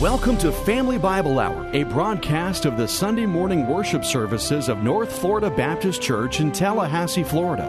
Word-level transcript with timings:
Welcome 0.00 0.36
to 0.38 0.52
Family 0.52 0.98
Bible 0.98 1.38
Hour, 1.38 1.70
a 1.72 1.84
broadcast 1.84 2.66
of 2.66 2.76
the 2.76 2.86
Sunday 2.86 3.24
morning 3.24 3.66
worship 3.66 4.04
services 4.04 4.68
of 4.68 4.82
North 4.82 5.10
Florida 5.20 5.48
Baptist 5.48 6.02
Church 6.02 6.38
in 6.38 6.52
Tallahassee, 6.52 7.24
Florida. 7.24 7.64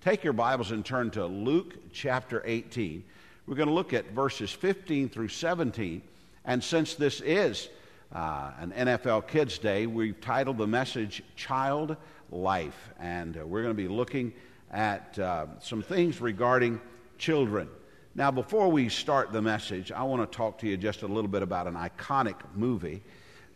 Take 0.00 0.22
your 0.22 0.32
Bibles 0.32 0.70
and 0.70 0.84
turn 0.84 1.10
to 1.10 1.26
Luke 1.26 1.74
chapter 1.92 2.40
18. 2.44 3.02
We're 3.48 3.56
going 3.56 3.66
to 3.66 3.74
look 3.74 3.92
at 3.92 4.12
verses 4.12 4.52
15 4.52 5.08
through 5.08 5.26
17. 5.26 6.00
And 6.44 6.62
since 6.62 6.94
this 6.94 7.20
is 7.20 7.70
uh, 8.12 8.52
an 8.60 8.70
NFL 8.70 9.26
Kids 9.26 9.58
Day, 9.58 9.88
we've 9.88 10.20
titled 10.20 10.56
the 10.56 10.68
message 10.68 11.24
Child 11.34 11.96
Life. 12.30 12.90
And 13.00 13.38
uh, 13.38 13.44
we're 13.44 13.62
going 13.62 13.74
to 13.74 13.82
be 13.82 13.88
looking 13.88 14.32
at 14.70 15.18
uh, 15.18 15.46
some 15.58 15.82
things 15.82 16.20
regarding 16.20 16.80
children. 17.18 17.68
Now, 18.16 18.30
before 18.30 18.68
we 18.68 18.88
start 18.90 19.32
the 19.32 19.42
message, 19.42 19.90
I 19.90 20.04
want 20.04 20.30
to 20.30 20.36
talk 20.36 20.58
to 20.58 20.68
you 20.68 20.76
just 20.76 21.02
a 21.02 21.06
little 21.08 21.26
bit 21.26 21.42
about 21.42 21.66
an 21.66 21.74
iconic 21.74 22.36
movie 22.54 23.02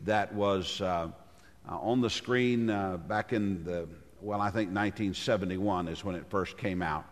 that 0.00 0.34
was 0.34 0.80
uh, 0.80 1.10
uh, 1.69 1.78
on 1.78 2.00
the 2.00 2.10
screen 2.10 2.69
uh, 2.69 2.97
back 2.97 3.33
in 3.33 3.62
the, 3.62 3.86
well, 4.20 4.41
I 4.41 4.47
think 4.47 4.70
1971 4.70 5.86
is 5.86 6.05
when 6.05 6.16
it 6.16 6.24
first 6.28 6.59
came 6.59 6.83
out. 6.83 7.05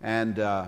And 0.00 0.40
uh, 0.40 0.66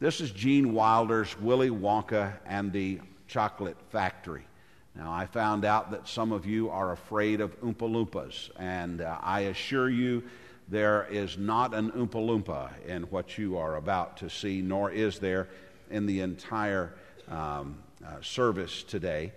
this 0.00 0.22
is 0.22 0.30
Gene 0.30 0.72
Wilder's 0.72 1.38
Willy 1.38 1.68
Wonka 1.68 2.32
and 2.46 2.72
the 2.72 3.02
Chocolate 3.26 3.76
Factory. 3.90 4.46
Now, 4.94 5.12
I 5.12 5.26
found 5.26 5.66
out 5.66 5.90
that 5.90 6.08
some 6.08 6.32
of 6.32 6.46
you 6.46 6.70
are 6.70 6.92
afraid 6.92 7.42
of 7.42 7.60
Oompa 7.60 7.80
Loompas, 7.80 8.48
and 8.58 9.02
uh, 9.02 9.18
I 9.20 9.40
assure 9.40 9.90
you 9.90 10.22
there 10.68 11.06
is 11.10 11.38
not 11.38 11.74
an 11.74 11.90
Oompa 11.92 12.14
Loompa 12.14 12.70
in 12.86 13.04
what 13.04 13.38
you 13.38 13.56
are 13.56 13.76
about 13.76 14.18
to 14.18 14.28
see, 14.28 14.60
nor 14.60 14.90
is 14.90 15.18
there 15.18 15.48
in 15.90 16.06
the 16.06 16.20
entire 16.20 16.94
um, 17.30 17.78
uh, 18.06 18.20
service 18.20 18.82
today. 18.82 19.32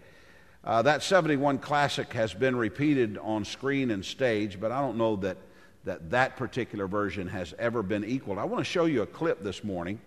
Uh, 0.63 0.81
that 0.81 1.01
71 1.01 1.57
classic 1.59 2.13
has 2.13 2.33
been 2.33 2.55
repeated 2.55 3.17
on 3.17 3.45
screen 3.45 3.91
and 3.91 4.05
stage, 4.05 4.59
but 4.59 4.71
I 4.71 4.81
don't 4.81 4.97
know 4.97 5.15
that 5.17 5.37
that, 5.85 6.11
that 6.11 6.37
particular 6.37 6.87
version 6.87 7.27
has 7.27 7.53
ever 7.57 7.81
been 7.81 8.05
equaled. 8.05 8.37
I 8.37 8.43
want 8.43 8.63
to 8.63 8.69
show 8.69 8.85
you 8.85 9.01
a 9.01 9.07
clip 9.07 9.43
this 9.43 9.63
morning, 9.63 9.99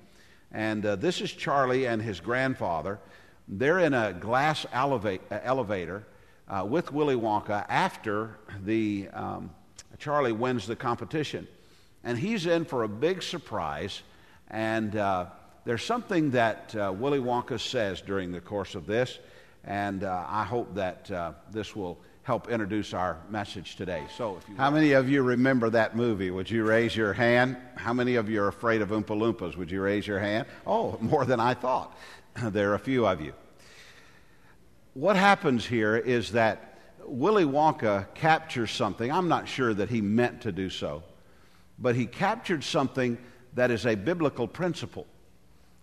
and 0.53 0.85
uh, 0.87 0.97
this 0.97 1.21
is 1.21 1.33
Charlie 1.33 1.87
and 1.87 2.01
his 2.01 2.21
grandfather. 2.21 3.01
They're 3.49 3.81
in 3.81 3.93
a 3.93 4.13
glass 4.13 4.65
eleva- 4.73 5.21
elevator 5.31 6.07
uh, 6.49 6.65
with 6.69 6.93
Willy 6.93 7.17
Wonka 7.17 7.67
after 7.69 8.39
the 8.65 9.09
um, 9.13 9.51
Charlie 10.05 10.33
wins 10.33 10.67
the 10.67 10.77
competition. 10.77 11.49
And 12.05 12.19
he's 12.19 12.45
in 12.45 12.67
for 12.67 12.83
a 12.83 12.89
big 12.89 13.23
surprise. 13.23 14.03
And 14.51 14.95
uh, 14.95 15.29
there's 15.65 15.83
something 15.83 16.33
that 16.33 16.77
uh, 16.77 16.93
Willy 16.95 17.21
Wonka 17.21 17.59
says 17.59 18.03
during 18.03 18.31
the 18.31 18.41
course 18.43 18.75
of 18.75 18.85
this. 18.85 19.19
And 19.65 20.05
uh, 20.05 20.27
I 20.29 20.45
hope 20.45 20.75
that 20.75 21.11
uh, 21.11 21.33
this 21.51 21.75
will 21.75 21.99
help 22.23 22.51
introduce 22.51 22.93
our 22.93 23.17
message 23.31 23.77
today. 23.77 24.03
So, 24.15 24.41
how 24.59 24.71
many 24.71 24.93
of 24.93 25.09
you 25.09 25.23
remember 25.23 25.71
that 25.71 25.97
movie? 25.97 26.31
Would 26.31 26.51
you 26.51 26.65
raise 26.65 26.95
your 26.95 27.15
hand? 27.15 27.57
How 27.77 27.95
many 27.95 28.17
of 28.17 28.29
you 28.29 28.43
are 28.43 28.49
afraid 28.49 28.83
of 28.83 28.91
Oompa 28.91 29.17
Loompas? 29.17 29.57
Would 29.57 29.71
you 29.71 29.81
raise 29.81 30.07
your 30.07 30.19
hand? 30.19 30.47
Oh, 30.67 30.99
more 31.01 31.25
than 31.25 31.41
I 31.41 31.55
thought. 31.55 31.99
there 32.43 32.73
are 32.73 32.75
a 32.75 32.79
few 32.79 33.07
of 33.07 33.23
you. 33.23 33.33
What 34.93 35.17
happens 35.17 35.65
here 35.65 35.97
is 35.97 36.33
that 36.33 36.74
Willy 37.07 37.45
Wonka 37.45 38.13
captures 38.15 38.71
something. 38.71 39.11
I'm 39.11 39.29
not 39.29 39.49
sure 39.49 39.75
that 39.75 39.91
he 39.91 40.01
meant 40.01 40.43
to 40.43 40.53
do 40.53 40.71
so, 40.71 41.03
but 41.79 41.95
he 41.95 42.07
captured 42.07 42.65
something 42.65 43.19
that 43.55 43.71
is 43.71 43.87
a 43.87 43.95
biblical 43.95 44.49
principle. 44.49 45.07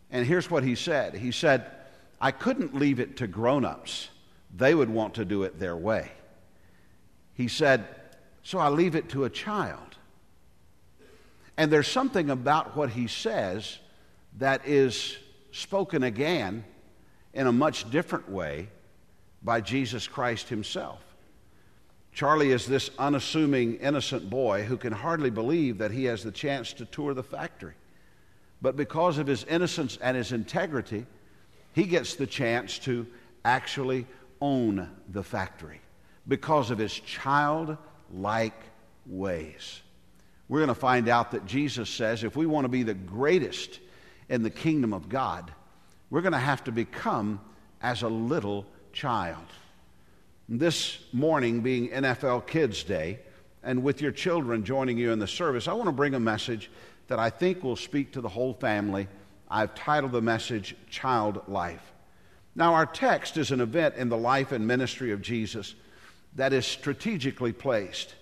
And 0.10 0.26
here's 0.26 0.50
what 0.50 0.64
he 0.64 0.76
said 0.76 1.16
He 1.16 1.32
said, 1.32 1.66
I 2.20 2.32
couldn't 2.32 2.76
leave 2.76 3.00
it 3.00 3.18
to 3.18 3.28
grown 3.28 3.66
ups, 3.66 4.10
they 4.56 4.76
would 4.76 4.90
want 4.90 5.16
to 5.16 5.26
do 5.26 5.44
it 5.44 5.60
their 5.60 5.76
way. 5.76 6.12
He 7.34 7.48
said, 7.48 7.86
So 8.44 8.60
I 8.60 8.70
leave 8.70 8.96
it 8.96 9.10
to 9.10 9.24
a 9.24 9.30
child. 9.30 9.98
And 11.58 11.72
there's 11.72 11.88
something 11.88 12.30
about 12.30 12.76
what 12.76 12.90
he 12.90 13.08
says 13.08 13.78
that 14.38 14.66
is 14.66 15.18
spoken 15.52 16.04
again 16.04 16.64
in 17.34 17.48
a 17.48 17.52
much 17.52 17.90
different 17.92 18.30
way 18.30 18.70
by 19.44 19.62
Jesus 19.62 20.08
Christ 20.08 20.50
himself. 20.50 21.02
Charlie 22.14 22.52
is 22.52 22.66
this 22.66 22.90
unassuming, 23.00 23.76
innocent 23.76 24.30
boy 24.30 24.64
who 24.64 24.78
can 24.78 24.94
hardly 24.94 25.30
believe 25.30 25.78
that 25.78 25.92
he 25.92 26.06
has 26.06 26.24
the 26.24 26.32
chance 26.32 26.74
to 26.74 26.86
tour 26.86 27.14
the 27.14 27.24
factory. 27.24 27.74
But 28.62 28.76
because 28.76 29.18
of 29.18 29.28
his 29.28 29.44
innocence 29.46 29.98
and 30.02 30.16
his 30.16 30.32
integrity, 30.32 31.06
he 31.74 31.84
gets 31.84 32.16
the 32.16 32.28
chance 32.28 32.78
to 32.80 33.08
actually 33.46 34.06
own 34.42 34.90
the 35.10 35.24
factory 35.24 35.82
because 36.28 36.70
of 36.70 36.78
his 36.78 36.94
childlike 36.94 38.60
ways. 39.06 39.82
We're 40.48 40.60
going 40.60 40.68
to 40.68 40.76
find 40.76 41.08
out 41.08 41.32
that 41.32 41.46
Jesus 41.46 41.90
says 41.90 42.24
if 42.24 42.36
we 42.36 42.46
want 42.46 42.66
to 42.66 42.70
be 42.70 42.84
the 42.84 42.94
greatest 42.94 43.80
in 44.30 44.44
the 44.44 44.50
kingdom 44.50 44.94
of 44.94 45.10
God, 45.10 45.52
we're 46.10 46.22
going 46.22 46.34
to 46.34 46.38
have 46.38 46.64
to 46.66 46.72
become 46.72 47.40
as 47.82 48.04
a 48.04 48.10
little 48.10 48.66
child. 48.92 49.46
This 50.54 51.00
morning, 51.14 51.62
being 51.62 51.88
NFL 51.92 52.46
Kids 52.46 52.84
Day, 52.84 53.20
and 53.64 53.84
with 53.84 54.02
your 54.02 54.12
children 54.12 54.66
joining 54.66 54.98
you 54.98 55.14
in 55.14 55.20
the 55.20 55.26
service, 55.26 55.70
I 55.70 55.72
want 55.72 55.88
to 55.88 55.94
bring 55.94 56.14
a 56.14 56.20
message 56.20 56.70
that 57.08 57.20
I 57.20 57.30
think 57.30 57.64
will 57.64 57.78
speak 57.78 58.12
to 58.12 58.22
the 58.22 58.28
whole 58.28 58.54
family. 58.56 59.08
I've 59.50 59.74
titled 59.76 60.12
the 60.12 60.22
message 60.22 60.76
Child 60.90 61.44
Life. 61.48 61.94
Now, 62.54 62.74
our 62.74 62.86
text 62.86 63.38
is 63.38 63.52
an 63.52 63.62
event 63.62 63.96
in 63.96 64.10
the 64.10 64.18
life 64.18 64.52
and 64.52 64.68
ministry 64.68 65.14
of 65.14 65.22
Jesus 65.22 65.74
that 66.36 66.52
is 66.52 66.66
strategically 66.66 67.54
placed. 67.54 68.16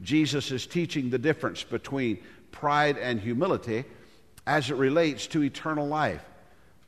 Jesus 0.00 0.52
is 0.52 0.68
teaching 0.68 1.10
the 1.10 1.18
difference 1.18 1.64
between 1.64 2.20
pride 2.52 2.98
and 2.98 3.18
humility 3.18 3.82
as 4.46 4.70
it 4.70 4.76
relates 4.76 5.26
to 5.26 5.42
eternal 5.42 5.88
life. 5.88 6.24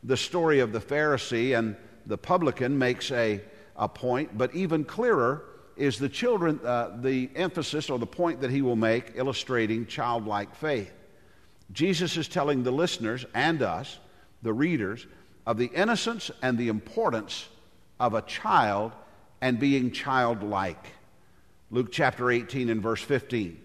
The 0.05 0.17
story 0.17 0.61
of 0.61 0.71
the 0.71 0.79
Pharisee 0.79 1.59
and 1.59 1.75
the 2.07 2.19
publican 2.19 2.79
makes 2.79 3.11
a 3.11 3.41
a 3.77 3.89
point, 3.89 4.37
but 4.37 4.55
even 4.55 4.85
clearer 4.85 5.45
is 5.77 5.99
the 5.99 6.09
children, 6.09 6.59
uh, 6.65 6.97
the 7.01 7.29
emphasis 7.37 7.91
or 7.91 7.99
the 7.99 8.07
point 8.07 8.41
that 8.41 8.51
he 8.51 8.63
will 8.63 8.77
make 8.77 9.13
illustrating 9.15 9.87
childlike 9.87 10.55
faith. 10.55 10.93
Jesus 11.73 12.17
is 12.17 12.29
telling 12.29 12.63
the 12.63 12.71
listeners 12.71 13.27
and 13.35 13.63
us, 13.63 13.99
the 14.43 14.53
readers, 14.53 15.07
of 15.47 15.59
the 15.59 15.67
innocence 15.67 16.31
and 16.43 16.57
the 16.59 16.69
importance 16.69 17.49
of 18.01 18.15
a 18.15 18.23
child 18.23 18.93
and 19.41 19.59
being 19.59 19.91
childlike. 19.91 20.93
Luke 21.71 21.89
chapter 21.93 22.31
18 22.31 22.71
and 22.71 22.83
verse 22.83 23.03
15. 23.03 23.61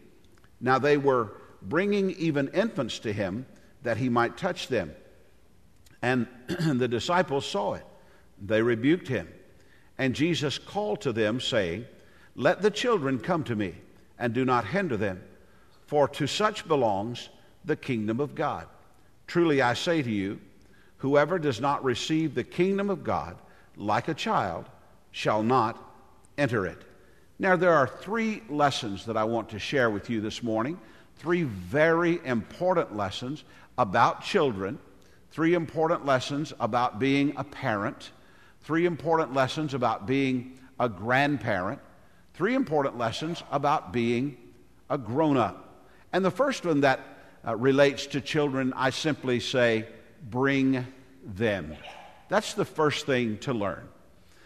Now 0.59 0.79
they 0.79 0.97
were 0.97 1.31
bringing 1.61 2.11
even 2.11 2.49
infants 2.49 2.99
to 2.99 3.13
him 3.13 3.45
that 3.83 3.97
he 3.97 4.09
might 4.09 4.38
touch 4.38 4.67
them. 4.67 4.93
And 6.01 6.28
the 6.47 6.88
disciples 6.88 7.45
saw 7.45 7.73
it. 7.73 7.85
They 8.41 8.61
rebuked 8.61 9.07
him. 9.07 9.28
And 10.01 10.16
Jesus 10.16 10.57
called 10.57 11.01
to 11.01 11.13
them, 11.13 11.39
saying, 11.39 11.85
Let 12.35 12.63
the 12.63 12.72
children 12.72 13.19
come 13.19 13.44
to 13.44 13.56
me, 13.56 13.75
and 14.17 14.34
do 14.34 14.44
not 14.44 14.66
hinder 14.66 14.97
them, 14.97 15.22
for 15.85 16.07
to 16.07 16.25
such 16.25 16.67
belongs 16.67 17.29
the 17.66 17.75
kingdom 17.75 18.19
of 18.19 18.34
God. 18.34 18.66
Truly 19.28 19.61
I 19.61 19.75
say 19.75 20.01
to 20.01 20.09
you, 20.09 20.40
whoever 20.97 21.38
does 21.38 21.61
not 21.61 21.84
receive 21.84 22.34
the 22.34 22.44
kingdom 22.44 22.90
of 22.90 23.03
God 23.03 23.38
like 23.78 24.07
a 24.07 24.16
child 24.16 24.66
shall 25.11 25.44
not 25.44 25.78
enter 26.35 26.66
it. 26.66 26.81
Now, 27.38 27.56
there 27.56 27.75
are 27.75 27.88
three 27.88 28.41
lessons 28.50 29.06
that 29.06 29.17
I 29.17 29.25
want 29.25 29.50
to 29.50 29.59
share 29.59 29.91
with 29.91 30.09
you 30.09 30.19
this 30.19 30.41
morning. 30.41 30.79
Three 31.17 31.44
very 31.44 32.19
important 32.25 32.97
lessons 32.97 33.44
about 33.78 34.23
children, 34.23 34.79
three 35.29 35.53
important 35.53 36.08
lessons 36.08 36.53
about 36.59 36.97
being 36.97 37.35
a 37.37 37.43
parent 37.43 38.09
three 38.63 38.85
important 38.85 39.34
lessons 39.34 39.73
about 39.73 40.05
being 40.05 40.59
a 40.79 40.90
grandparent, 40.90 41.79
three 42.34 42.55
important 42.55 42.97
lessons 42.97 43.43
about 43.52 43.91
being 43.91 44.37
a 44.90 44.97
grown 44.97 45.37
up. 45.37 45.85
And 46.13 46.23
the 46.23 46.31
first 46.31 46.66
one 46.66 46.81
that 46.81 46.99
uh, 47.46 47.55
relates 47.55 48.05
to 48.08 48.22
children, 48.22 48.73
I 48.75 48.90
simply 48.91 49.40
say, 49.40 49.87
bring 50.29 50.85
them. 51.23 51.75
That's 52.29 52.53
the 52.53 52.66
first 52.66 53.05
thing 53.05 53.37
to 53.40 53.53
learn. 53.53 53.87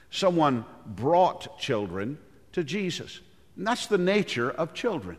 Someone 0.09 0.65
brought 0.85 1.59
children 1.59 2.17
to 2.53 2.63
Jesus. 2.63 3.19
And 3.57 3.67
that's 3.67 3.87
the 3.87 3.97
nature 3.97 4.49
of 4.49 4.73
children. 4.73 5.17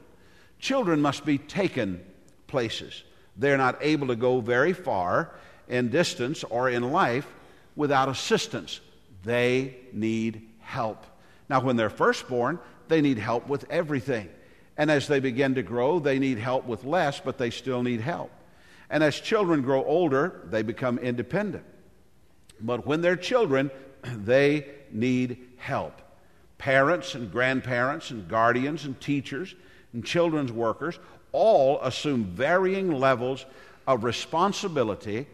Children 0.58 1.00
must 1.00 1.24
be 1.24 1.38
taken 1.38 2.04
places. 2.46 3.04
They're 3.36 3.58
not 3.58 3.78
able 3.80 4.08
to 4.08 4.16
go 4.16 4.40
very 4.40 4.72
far 4.72 5.34
in 5.68 5.90
distance 5.90 6.44
or 6.44 6.70
in 6.70 6.92
life 6.92 7.26
without 7.74 8.08
assistance. 8.08 8.80
They 9.26 9.76
need 9.92 10.48
help. 10.60 11.04
Now, 11.48 11.60
when 11.60 11.74
they're 11.74 11.90
first 11.90 12.28
born, 12.28 12.60
they 12.86 13.00
need 13.00 13.18
help 13.18 13.48
with 13.48 13.64
everything. 13.68 14.28
And 14.76 14.88
as 14.88 15.08
they 15.08 15.18
begin 15.18 15.56
to 15.56 15.64
grow, 15.64 15.98
they 15.98 16.20
need 16.20 16.38
help 16.38 16.64
with 16.64 16.84
less, 16.84 17.18
but 17.18 17.36
they 17.36 17.50
still 17.50 17.82
need 17.82 18.00
help. 18.00 18.30
And 18.88 19.02
as 19.02 19.18
children 19.18 19.62
grow 19.62 19.84
older, 19.84 20.42
they 20.44 20.62
become 20.62 20.98
independent. 20.98 21.64
But 22.60 22.86
when 22.86 23.00
they're 23.00 23.16
children, 23.16 23.72
they 24.04 24.66
need 24.92 25.48
help. 25.56 26.00
Parents 26.58 27.16
and 27.16 27.32
grandparents 27.32 28.12
and 28.12 28.28
guardians 28.28 28.84
and 28.84 28.98
teachers 29.00 29.56
and 29.92 30.04
children's 30.04 30.52
workers 30.52 31.00
all 31.32 31.80
assume 31.82 32.26
varying 32.26 32.92
levels 32.92 33.44
of 33.88 34.04
responsibility 34.04 35.26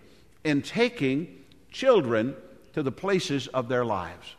in 0.44 0.62
taking 0.62 1.44
children 1.70 2.34
to 2.74 2.82
the 2.82 2.92
places 2.92 3.48
of 3.48 3.68
their 3.68 3.84
lives. 3.84 4.36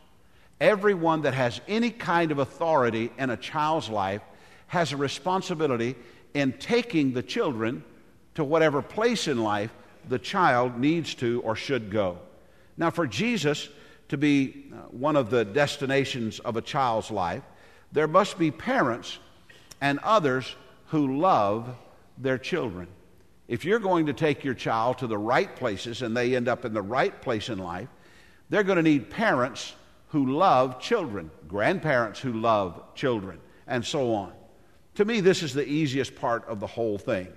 Everyone 0.60 1.22
that 1.22 1.34
has 1.34 1.60
any 1.68 1.90
kind 1.90 2.30
of 2.30 2.38
authority 2.38 3.10
in 3.18 3.30
a 3.30 3.36
child's 3.36 3.88
life 3.88 4.22
has 4.68 4.92
a 4.92 4.96
responsibility 4.96 5.94
in 6.32 6.52
taking 6.52 7.12
the 7.12 7.22
children 7.22 7.84
to 8.34 8.44
whatever 8.44 8.82
place 8.82 9.28
in 9.28 9.42
life 9.42 9.72
the 10.08 10.18
child 10.18 10.78
needs 10.78 11.14
to 11.14 11.40
or 11.42 11.56
should 11.56 11.90
go. 11.90 12.18
Now, 12.76 12.90
for 12.90 13.06
Jesus 13.06 13.68
to 14.08 14.18
be 14.18 14.66
uh, 14.72 14.76
one 14.90 15.16
of 15.16 15.30
the 15.30 15.44
destinations 15.44 16.40
of 16.40 16.56
a 16.56 16.62
child's 16.62 17.10
life, 17.10 17.42
there 17.92 18.08
must 18.08 18.38
be 18.38 18.50
parents 18.50 19.18
and 19.80 19.98
others 20.00 20.54
who 20.88 21.18
love 21.18 21.74
their 22.18 22.38
children. 22.38 22.88
If 23.48 23.64
you're 23.64 23.78
going 23.78 24.06
to 24.06 24.12
take 24.12 24.44
your 24.44 24.54
child 24.54 24.98
to 24.98 25.06
the 25.06 25.18
right 25.18 25.54
places 25.54 26.02
and 26.02 26.16
they 26.16 26.34
end 26.34 26.48
up 26.48 26.64
in 26.64 26.74
the 26.74 26.82
right 26.82 27.20
place 27.22 27.48
in 27.48 27.58
life, 27.58 27.88
they're 28.50 28.62
going 28.62 28.76
to 28.76 28.82
need 28.82 29.10
parents 29.10 29.74
who 30.08 30.32
love 30.32 30.80
children, 30.80 31.30
grandparents 31.48 32.20
who 32.20 32.32
love 32.32 32.80
children, 32.94 33.38
and 33.66 33.84
so 33.84 34.14
on. 34.14 34.32
To 34.96 35.04
me, 35.04 35.20
this 35.20 35.42
is 35.42 35.54
the 35.54 35.66
easiest 35.66 36.14
part 36.14 36.46
of 36.46 36.60
the 36.60 36.66
whole 36.66 36.98
thing. 36.98 37.28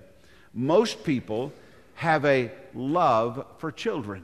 Most 0.53 1.03
people 1.03 1.51
have 1.95 2.23
a 2.25 2.51
love 2.75 3.45
for 3.57 3.71
children. 3.71 4.23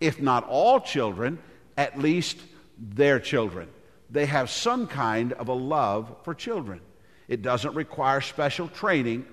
If 0.00 0.20
not 0.20 0.44
all 0.48 0.80
children, 0.80 1.38
at 1.76 1.98
least 1.98 2.38
their 2.78 3.20
children. 3.20 3.68
They 4.10 4.26
have 4.26 4.50
some 4.50 4.86
kind 4.86 5.32
of 5.34 5.48
a 5.48 5.52
love 5.52 6.16
for 6.24 6.34
children. 6.34 6.80
It 7.28 7.42
doesn't 7.42 7.74
require 7.74 8.20
special 8.20 8.68
training 8.68 9.26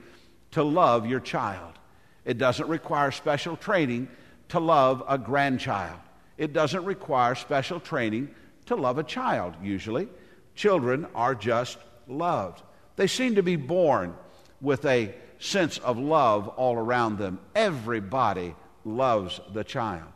to 0.51 0.63
love 0.63 1.07
your 1.07 1.19
child. 1.19 1.73
It 2.25 2.37
doesn't 2.37 2.67
require 2.67 3.11
special 3.11 3.57
training 3.57 4.07
to 4.49 4.59
love 4.59 5.03
a 5.07 5.17
grandchild. 5.17 5.99
It 6.37 6.53
doesn't 6.53 6.85
require 6.85 7.35
special 7.35 7.79
training 7.79 8.33
to 8.67 8.75
love 8.75 8.97
a 8.97 9.03
child, 9.03 9.55
usually. 9.61 10.07
Children 10.55 11.07
are 11.15 11.35
just 11.35 11.77
loved. 12.07 12.61
They 12.95 13.07
seem 13.07 13.35
to 13.35 13.43
be 13.43 13.55
born 13.55 14.15
with 14.59 14.85
a 14.85 15.13
sense 15.39 15.77
of 15.79 15.97
love 15.97 16.47
all 16.49 16.75
around 16.75 17.17
them. 17.17 17.39
Everybody 17.55 18.55
loves 18.85 19.39
the 19.53 19.63
child. 19.63 20.07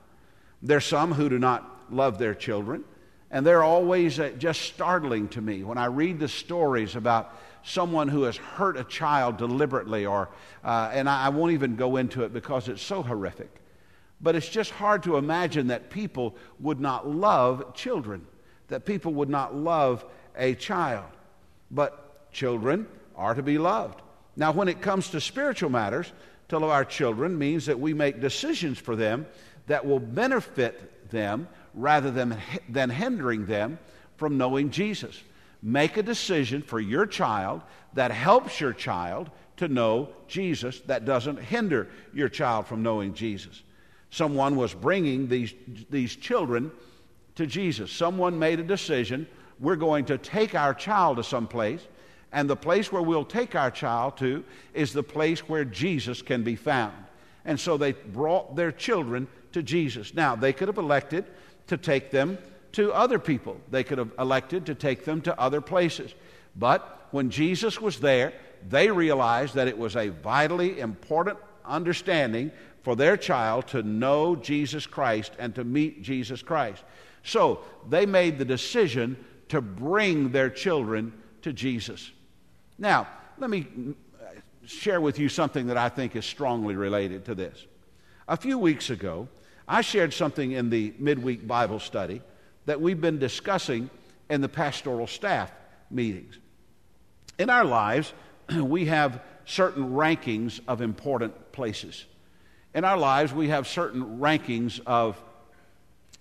There's 0.61 0.85
some 0.85 1.13
who 1.13 1.29
do 1.29 1.39
not 1.39 1.91
love 1.91 2.17
their 2.17 2.33
children, 2.33 2.83
and 3.31 3.45
they're 3.45 3.63
always 3.63 4.19
uh, 4.19 4.29
just 4.37 4.61
startling 4.61 5.27
to 5.29 5.41
me 5.41 5.63
when 5.63 5.77
I 5.77 5.85
read 5.85 6.19
the 6.19 6.27
stories 6.27 6.95
about 6.95 7.35
someone 7.63 8.07
who 8.07 8.23
has 8.23 8.37
hurt 8.37 8.77
a 8.77 8.83
child 8.83 9.37
deliberately, 9.37 10.05
or, 10.05 10.29
uh, 10.63 10.91
and 10.93 11.09
I, 11.09 11.25
I 11.25 11.29
won't 11.29 11.53
even 11.53 11.75
go 11.75 11.97
into 11.97 12.23
it 12.23 12.33
because 12.33 12.67
it's 12.67 12.81
so 12.81 13.01
horrific. 13.01 13.49
But 14.21 14.35
it's 14.35 14.49
just 14.49 14.71
hard 14.71 15.03
to 15.03 15.17
imagine 15.17 15.67
that 15.67 15.89
people 15.89 16.35
would 16.59 16.79
not 16.79 17.07
love 17.07 17.73
children, 17.73 18.25
that 18.69 18.85
people 18.85 19.13
would 19.15 19.29
not 19.29 19.55
love 19.55 20.05
a 20.37 20.55
child. 20.55 21.05
But 21.69 22.31
children 22.31 22.87
are 23.15 23.33
to 23.33 23.43
be 23.43 23.57
loved. 23.57 24.01
Now, 24.35 24.51
when 24.51 24.67
it 24.67 24.81
comes 24.81 25.09
to 25.09 25.21
spiritual 25.21 25.69
matters, 25.69 26.11
to 26.49 26.59
love 26.59 26.69
our 26.69 26.85
children 26.85 27.37
means 27.37 27.65
that 27.65 27.79
we 27.79 27.93
make 27.93 28.21
decisions 28.21 28.77
for 28.77 28.95
them 28.95 29.25
that 29.67 29.85
will 29.85 29.99
benefit 29.99 31.09
them 31.09 31.47
rather 31.73 32.11
than, 32.11 32.37
than 32.69 32.89
hindering 32.89 33.45
them 33.45 33.79
from 34.17 34.37
knowing 34.37 34.69
Jesus. 34.69 35.21
Make 35.61 35.97
a 35.97 36.03
decision 36.03 36.61
for 36.61 36.79
your 36.79 37.05
child 37.05 37.61
that 37.93 38.11
helps 38.11 38.59
your 38.59 38.73
child 38.73 39.31
to 39.57 39.67
know 39.67 40.09
Jesus, 40.27 40.81
that 40.81 41.05
doesn't 41.05 41.39
hinder 41.39 41.89
your 42.13 42.29
child 42.29 42.67
from 42.67 42.83
knowing 42.83 43.13
Jesus. 43.13 43.63
Someone 44.15 44.55
was 44.55 44.73
bringing 44.73 45.27
these, 45.27 45.53
these 45.89 46.15
children 46.15 46.71
to 47.35 47.45
Jesus. 47.45 47.91
Someone 47.91 48.39
made 48.39 48.61
a 48.61 48.63
decision 48.63 49.27
we're 49.59 49.75
going 49.75 50.05
to 50.05 50.17
take 50.17 50.55
our 50.55 50.73
child 50.73 51.17
to 51.17 51.23
some 51.23 51.47
place, 51.47 51.81
and 52.31 52.49
the 52.49 52.55
place 52.55 52.93
where 52.93 53.01
we'll 53.01 53.25
take 53.25 53.55
our 53.55 53.69
child 53.69 54.15
to 54.19 54.45
is 54.73 54.93
the 54.93 55.03
place 55.03 55.49
where 55.49 55.65
Jesus 55.65 56.21
can 56.21 56.43
be 56.43 56.55
found. 56.55 56.93
And 57.43 57.59
so 57.59 57.75
they 57.75 57.91
brought 57.91 58.55
their 58.55 58.71
children 58.71 59.27
to 59.51 59.61
Jesus. 59.61 60.13
Now, 60.13 60.33
they 60.33 60.53
could 60.53 60.69
have 60.69 60.77
elected 60.77 61.25
to 61.67 61.75
take 61.75 62.09
them 62.09 62.37
to 62.71 62.93
other 62.93 63.19
people, 63.19 63.59
they 63.69 63.83
could 63.83 63.97
have 63.97 64.13
elected 64.17 64.65
to 64.67 64.75
take 64.75 65.03
them 65.03 65.19
to 65.23 65.37
other 65.37 65.59
places. 65.59 66.13
But 66.55 67.09
when 67.11 67.29
Jesus 67.29 67.81
was 67.81 67.99
there, 67.99 68.31
they 68.69 68.89
realized 68.89 69.55
that 69.55 69.67
it 69.67 69.77
was 69.77 69.97
a 69.97 70.07
vitally 70.07 70.79
important 70.79 71.37
understanding 71.65 72.51
for 72.85 72.95
their 72.95 73.17
child 73.17 73.65
to 73.65 73.81
know 73.81 74.35
Jesus 74.35 74.85
Christ 74.85 75.33
and 75.39 75.55
to 75.55 75.63
meet 75.63 76.03
Jesus 76.03 76.43
Christ. 76.43 76.83
So 77.23 77.61
they 77.89 78.05
made 78.05 78.37
the 78.37 78.45
decision 78.45 79.17
to 79.49 79.59
bring 79.59 80.29
their 80.29 80.51
children 80.51 81.11
to 81.41 81.51
Jesus. 81.51 82.11
Now, 82.77 83.07
let 83.39 83.49
me 83.49 83.65
share 84.67 85.01
with 85.01 85.17
you 85.17 85.29
something 85.29 85.65
that 85.65 85.77
I 85.77 85.89
think 85.89 86.15
is 86.15 86.25
strongly 86.27 86.75
related 86.75 87.25
to 87.25 87.33
this. 87.33 87.65
A 88.27 88.37
few 88.37 88.59
weeks 88.59 88.91
ago, 88.91 89.29
I 89.67 89.81
shared 89.81 90.13
something 90.13 90.51
in 90.51 90.69
the 90.69 90.93
midweek 90.99 91.47
Bible 91.47 91.79
study 91.79 92.21
that 92.67 92.79
we've 92.79 93.01
been 93.01 93.17
discussing 93.17 93.89
in 94.29 94.41
the 94.41 94.49
pastoral 94.49 95.07
staff 95.07 95.51
meetings. 95.89 96.37
In 97.39 97.49
our 97.49 97.65
lives, 97.65 98.13
we 98.55 98.85
have 98.85 99.21
certain 99.45 99.93
rankings 99.93 100.59
of 100.67 100.81
important 100.81 101.51
places. 101.51 102.05
In 102.75 102.83
our 102.83 102.97
lives, 102.97 103.33
we 103.33 103.47
have 103.47 103.69
certain 103.69 104.19
rankings 104.19 104.81
of 104.85 105.19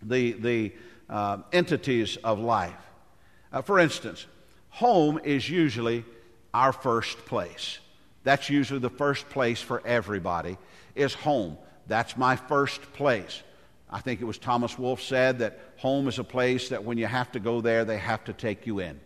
the, 0.01 0.33
the 0.33 0.73
uh, 1.11 1.39
entities 1.53 2.17
of 2.19 2.39
life. 2.39 2.73
Uh, 3.53 3.61
for 3.61 3.81
instance, 3.81 4.25
home 4.71 5.19
is 5.25 5.51
usually 5.51 6.05
our 6.55 6.73
first 6.73 7.19
place. 7.27 7.81
That's 8.23 8.49
usually 8.49 8.79
the 8.79 8.89
first 8.89 9.29
place 9.31 9.61
for 9.61 9.85
everybody, 9.85 10.57
is 10.95 11.13
home. 11.13 11.59
That's 11.89 12.17
my 12.17 12.37
first 12.37 12.81
place. 12.93 13.43
I 13.91 13.99
think 13.99 14.21
it 14.21 14.25
was 14.25 14.39
Thomas 14.39 14.79
Wolfe 14.79 15.03
said 15.03 15.41
that 15.41 15.59
home 15.77 16.07
is 16.07 16.21
a 16.21 16.25
place 16.25 16.69
that 16.69 16.85
when 16.85 16.99
you 16.99 17.07
have 17.07 17.33
to 17.33 17.41
go 17.41 17.63
there, 17.63 17.85
they 17.85 17.99
have 17.99 18.23
to 18.25 18.33
take 18.33 18.65
you 18.65 18.79
in. 18.79 19.01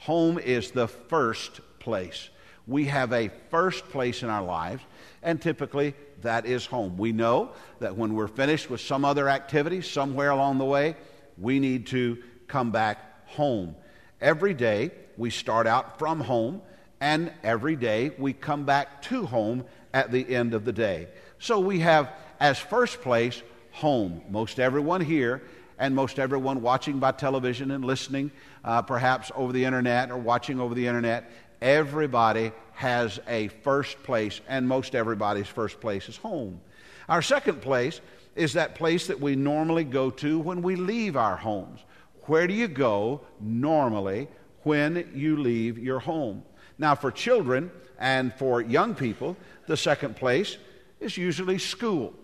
Home 0.00 0.38
is 0.38 0.70
the 0.70 0.86
first 0.86 1.62
place. 1.78 2.28
We 2.70 2.84
have 2.84 3.12
a 3.12 3.32
first 3.50 3.88
place 3.88 4.22
in 4.22 4.28
our 4.30 4.44
lives, 4.44 4.80
and 5.24 5.42
typically 5.42 5.94
that 6.22 6.46
is 6.46 6.64
home. 6.64 6.96
We 6.96 7.10
know 7.10 7.50
that 7.80 7.96
when 7.96 8.14
we're 8.14 8.28
finished 8.28 8.70
with 8.70 8.80
some 8.80 9.04
other 9.04 9.28
activity 9.28 9.82
somewhere 9.82 10.30
along 10.30 10.58
the 10.58 10.64
way, 10.64 10.94
we 11.36 11.58
need 11.58 11.88
to 11.88 12.18
come 12.46 12.70
back 12.70 13.26
home. 13.30 13.74
Every 14.20 14.54
day 14.54 14.92
we 15.16 15.30
start 15.30 15.66
out 15.66 15.98
from 15.98 16.20
home, 16.20 16.62
and 17.00 17.32
every 17.42 17.74
day 17.74 18.12
we 18.16 18.32
come 18.32 18.64
back 18.64 19.02
to 19.02 19.26
home 19.26 19.64
at 19.92 20.12
the 20.12 20.32
end 20.32 20.54
of 20.54 20.64
the 20.64 20.72
day. 20.72 21.08
So 21.40 21.58
we 21.58 21.80
have 21.80 22.12
as 22.38 22.60
first 22.60 23.00
place 23.00 23.42
home. 23.72 24.22
Most 24.30 24.60
everyone 24.60 25.00
here 25.00 25.42
and 25.76 25.96
most 25.96 26.20
everyone 26.20 26.62
watching 26.62 27.00
by 27.00 27.10
television 27.10 27.72
and 27.72 27.84
listening 27.84 28.30
uh, 28.64 28.82
perhaps 28.82 29.32
over 29.34 29.52
the 29.52 29.64
internet 29.64 30.12
or 30.12 30.18
watching 30.18 30.60
over 30.60 30.74
the 30.74 30.86
internet, 30.86 31.32
everybody 31.60 32.52
has 32.74 33.20
a 33.28 33.48
first 33.48 34.02
place, 34.02 34.40
and 34.48 34.66
most 34.66 34.94
everybody's 34.94 35.46
first 35.46 35.80
place 35.80 36.08
is 36.08 36.16
home. 36.16 36.60
Our 37.08 37.22
second 37.22 37.60
place 37.60 38.00
is 38.36 38.54
that 38.54 38.74
place 38.74 39.08
that 39.08 39.20
we 39.20 39.36
normally 39.36 39.84
go 39.84 40.10
to 40.10 40.38
when 40.38 40.62
we 40.62 40.76
leave 40.76 41.16
our 41.16 41.36
homes. 41.36 41.80
Where 42.22 42.46
do 42.46 42.54
you 42.54 42.68
go 42.68 43.22
normally 43.40 44.28
when 44.62 45.10
you 45.14 45.36
leave 45.36 45.78
your 45.78 45.98
home? 45.98 46.42
Now, 46.78 46.94
for 46.94 47.10
children 47.10 47.70
and 47.98 48.32
for 48.34 48.62
young 48.62 48.94
people, 48.94 49.36
the 49.66 49.76
second 49.76 50.16
place 50.16 50.56
is 51.00 51.16
usually 51.16 51.58
school. 51.58 52.14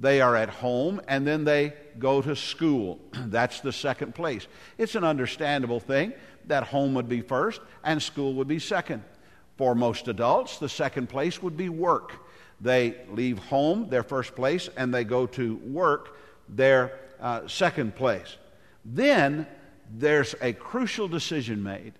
They 0.00 0.22
are 0.22 0.34
at 0.34 0.48
home 0.48 1.00
and 1.08 1.26
then 1.26 1.44
they 1.44 1.74
go 1.98 2.22
to 2.22 2.34
school. 2.34 2.98
That's 3.12 3.60
the 3.60 3.72
second 3.72 4.14
place. 4.14 4.46
It's 4.78 4.94
an 4.94 5.04
understandable 5.04 5.80
thing 5.80 6.14
that 6.46 6.64
home 6.64 6.94
would 6.94 7.08
be 7.08 7.20
first 7.20 7.60
and 7.84 8.02
school 8.02 8.34
would 8.34 8.48
be 8.48 8.58
second. 8.58 9.02
For 9.56 9.74
most 9.74 10.08
adults, 10.08 10.58
the 10.58 10.68
second 10.68 11.08
place 11.08 11.42
would 11.42 11.56
be 11.56 11.68
work. 11.68 12.12
They 12.60 12.96
leave 13.10 13.38
home, 13.38 13.88
their 13.88 14.02
first 14.02 14.34
place, 14.34 14.68
and 14.76 14.92
they 14.92 15.04
go 15.04 15.26
to 15.26 15.56
work, 15.56 16.16
their 16.48 16.98
uh, 17.20 17.46
second 17.46 17.94
place. 17.94 18.36
Then 18.84 19.46
there's 19.98 20.34
a 20.40 20.52
crucial 20.52 21.08
decision 21.08 21.62
made. 21.62 21.92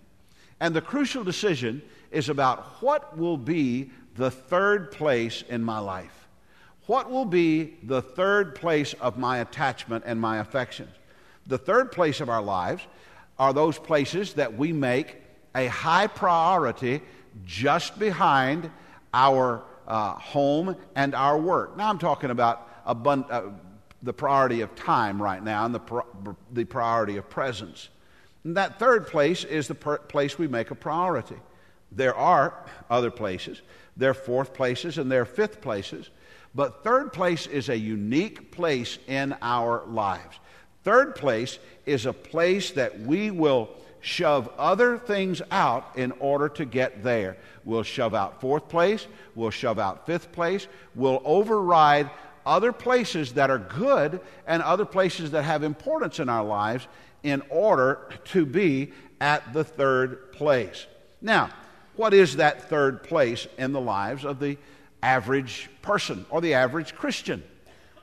And 0.60 0.74
the 0.74 0.80
crucial 0.80 1.24
decision 1.24 1.82
is 2.10 2.28
about 2.28 2.82
what 2.82 3.16
will 3.16 3.36
be 3.36 3.90
the 4.16 4.30
third 4.30 4.90
place 4.92 5.42
in 5.48 5.62
my 5.62 5.78
life. 5.78 6.28
what 6.86 7.08
will 7.08 7.24
be 7.24 7.76
the 7.84 8.02
third 8.02 8.54
place 8.56 8.94
of 8.94 9.16
my 9.16 9.38
attachment 9.38 10.02
and 10.06 10.20
my 10.20 10.38
affections? 10.38 10.90
The 11.46 11.56
third 11.58 11.92
place 11.92 12.20
of 12.20 12.28
our 12.28 12.42
lives 12.42 12.82
are 13.40 13.54
those 13.54 13.78
places 13.78 14.34
that 14.34 14.58
we 14.58 14.70
make 14.70 15.16
a 15.54 15.66
high 15.66 16.06
priority 16.06 17.00
just 17.46 17.98
behind 17.98 18.70
our 19.14 19.64
uh, 19.88 20.12
home 20.12 20.76
and 20.94 21.14
our 21.14 21.38
work. 21.38 21.74
Now, 21.74 21.88
I'm 21.88 21.98
talking 21.98 22.30
about 22.30 22.84
abund- 22.86 23.30
uh, 23.30 23.44
the 24.02 24.12
priority 24.12 24.60
of 24.60 24.74
time 24.74 25.20
right 25.20 25.42
now 25.42 25.64
and 25.64 25.74
the, 25.74 25.80
pro- 25.80 26.36
the 26.52 26.66
priority 26.66 27.16
of 27.16 27.30
presence. 27.30 27.88
And 28.44 28.58
that 28.58 28.78
third 28.78 29.06
place 29.06 29.44
is 29.44 29.68
the 29.68 29.74
per- 29.74 29.98
place 29.98 30.38
we 30.38 30.46
make 30.46 30.70
a 30.70 30.74
priority. 30.74 31.36
There 31.92 32.14
are 32.14 32.66
other 32.90 33.10
places, 33.10 33.62
there 33.96 34.10
are 34.10 34.14
fourth 34.14 34.52
places, 34.52 34.98
and 34.98 35.10
there 35.10 35.22
are 35.22 35.24
fifth 35.24 35.62
places. 35.62 36.10
But 36.54 36.84
third 36.84 37.14
place 37.14 37.46
is 37.46 37.70
a 37.70 37.76
unique 37.76 38.52
place 38.52 38.98
in 39.08 39.34
our 39.40 39.86
lives. 39.86 40.38
Third 40.84 41.14
place 41.14 41.58
is 41.86 42.06
a 42.06 42.12
place 42.12 42.70
that 42.72 43.00
we 43.00 43.30
will 43.30 43.68
shove 44.00 44.50
other 44.58 44.96
things 44.96 45.42
out 45.50 45.92
in 45.96 46.12
order 46.12 46.48
to 46.48 46.64
get 46.64 47.02
there. 47.02 47.36
We'll 47.64 47.82
shove 47.82 48.14
out 48.14 48.40
fourth 48.40 48.68
place, 48.68 49.06
we'll 49.34 49.50
shove 49.50 49.78
out 49.78 50.06
fifth 50.06 50.32
place, 50.32 50.66
we'll 50.94 51.20
override 51.24 52.08
other 52.46 52.72
places 52.72 53.34
that 53.34 53.50
are 53.50 53.58
good 53.58 54.20
and 54.46 54.62
other 54.62 54.86
places 54.86 55.30
that 55.32 55.42
have 55.42 55.62
importance 55.62 56.18
in 56.18 56.28
our 56.28 56.44
lives 56.44 56.88
in 57.22 57.42
order 57.50 58.08
to 58.24 58.46
be 58.46 58.92
at 59.20 59.52
the 59.52 59.62
third 59.62 60.32
place. 60.32 60.86
Now, 61.20 61.50
what 61.96 62.14
is 62.14 62.36
that 62.36 62.70
third 62.70 63.02
place 63.02 63.46
in 63.58 63.72
the 63.72 63.80
lives 63.80 64.24
of 64.24 64.40
the 64.40 64.56
average 65.02 65.68
person 65.82 66.24
or 66.30 66.40
the 66.40 66.54
average 66.54 66.94
Christian? 66.94 67.42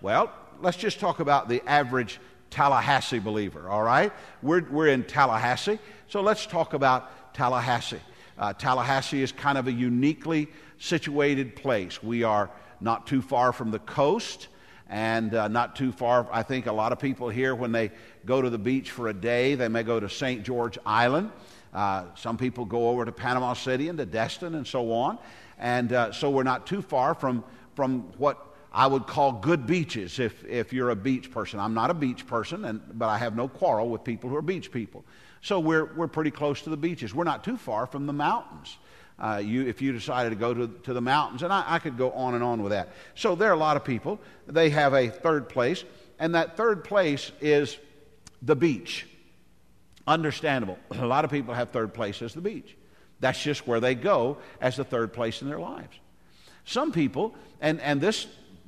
Well, 0.01 0.31
let's 0.61 0.77
just 0.77 0.99
talk 0.99 1.19
about 1.19 1.49
the 1.49 1.63
average 1.67 2.19
Tallahassee 2.49 3.19
believer, 3.19 3.69
all 3.69 3.83
right? 3.83 4.11
We're, 4.41 4.63
we're 4.69 4.87
in 4.87 5.03
Tallahassee, 5.03 5.79
so 6.07 6.21
let's 6.21 6.45
talk 6.45 6.73
about 6.73 7.33
Tallahassee. 7.33 7.99
Uh, 8.37 8.53
Tallahassee 8.53 9.21
is 9.21 9.31
kind 9.31 9.57
of 9.57 9.67
a 9.67 9.71
uniquely 9.71 10.47
situated 10.77 11.55
place. 11.55 12.01
We 12.03 12.23
are 12.23 12.49
not 12.79 13.07
too 13.07 13.21
far 13.21 13.51
from 13.51 13.71
the 13.71 13.79
coast 13.79 14.47
and 14.89 15.33
uh, 15.33 15.47
not 15.47 15.75
too 15.75 15.91
far. 15.91 16.27
I 16.31 16.43
think 16.43 16.65
a 16.65 16.71
lot 16.71 16.91
of 16.91 16.99
people 16.99 17.29
here, 17.29 17.55
when 17.55 17.71
they 17.71 17.91
go 18.25 18.41
to 18.41 18.49
the 18.49 18.57
beach 18.57 18.91
for 18.91 19.09
a 19.09 19.13
day, 19.13 19.55
they 19.55 19.67
may 19.67 19.83
go 19.83 19.99
to 19.99 20.09
St. 20.09 20.43
George 20.43 20.77
Island. 20.85 21.31
Uh, 21.73 22.05
some 22.15 22.37
people 22.37 22.65
go 22.65 22.89
over 22.89 23.03
to 23.05 23.11
Panama 23.11 23.53
City 23.53 23.89
and 23.89 23.97
to 23.97 24.05
Destin 24.05 24.55
and 24.55 24.65
so 24.65 24.91
on. 24.91 25.17
And 25.59 25.91
uh, 25.91 26.11
so 26.11 26.29
we're 26.29 26.43
not 26.43 26.67
too 26.67 26.81
far 26.81 27.13
from, 27.13 27.43
from 27.75 28.03
what 28.17 28.55
I 28.77 28.85
would 28.85 29.07
call 29.07 29.31
good 29.31 29.65
beaches 29.65 30.19
if, 30.19 30.45
if 30.45 30.71
you're 30.71 30.91
a 30.91 30.95
beach 30.95 31.31
person. 31.31 31.59
I'm 31.59 31.73
not 31.73 31.89
a 31.89 31.95
beach 31.95 32.27
person, 32.27 32.63
and, 32.63 32.79
but 32.93 33.09
I 33.09 33.17
have 33.17 33.35
no 33.35 33.47
quarrel 33.47 33.89
with 33.89 34.03
people 34.03 34.29
who 34.29 34.35
are 34.35 34.41
beach 34.43 34.71
people. 34.71 35.03
So 35.41 35.59
we're, 35.59 35.85
we're 35.95 36.07
pretty 36.07 36.29
close 36.29 36.61
to 36.61 36.69
the 36.69 36.77
beaches. 36.77 37.11
We're 37.11 37.23
not 37.23 37.43
too 37.43 37.57
far 37.57 37.87
from 37.87 38.05
the 38.05 38.13
mountains. 38.13 38.77
Uh, 39.17 39.41
you, 39.43 39.65
if 39.65 39.81
you 39.81 39.93
decided 39.93 40.29
to 40.29 40.35
go 40.35 40.53
to, 40.53 40.67
to 40.83 40.93
the 40.93 41.01
mountains, 41.01 41.41
and 41.41 41.51
I, 41.51 41.63
I 41.65 41.79
could 41.79 41.97
go 41.97 42.11
on 42.11 42.35
and 42.35 42.43
on 42.43 42.61
with 42.61 42.71
that. 42.71 42.89
So 43.15 43.33
there 43.33 43.49
are 43.49 43.55
a 43.55 43.57
lot 43.57 43.77
of 43.77 43.83
people. 43.83 44.19
They 44.45 44.69
have 44.69 44.93
a 44.93 45.09
third 45.09 45.49
place, 45.49 45.83
and 46.19 46.35
that 46.35 46.55
third 46.55 46.83
place 46.83 47.31
is 47.41 47.79
the 48.43 48.55
beach. 48.55 49.07
Understandable. 50.05 50.77
A 50.91 51.07
lot 51.07 51.25
of 51.25 51.31
people 51.31 51.55
have 51.55 51.71
third 51.71 51.95
place 51.95 52.21
as 52.21 52.35
the 52.35 52.41
beach. 52.41 52.77
That's 53.21 53.41
just 53.41 53.65
where 53.65 53.79
they 53.79 53.95
go 53.95 54.37
as 54.61 54.75
the 54.75 54.83
third 54.83 55.13
place 55.13 55.41
in 55.41 55.47
their 55.47 55.59
lives. 55.59 55.97
Some 56.63 56.91
people, 56.91 57.33
and, 57.59 57.81
and 57.81 57.99
this 57.99 58.27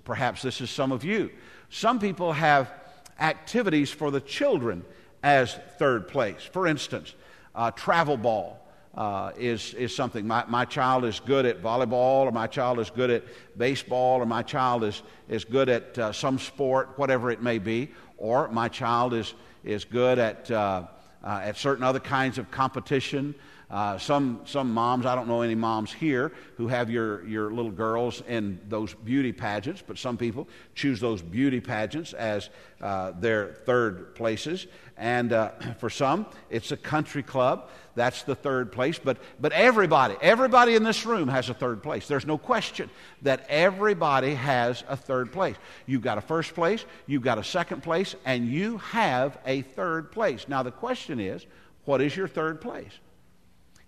Perhaps 0.10 0.42
this 0.42 0.60
is 0.60 0.72
some 0.72 0.92
of 0.92 1.04
you. 1.04 1.30
Some 1.70 2.00
people 2.00 2.34
have 2.34 2.74
activities 3.20 3.92
for 3.92 4.10
the 4.10 4.20
children 4.20 4.84
as 5.22 5.54
third 5.78 6.08
place. 6.08 6.42
For 6.52 6.66
instance, 6.66 7.14
uh, 7.54 7.70
travel 7.70 8.18
ball 8.18 8.68
uh, 8.96 9.34
is, 9.38 9.76
is 9.76 9.96
something. 9.96 10.26
My, 10.26 10.44
my 10.48 10.66
child 10.66 11.06
is 11.06 11.20
good 11.20 11.46
at 11.46 11.62
volleyball, 11.62 12.26
or 12.26 12.32
my 12.32 12.48
child 12.48 12.80
is 12.80 12.90
good 12.90 13.12
at 13.12 13.24
baseball, 13.56 14.20
or 14.20 14.26
my 14.26 14.42
child 14.42 14.84
is, 14.84 15.04
is 15.28 15.46
good 15.46 15.70
at 15.70 15.96
uh, 16.00 16.12
some 16.12 16.40
sport, 16.40 16.90
whatever 16.96 17.30
it 17.30 17.44
may 17.44 17.60
be, 17.60 17.92
or 18.18 18.48
my 18.48 18.68
child 18.68 19.14
is, 19.14 19.36
is 19.64 19.86
good 19.86 20.18
at, 20.18 20.50
uh, 20.50 20.88
uh, 21.24 21.42
at 21.44 21.56
certain 21.56 21.84
other 21.84 22.00
kinds 22.00 22.40
of 22.40 22.50
competition. 22.50 23.36
Uh, 23.70 24.00
some, 24.00 24.42
some 24.46 24.74
moms, 24.74 25.06
I 25.06 25.14
don't 25.14 25.28
know 25.28 25.44
any 25.44 25.54
moms 25.54 25.94
here 25.94 26.32
who 26.58 26.68
have 26.68 26.90
your, 26.90 27.24
your 27.28 27.52
little 27.52 27.72
girls 27.72 28.24
in 28.28 28.60
those 28.68 28.96
beauty 28.96 29.32
pageants, 29.32 29.84
but 29.86 30.00
some 30.00 30.18
people 30.18 30.48
choose 30.74 31.00
those 31.00 31.22
beauty 31.22 31.60
pageants 31.60 32.14
as 32.14 32.50
uh, 32.82 33.12
their 33.20 33.54
third 33.66 34.16
places. 34.16 34.66
And 34.98 35.34
uh, 35.34 35.50
for 35.78 35.92
some, 35.92 36.26
it's 36.50 36.72
a 36.72 36.78
country 36.78 37.22
club. 37.22 37.70
That's 37.94 38.24
the 38.24 38.34
third 38.34 38.72
place. 38.72 38.98
But, 38.98 39.18
but 39.40 39.52
everybody, 39.52 40.16
everybody 40.20 40.74
in 40.74 40.84
this 40.84 41.06
room 41.06 41.28
has 41.28 41.50
a 41.50 41.54
third 41.54 41.84
place. 41.84 42.08
There's 42.08 42.26
no 42.26 42.40
question 42.40 42.90
that 43.22 43.46
everybody 43.50 44.34
has 44.34 44.84
a 44.90 44.98
third 44.98 45.32
place. 45.32 45.58
You've 45.86 46.02
got 46.02 46.18
a 46.18 46.22
first 46.22 46.56
place, 46.56 46.86
you've 47.06 47.24
got 47.24 47.38
a 47.38 47.44
second 47.44 47.84
place, 47.84 48.16
and 48.26 48.48
you 48.48 48.78
have 48.80 49.38
a 49.46 49.62
third 49.62 50.12
place. 50.12 50.48
Now, 50.48 50.64
the 50.64 50.72
question 50.72 51.20
is, 51.20 51.46
what 51.86 52.02
is 52.02 52.16
your 52.16 52.28
third 52.28 52.62
place? 52.62 52.94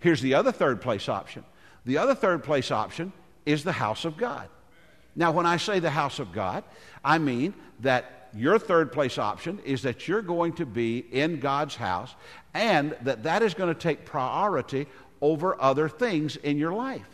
Here's 0.02 0.20
the 0.20 0.34
other 0.34 0.52
third 0.52 0.80
place 0.82 1.08
option 1.08 1.44
the 1.84 1.98
other 1.98 2.14
third 2.14 2.44
place 2.44 2.70
option 2.70 3.12
is 3.46 3.64
the 3.64 3.72
house 3.72 4.04
of 4.04 4.16
God. 4.16 4.48
Now, 5.16 5.32
when 5.32 5.46
I 5.46 5.56
say 5.56 5.78
the 5.78 5.90
house 5.90 6.18
of 6.18 6.32
God, 6.32 6.64
I 7.04 7.18
mean 7.18 7.54
that 7.80 8.28
your 8.34 8.58
third 8.58 8.92
place 8.92 9.18
option 9.18 9.58
is 9.64 9.82
that 9.82 10.08
you're 10.08 10.22
going 10.22 10.54
to 10.54 10.66
be 10.66 10.98
in 10.98 11.38
God's 11.40 11.76
house 11.76 12.14
and 12.54 12.96
that 13.02 13.24
that 13.24 13.42
is 13.42 13.54
going 13.54 13.72
to 13.74 13.78
take 13.78 14.04
priority 14.04 14.86
over 15.20 15.60
other 15.60 15.88
things 15.88 16.36
in 16.36 16.56
your 16.56 16.72
life. 16.72 17.08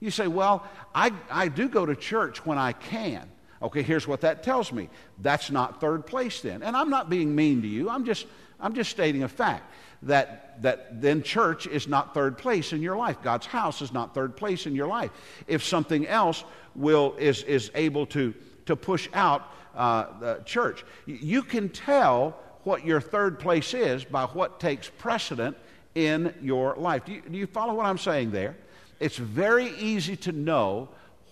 You 0.00 0.10
say, 0.10 0.26
Well, 0.26 0.66
I, 0.94 1.12
I 1.30 1.48
do 1.48 1.68
go 1.68 1.86
to 1.86 1.94
church 1.94 2.44
when 2.44 2.58
I 2.58 2.72
can. 2.72 3.28
Okay, 3.60 3.82
here's 3.82 4.06
what 4.06 4.20
that 4.20 4.42
tells 4.42 4.72
me. 4.72 4.88
That's 5.20 5.50
not 5.50 5.80
third 5.80 6.06
place 6.06 6.40
then. 6.40 6.62
And 6.62 6.76
I'm 6.76 6.90
not 6.90 7.10
being 7.10 7.34
mean 7.34 7.62
to 7.62 7.68
you, 7.68 7.90
I'm 7.90 8.04
just, 8.04 8.26
I'm 8.60 8.74
just 8.74 8.90
stating 8.90 9.22
a 9.22 9.28
fact 9.28 9.72
that, 10.02 10.62
that 10.62 11.00
then 11.00 11.22
church 11.22 11.66
is 11.66 11.88
not 11.88 12.14
third 12.14 12.38
place 12.38 12.72
in 12.72 12.82
your 12.82 12.96
life. 12.96 13.20
God's 13.22 13.46
house 13.46 13.82
is 13.82 13.92
not 13.92 14.14
third 14.14 14.36
place 14.36 14.66
in 14.66 14.74
your 14.74 14.86
life. 14.86 15.10
If 15.46 15.64
something 15.64 16.06
else 16.06 16.44
will, 16.74 17.14
is, 17.18 17.42
is 17.42 17.70
able 17.74 18.06
to, 18.06 18.34
to 18.66 18.76
push 18.76 19.08
out 19.12 19.52
uh, 19.74 20.06
the 20.20 20.42
church, 20.44 20.84
you 21.06 21.42
can 21.42 21.68
tell 21.68 22.38
what 22.64 22.84
your 22.84 23.00
third 23.00 23.38
place 23.38 23.74
is 23.74 24.04
by 24.04 24.24
what 24.24 24.60
takes 24.60 24.90
precedent 24.98 25.56
in 25.94 26.34
your 26.42 26.76
life. 26.76 27.04
Do 27.04 27.12
you, 27.12 27.22
do 27.22 27.38
you 27.38 27.46
follow 27.46 27.74
what 27.74 27.86
I'm 27.86 27.98
saying 27.98 28.30
there? 28.30 28.56
It's 29.00 29.16
very 29.16 29.70
easy 29.78 30.16
to 30.16 30.32
know 30.32 30.88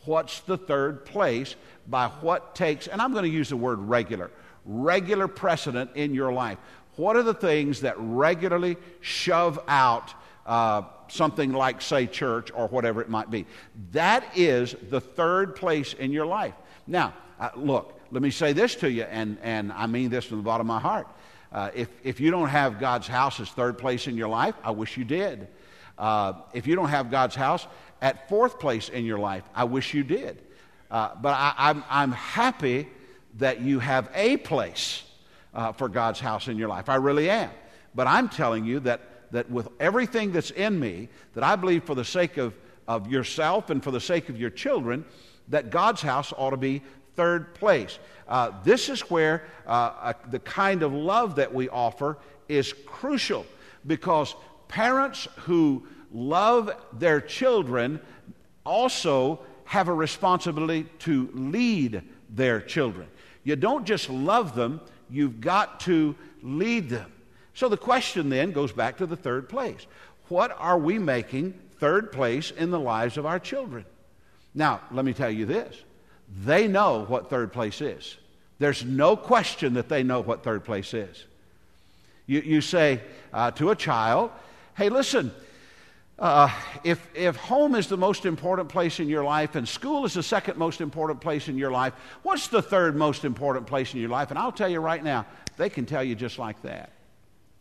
what's 0.07 0.41
the 0.41 0.57
third 0.57 1.05
place 1.05 1.55
by 1.87 2.09
what 2.09 2.55
takes, 2.55 2.87
and 2.87 3.01
I'm 3.01 3.13
going 3.13 3.25
to 3.25 3.31
use 3.31 3.49
the 3.51 3.57
word 3.57 3.79
regular, 3.79 4.31
regular 4.65 5.29
precedent 5.29 5.91
in 5.95 6.15
your 6.15 6.33
life. 6.33 6.59
What 6.97 7.17
are 7.17 7.23
the 7.23 7.35
things 7.35 7.83
that 7.83 7.95
regularly 7.99 8.77
shove 9.01 9.59
out 9.69 10.15
uh, 10.47 10.83
something 11.09 11.53
like, 11.53 11.83
say, 11.83 12.07
church 12.07 12.51
or 12.55 12.69
whatever 12.69 13.03
it 13.03 13.09
might 13.09 13.31
be? 13.31 13.47
That 13.93 14.25
is 14.37 14.75
the 14.89 15.01
third 15.01 15.57
place 15.57 15.93
in 15.93 16.11
your 16.11 16.27
life. 16.27 16.55
Now, 16.87 17.15
uh, 17.39 17.51
look, 17.55 18.01
let 18.11 18.23
me 18.23 18.31
say 18.31 18.53
this 18.53 18.75
to 18.77 18.91
you, 18.91 19.03
and, 19.03 19.37
and 19.43 19.73
I 19.73 19.87
mean 19.87 20.09
this 20.09 20.25
from 20.25 20.39
the 20.39 20.43
bottom 20.43 20.71
of 20.71 20.75
my 20.75 20.81
heart. 20.81 21.09
Uh, 21.53 21.71
if, 21.75 21.89
if 22.03 22.21
you 22.21 22.31
don't 22.31 22.49
have 22.49 22.81
God's 22.81 23.07
house 23.07 23.41
as 23.41 23.49
third 23.51 23.79
place 23.79 24.07
in 24.07 24.17
your 24.17 24.29
life, 24.29 24.55
I 24.65 24.71
wish 24.71 24.97
you 24.97 25.05
did. 25.05 25.49
Uh, 25.99 26.35
if 26.53 26.67
you 26.67 26.77
don't 26.77 26.89
have 26.89 27.11
God's 27.11 27.35
house 27.35 27.67
at 28.01 28.29
fourth 28.29 28.59
place 28.59 28.89
in 28.89 29.05
your 29.05 29.19
life, 29.19 29.45
I 29.55 29.65
wish 29.65 29.95
you 29.95 30.05
did. 30.05 30.43
Uh, 30.91 31.11
but 31.21 31.31
I, 31.31 31.55
I'm, 31.57 31.85
I'm 31.89 32.13
happy 32.13 32.89
that 33.39 33.61
you 33.61 33.79
have 33.79 34.11
a 34.15 34.37
place 34.39 35.03
uh, 35.55 35.73
for 35.73 35.89
God's 35.89 36.21
house 36.21 36.49
in 36.49 36.57
your 36.57 36.69
life. 36.69 36.89
I 36.89 36.97
really 36.97 37.29
am. 37.31 37.51
But 37.95 38.07
I'm 38.07 38.29
telling 38.29 38.65
you 38.65 38.81
that, 38.81 39.33
that 39.33 39.51
with 39.51 39.69
everything 39.81 40.33
that's 40.33 40.51
in 40.51 40.79
me, 40.79 41.09
that 41.35 41.43
I 41.43 41.57
believe 41.57 41.85
for 41.85 41.95
the 41.95 42.05
sake 42.05 42.37
of, 42.37 42.55
of 42.87 43.11
yourself 43.11 43.71
and 43.71 43.83
for 43.83 43.91
the 43.91 44.01
sake 44.01 44.29
of 44.29 44.39
your 44.39 44.51
children, 44.51 45.05
that 45.49 45.71
God's 45.71 46.03
house 46.03 46.33
ought 46.37 46.51
to 46.51 46.57
be 46.57 46.83
third 47.15 47.55
place. 47.55 47.99
Uh, 48.29 48.53
this 48.65 48.89
is 48.89 49.01
where 49.03 49.45
uh, 49.67 49.71
uh, 49.71 50.13
the 50.31 50.39
kind 50.41 50.83
of 50.83 50.93
love 50.93 51.37
that 51.37 51.53
we 51.53 51.69
offer 51.69 52.19
is 52.49 52.75
crucial 52.85 53.47
because 53.87 54.35
parents 54.69 55.27
who 55.37 55.87
love 56.13 56.71
their 56.93 57.21
children 57.21 58.01
also 58.65 59.41
have 59.65 59.89
a 59.89 59.95
responsibility 59.95 60.87
to 61.01 61.29
lead 61.35 62.03
their 62.31 62.61
children. 62.61 63.09
You 63.45 63.57
don't 63.57 63.85
just 63.85 64.11
love 64.11 64.55
them, 64.55 64.81
You've 65.11 65.41
got 65.41 65.81
to 65.81 66.15
lead 66.43 66.89
them. 66.89 67.13
So 67.55 67.69
the 67.69 67.77
question 67.77 68.29
then 68.29 68.53
goes 68.53 68.73
back 68.73 68.99
to 68.99 69.07
the 69.07 69.17
third 69.17 69.49
place. 69.49 69.87
What 70.29 70.55
are 70.59 70.79
we 70.79 70.99
making 70.99 71.55
third 71.79 72.13
place 72.13 72.51
in 72.51 72.71
the 72.71 72.81
lives 72.81 73.17
of 73.17 73.27
our 73.27 73.39
children? 73.39 73.85
Now, 74.55 74.81
let 74.91 75.05
me 75.05 75.13
tell 75.13 75.31
you 75.31 75.47
this 75.47 75.77
they 76.45 76.67
know 76.67 77.05
what 77.05 77.31
third 77.31 77.53
place 77.53 77.81
is. 77.81 78.17
There's 78.59 78.85
no 78.85 79.17
question 79.17 79.75
that 79.75 79.89
they 79.89 80.03
know 80.03 80.21
what 80.23 80.43
third 80.43 80.65
place 80.65 80.93
is. 80.93 81.25
You, 82.27 82.41
you 82.41 82.61
say 82.61 83.01
uh, 83.33 83.53
to 83.53 83.71
a 83.71 83.77
child, 83.77 84.33
hey, 84.77 84.89
listen, 84.89 85.31
uh, 86.19 86.51
if, 86.83 87.07
if 87.15 87.37
home 87.37 87.75
is 87.75 87.89
the 87.89 87.97
most 87.97 88.25
important 88.25 88.69
place 88.69 89.01
in 89.01 89.09
your 89.09 89.23
life 89.23 89.55
and 89.55 89.69
school 89.69 90.07
is 90.07 90.15
the 90.15 90.23
second 90.23 90.57
most 90.57 90.81
important 90.81 91.21
place 91.21 91.49
in 91.49 91.59
your 91.59 91.71
life, 91.71 91.93
what's 92.23 92.49
the 92.49 92.63
third 92.63 92.97
most 92.97 93.25
important 93.25 93.67
place 93.67 93.93
in 93.93 94.01
your 94.01 94.09
life? 94.09 94.31
And 94.31 94.39
I'll 94.39 94.53
tell 94.53 94.69
you 94.69 94.81
right 94.81 95.03
now, 95.03 95.27
they 95.59 95.69
can 95.69 95.85
tell 95.85 96.03
you 96.03 96.15
just 96.15 96.39
like 96.39 96.61
that. 96.63 96.93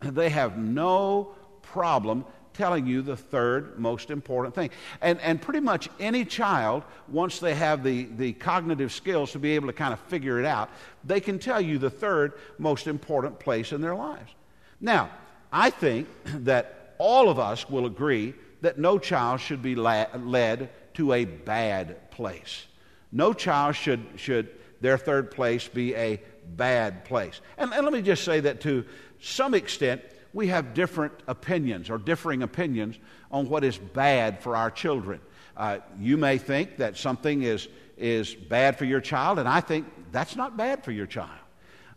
They 0.00 0.30
have 0.30 0.56
no 0.56 1.34
problem 1.62 2.24
telling 2.54 2.86
you 2.86 3.02
the 3.02 3.16
third 3.16 3.78
most 3.78 4.10
important 4.10 4.54
thing. 4.54 4.70
And, 5.02 5.20
and 5.20 5.40
pretty 5.40 5.60
much 5.60 5.90
any 6.00 6.24
child, 6.24 6.84
once 7.08 7.38
they 7.38 7.54
have 7.54 7.84
the, 7.84 8.04
the 8.16 8.32
cognitive 8.32 8.92
skills 8.92 9.32
to 9.32 9.38
be 9.38 9.52
able 9.52 9.66
to 9.66 9.74
kind 9.74 9.92
of 9.92 10.00
figure 10.00 10.40
it 10.40 10.46
out, 10.46 10.70
they 11.04 11.20
can 11.20 11.38
tell 11.38 11.60
you 11.60 11.76
the 11.76 11.90
third 11.90 12.32
most 12.58 12.86
important 12.86 13.38
place 13.38 13.72
in 13.72 13.82
their 13.82 13.94
lives. 13.94 14.32
Now, 14.80 15.10
I 15.52 15.68
think 15.68 16.08
that 16.24 16.94
all 16.98 17.28
of 17.28 17.38
us 17.38 17.68
will 17.68 17.84
agree 17.84 18.34
that 18.60 18.78
no 18.78 18.98
child 18.98 19.40
should 19.40 19.62
be 19.62 19.74
led 19.74 20.70
to 20.94 21.12
a 21.12 21.24
bad 21.24 22.10
place. 22.10 22.66
No 23.12 23.32
child 23.32 23.76
should, 23.76 24.04
should 24.16 24.50
their 24.80 24.98
third 24.98 25.30
place 25.30 25.68
be 25.68 25.94
a 25.94 26.20
bad 26.56 27.04
place. 27.04 27.40
And, 27.58 27.72
and 27.72 27.84
let 27.84 27.92
me 27.92 28.02
just 28.02 28.24
say 28.24 28.40
that 28.40 28.60
to 28.62 28.84
some 29.20 29.54
extent, 29.54 30.02
we 30.32 30.48
have 30.48 30.74
different 30.74 31.14
opinions 31.26 31.88
or 31.88 31.98
differing 31.98 32.42
opinions 32.42 32.98
on 33.30 33.48
what 33.48 33.64
is 33.64 33.78
bad 33.78 34.42
for 34.42 34.54
our 34.56 34.70
children. 34.70 35.20
Uh, 35.56 35.78
you 35.98 36.16
may 36.16 36.36
think 36.36 36.76
that 36.76 36.96
something 36.96 37.42
is, 37.42 37.68
is 37.96 38.34
bad 38.34 38.76
for 38.76 38.84
your 38.84 39.00
child, 39.00 39.38
and 39.38 39.48
I 39.48 39.60
think 39.60 39.86
that's 40.12 40.36
not 40.36 40.56
bad 40.56 40.84
for 40.84 40.92
your 40.92 41.06
child. 41.06 41.30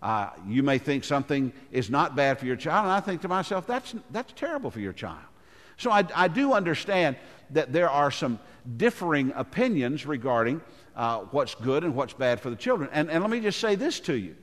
Uh, 0.01 0.29
you 0.47 0.63
may 0.63 0.77
think 0.77 1.03
something 1.03 1.51
is 1.71 1.89
not 1.89 2.15
bad 2.15 2.39
for 2.39 2.45
your 2.45 2.55
child, 2.55 2.85
and 2.85 2.93
I 2.93 3.01
think 3.01 3.21
to 3.21 3.27
myself, 3.27 3.67
that's, 3.67 3.93
that's 4.11 4.31
terrible 4.33 4.71
for 4.71 4.79
your 4.79 4.93
child. 4.93 5.19
So 5.79 5.91
I, 5.91 6.05
I 6.13 6.27
do 6.27 6.53
understand 6.53 7.15
that 7.51 7.73
there 7.73 7.89
are 7.89 8.11
some 8.11 8.37
differing 8.77 9.31
opinions 9.35 10.05
regarding 10.05 10.61
uh, 10.95 11.19
what's 11.31 11.55
good 11.55 11.83
and 11.83 11.95
what's 11.95 12.13
bad 12.13 12.41
for 12.41 12.49
the 12.49 12.55
children. 12.55 12.89
And, 12.91 13.09
and 13.09 13.23
let 13.23 13.31
me 13.31 13.39
just 13.39 13.59
say 13.59 13.75
this 13.75 14.01
to 14.01 14.13
you 14.13 14.35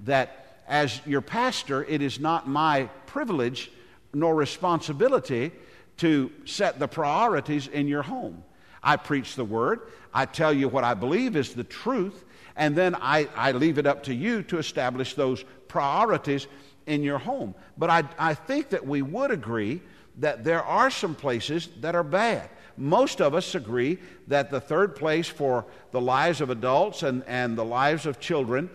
that 0.00 0.62
as 0.66 1.00
your 1.06 1.20
pastor, 1.20 1.84
it 1.84 2.00
is 2.00 2.18
not 2.18 2.48
my 2.48 2.84
privilege 3.06 3.70
nor 4.14 4.34
responsibility 4.34 5.52
to 5.98 6.32
set 6.46 6.78
the 6.78 6.88
priorities 6.88 7.68
in 7.68 7.86
your 7.86 8.02
home. 8.02 8.42
I 8.82 8.96
preach 8.96 9.34
the 9.34 9.44
word, 9.44 9.80
I 10.14 10.24
tell 10.24 10.52
you 10.52 10.68
what 10.68 10.84
I 10.84 10.94
believe 10.94 11.36
is 11.36 11.52
the 11.52 11.64
truth, 11.64 12.24
and 12.56 12.74
then 12.74 12.94
I, 12.94 13.28
I 13.36 13.52
leave 13.52 13.76
it 13.76 13.86
up 13.86 14.04
to 14.04 14.14
you 14.14 14.42
to 14.44 14.58
establish 14.58 15.14
those 15.14 15.44
priorities 15.68 16.46
in 16.86 17.02
your 17.02 17.18
home. 17.18 17.54
But 17.76 17.90
I, 17.90 18.04
I 18.18 18.34
think 18.34 18.70
that 18.70 18.86
we 18.86 19.02
would 19.02 19.30
agree 19.30 19.82
that 20.18 20.44
there 20.44 20.62
are 20.62 20.90
some 20.90 21.14
places 21.14 21.68
that 21.80 21.94
are 21.94 22.04
bad. 22.04 22.48
Most 22.76 23.20
of 23.20 23.34
us 23.34 23.54
agree 23.54 23.98
that 24.28 24.50
the 24.50 24.60
third 24.60 24.94
place 24.94 25.26
for 25.26 25.66
the 25.90 26.00
lives 26.00 26.40
of 26.40 26.50
adults 26.50 27.02
and, 27.02 27.24
and 27.26 27.56
the 27.56 27.64
lives 27.64 28.06
of 28.06 28.20
children 28.20 28.70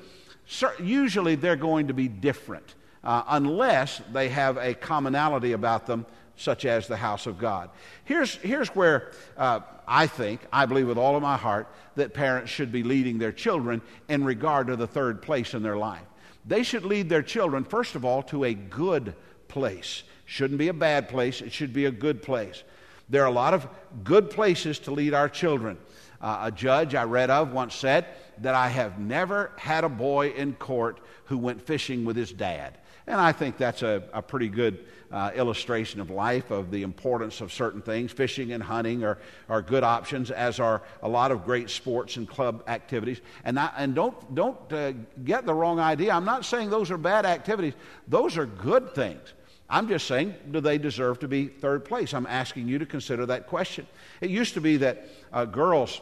usually 0.80 1.36
they're 1.36 1.56
going 1.56 1.88
to 1.88 1.94
be 1.94 2.08
different 2.08 2.76
uh, 3.04 3.24
unless 3.30 4.02
they 4.12 4.30
have 4.30 4.58
a 4.58 4.74
commonality 4.74 5.54
about 5.54 5.86
them, 5.86 6.06
such 6.36 6.66
as 6.66 6.88
the 6.88 6.98
house 6.98 7.28
of 7.28 7.38
God. 7.38 7.70
Here's, 8.06 8.36
here's 8.36 8.70
where 8.70 9.12
uh, 9.38 9.60
I 9.88 10.08
think, 10.08 10.42
I 10.52 10.66
believe 10.66 10.88
with 10.88 10.98
all 10.98 11.16
of 11.16 11.22
my 11.22 11.38
heart, 11.38 11.68
that 11.96 12.14
parents 12.14 12.52
should 12.52 12.72
be 12.72 12.84
leading 12.84 13.20
their 13.20 13.32
children 13.32 13.82
in 14.10 14.24
regard 14.24 14.68
to 14.68 14.76
the 14.76 14.88
third 14.88 15.22
place 15.22 15.54
in 15.54 15.64
their 15.64 15.78
life. 15.78 16.06
They 16.46 16.64
should 16.64 16.86
lead 16.86 17.08
their 17.08 17.22
children, 17.22 17.64
first 17.64 17.96
of 17.96 18.04
all, 18.04 18.24
to 18.24 18.46
a 18.46 18.54
good 18.54 19.16
place. 19.48 20.04
Shouldn't 20.34 20.58
be 20.58 20.70
a 20.70 20.74
bad 20.74 21.10
place, 21.10 21.42
it 21.42 21.54
should 21.54 21.74
be 21.74 21.86
a 21.86 21.92
good 21.92 22.24
place. 22.24 22.64
There 23.08 23.22
are 23.22 23.28
a 23.28 23.32
lot 23.32 23.54
of 23.54 23.68
good 24.04 24.32
places 24.32 24.80
to 24.80 24.92
lead 24.92 25.14
our 25.14 25.30
children. 25.30 25.78
Uh, 26.20 26.46
a 26.46 26.52
judge 26.52 26.96
I 26.96 27.04
read 27.04 27.30
of 27.30 27.54
once 27.54 27.76
said 27.76 28.08
that 28.40 28.56
I 28.56 28.70
have 28.70 28.98
never 28.98 29.52
had 29.58 29.84
a 29.84 29.90
boy 29.90 30.30
in 30.30 30.54
court 30.54 31.00
who 31.26 31.38
went 31.38 31.62
fishing 31.62 32.04
with 32.04 32.16
his 32.16 32.32
dad. 32.32 32.80
And 33.06 33.22
I 33.22 33.32
think 33.32 33.58
that's 33.58 33.84
a, 33.84 34.06
a 34.12 34.24
pretty 34.24 34.48
good 34.48 34.86
uh, 35.12 35.30
illustration 35.36 36.02
of 36.02 36.10
life, 36.10 36.50
of 36.50 36.72
the 36.72 36.82
importance 36.82 37.40
of 37.40 37.54
certain 37.54 37.84
things. 37.84 38.12
Fishing 38.12 38.54
and 38.54 38.64
hunting 38.64 39.04
are, 39.04 39.20
are 39.50 39.62
good 39.62 39.84
options, 39.84 40.32
as 40.32 40.60
are 40.60 40.82
a 41.04 41.08
lot 41.08 41.32
of 41.32 41.46
great 41.46 41.70
sports 41.70 42.18
and 42.18 42.28
club 42.28 42.64
activities. 42.66 43.22
And, 43.44 43.60
I, 43.60 43.70
and 43.78 43.94
don't, 43.94 44.34
don't 44.34 44.74
uh, 44.74 44.94
get 45.24 45.46
the 45.46 45.54
wrong 45.54 45.80
idea. 45.80 46.12
I'm 46.12 46.26
not 46.26 46.44
saying 46.44 46.72
those 46.72 46.90
are 46.90 46.98
bad 46.98 47.28
activities, 47.28 47.76
those 48.08 48.36
are 48.36 48.48
good 48.48 48.96
things. 48.96 49.34
I'm 49.70 49.88
just 49.88 50.08
saying, 50.08 50.36
do 50.52 50.62
they 50.62 50.78
deserve 50.78 51.20
to 51.20 51.28
be 51.28 51.48
third 51.48 51.86
place? 51.86 52.14
I'm 52.14 52.28
asking 52.28 52.68
you 52.68 52.80
to 52.80 52.86
consider 52.86 53.26
that 53.28 53.48
question. 53.48 53.88
It 54.22 54.30
used 54.30 54.54
to 54.56 54.62
be 54.62 54.78
that 54.78 55.08
uh, 55.32 55.46
girls 55.46 56.02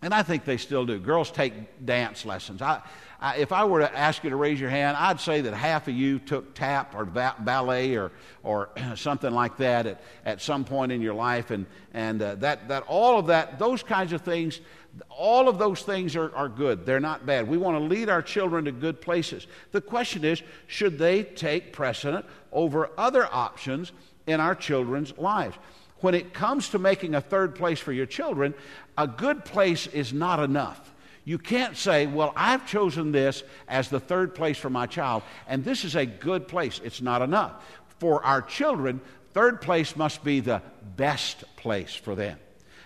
and 0.00 0.14
I 0.14 0.22
think 0.22 0.44
they 0.44 0.58
still 0.58 0.86
do. 0.86 0.98
Girls 0.98 1.30
take 1.30 1.84
dance 1.84 2.24
lessons. 2.24 2.62
I, 2.62 2.82
I, 3.20 3.36
if 3.38 3.50
I 3.50 3.64
were 3.64 3.80
to 3.80 3.98
ask 3.98 4.22
you 4.22 4.30
to 4.30 4.36
raise 4.36 4.60
your 4.60 4.70
hand, 4.70 4.96
I'd 4.96 5.20
say 5.20 5.40
that 5.40 5.54
half 5.54 5.88
of 5.88 5.94
you 5.94 6.20
took 6.20 6.54
tap 6.54 6.94
or 6.94 7.04
ba- 7.04 7.34
ballet 7.40 7.96
or, 7.96 8.12
or 8.44 8.70
something 8.94 9.32
like 9.32 9.56
that 9.56 9.86
at, 9.86 10.00
at 10.24 10.40
some 10.40 10.64
point 10.64 10.92
in 10.92 11.00
your 11.00 11.14
life. 11.14 11.50
And, 11.50 11.66
and 11.94 12.22
uh, 12.22 12.36
that, 12.36 12.68
that 12.68 12.84
all 12.86 13.18
of 13.18 13.26
that, 13.26 13.58
those 13.58 13.82
kinds 13.82 14.12
of 14.12 14.22
things, 14.22 14.60
all 15.08 15.48
of 15.48 15.58
those 15.58 15.82
things 15.82 16.14
are, 16.14 16.34
are 16.34 16.48
good. 16.48 16.86
They're 16.86 17.00
not 17.00 17.26
bad. 17.26 17.48
We 17.48 17.58
want 17.58 17.76
to 17.76 17.82
lead 17.82 18.08
our 18.08 18.22
children 18.22 18.66
to 18.66 18.72
good 18.72 19.00
places. 19.00 19.48
The 19.72 19.80
question 19.80 20.24
is 20.24 20.42
should 20.68 20.96
they 20.96 21.24
take 21.24 21.72
precedent 21.72 22.24
over 22.52 22.90
other 22.96 23.26
options 23.32 23.92
in 24.26 24.40
our 24.40 24.54
children's 24.54 25.16
lives? 25.18 25.56
when 26.00 26.14
it 26.14 26.32
comes 26.32 26.70
to 26.70 26.78
making 26.78 27.14
a 27.14 27.20
third 27.20 27.54
place 27.54 27.80
for 27.80 27.92
your 27.92 28.06
children, 28.06 28.54
a 28.96 29.06
good 29.06 29.44
place 29.44 29.86
is 29.88 30.12
not 30.12 30.40
enough. 30.40 30.92
You 31.24 31.38
can't 31.38 31.76
say, 31.76 32.06
Well, 32.06 32.32
I've 32.36 32.66
chosen 32.66 33.12
this 33.12 33.42
as 33.68 33.88
the 33.88 34.00
third 34.00 34.34
place 34.34 34.56
for 34.56 34.70
my 34.70 34.86
child, 34.86 35.22
and 35.46 35.64
this 35.64 35.84
is 35.84 35.96
a 35.96 36.06
good 36.06 36.48
place. 36.48 36.80
It's 36.84 37.02
not 37.02 37.22
enough. 37.22 37.52
For 37.98 38.24
our 38.24 38.40
children, 38.40 39.00
third 39.34 39.60
place 39.60 39.96
must 39.96 40.24
be 40.24 40.40
the 40.40 40.62
best 40.96 41.44
place 41.56 41.94
for 41.94 42.14
them. 42.14 42.38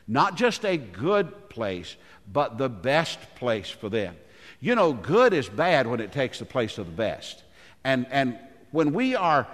Not 0.08 0.36
just 0.36 0.64
a 0.64 0.76
good 0.76 1.48
place, 1.48 1.96
but 2.32 2.58
the 2.58 2.68
best 2.68 3.18
place 3.36 3.70
for 3.70 3.88
them. 3.88 4.16
You 4.60 4.74
know, 4.74 4.92
good 4.92 5.32
is 5.32 5.48
bad 5.48 5.86
when 5.86 6.00
it 6.00 6.12
takes 6.12 6.38
the 6.38 6.44
place 6.44 6.78
of 6.78 6.86
the 6.86 6.92
best. 6.92 7.42
And, 7.84 8.06
and 8.10 8.38
when 8.72 8.92
we 8.92 9.14
are 9.14 9.46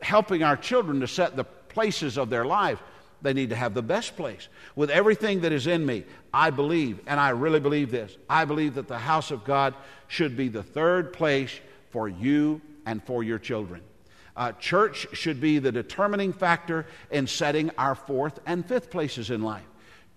helping 0.00 0.42
our 0.42 0.56
children 0.56 1.00
to 1.00 1.08
set 1.08 1.36
the 1.36 1.44
places 1.44 2.16
of 2.16 2.30
their 2.30 2.44
life, 2.44 2.82
they 3.22 3.32
need 3.32 3.50
to 3.50 3.56
have 3.56 3.74
the 3.74 3.82
best 3.82 4.16
place. 4.16 4.48
With 4.76 4.90
everything 4.90 5.40
that 5.40 5.52
is 5.52 5.66
in 5.66 5.84
me, 5.84 6.04
I 6.32 6.50
believe, 6.50 7.00
and 7.06 7.18
I 7.18 7.30
really 7.30 7.60
believe 7.60 7.90
this, 7.90 8.16
I 8.28 8.44
believe 8.44 8.74
that 8.74 8.88
the 8.88 8.98
house 8.98 9.30
of 9.30 9.44
God 9.44 9.74
should 10.06 10.36
be 10.36 10.48
the 10.48 10.62
third 10.62 11.12
place 11.12 11.58
for 11.90 12.08
you 12.08 12.60
and 12.84 13.02
for 13.04 13.22
your 13.22 13.38
children. 13.38 13.82
Uh, 14.36 14.52
church 14.52 15.06
should 15.12 15.40
be 15.40 15.58
the 15.58 15.72
determining 15.72 16.32
factor 16.32 16.86
in 17.10 17.26
setting 17.26 17.70
our 17.78 17.94
fourth 17.94 18.38
and 18.44 18.66
fifth 18.66 18.90
places 18.90 19.30
in 19.30 19.42
life. 19.42 19.64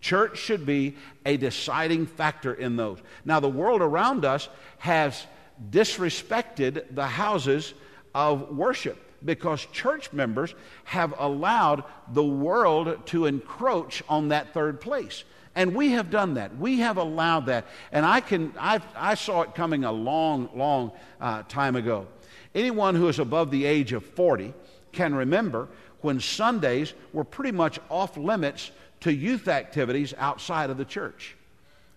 Church 0.01 0.37
should 0.37 0.65
be 0.65 0.95
a 1.25 1.37
deciding 1.37 2.05
factor 2.05 2.53
in 2.53 2.75
those. 2.75 2.99
Now, 3.23 3.39
the 3.39 3.49
world 3.49 3.81
around 3.81 4.25
us 4.25 4.49
has 4.77 5.25
disrespected 5.71 6.95
the 6.95 7.07
houses 7.07 7.73
of 8.13 8.55
worship 8.55 8.97
because 9.23 9.65
church 9.67 10.13
members 10.13 10.55
have 10.85 11.13
allowed 11.17 11.83
the 12.13 12.23
world 12.23 13.05
to 13.07 13.25
encroach 13.25 14.01
on 14.07 14.29
that 14.29 14.53
third 14.53 14.79
place. 14.79 15.23
And 15.55 15.75
we 15.75 15.91
have 15.91 16.09
done 16.09 16.35
that. 16.35 16.57
We 16.57 16.79
have 16.79 16.97
allowed 16.97 17.47
that. 17.47 17.65
And 17.91 18.05
I, 18.05 18.21
can, 18.21 18.53
I, 18.59 18.79
I 18.95 19.15
saw 19.15 19.41
it 19.41 19.55
coming 19.55 19.83
a 19.83 19.91
long, 19.91 20.49
long 20.55 20.91
uh, 21.19 21.43
time 21.43 21.75
ago. 21.75 22.07
Anyone 22.55 22.95
who 22.95 23.07
is 23.07 23.19
above 23.19 23.51
the 23.51 23.65
age 23.65 23.93
of 23.93 24.05
40 24.05 24.53
can 24.91 25.13
remember 25.13 25.67
when 26.01 26.19
Sundays 26.19 26.93
were 27.13 27.23
pretty 27.23 27.51
much 27.51 27.79
off 27.89 28.15
limits 28.15 28.71
to 29.01 29.13
youth 29.13 29.47
activities 29.47 30.13
outside 30.17 30.69
of 30.69 30.77
the 30.77 30.85
church. 30.85 31.35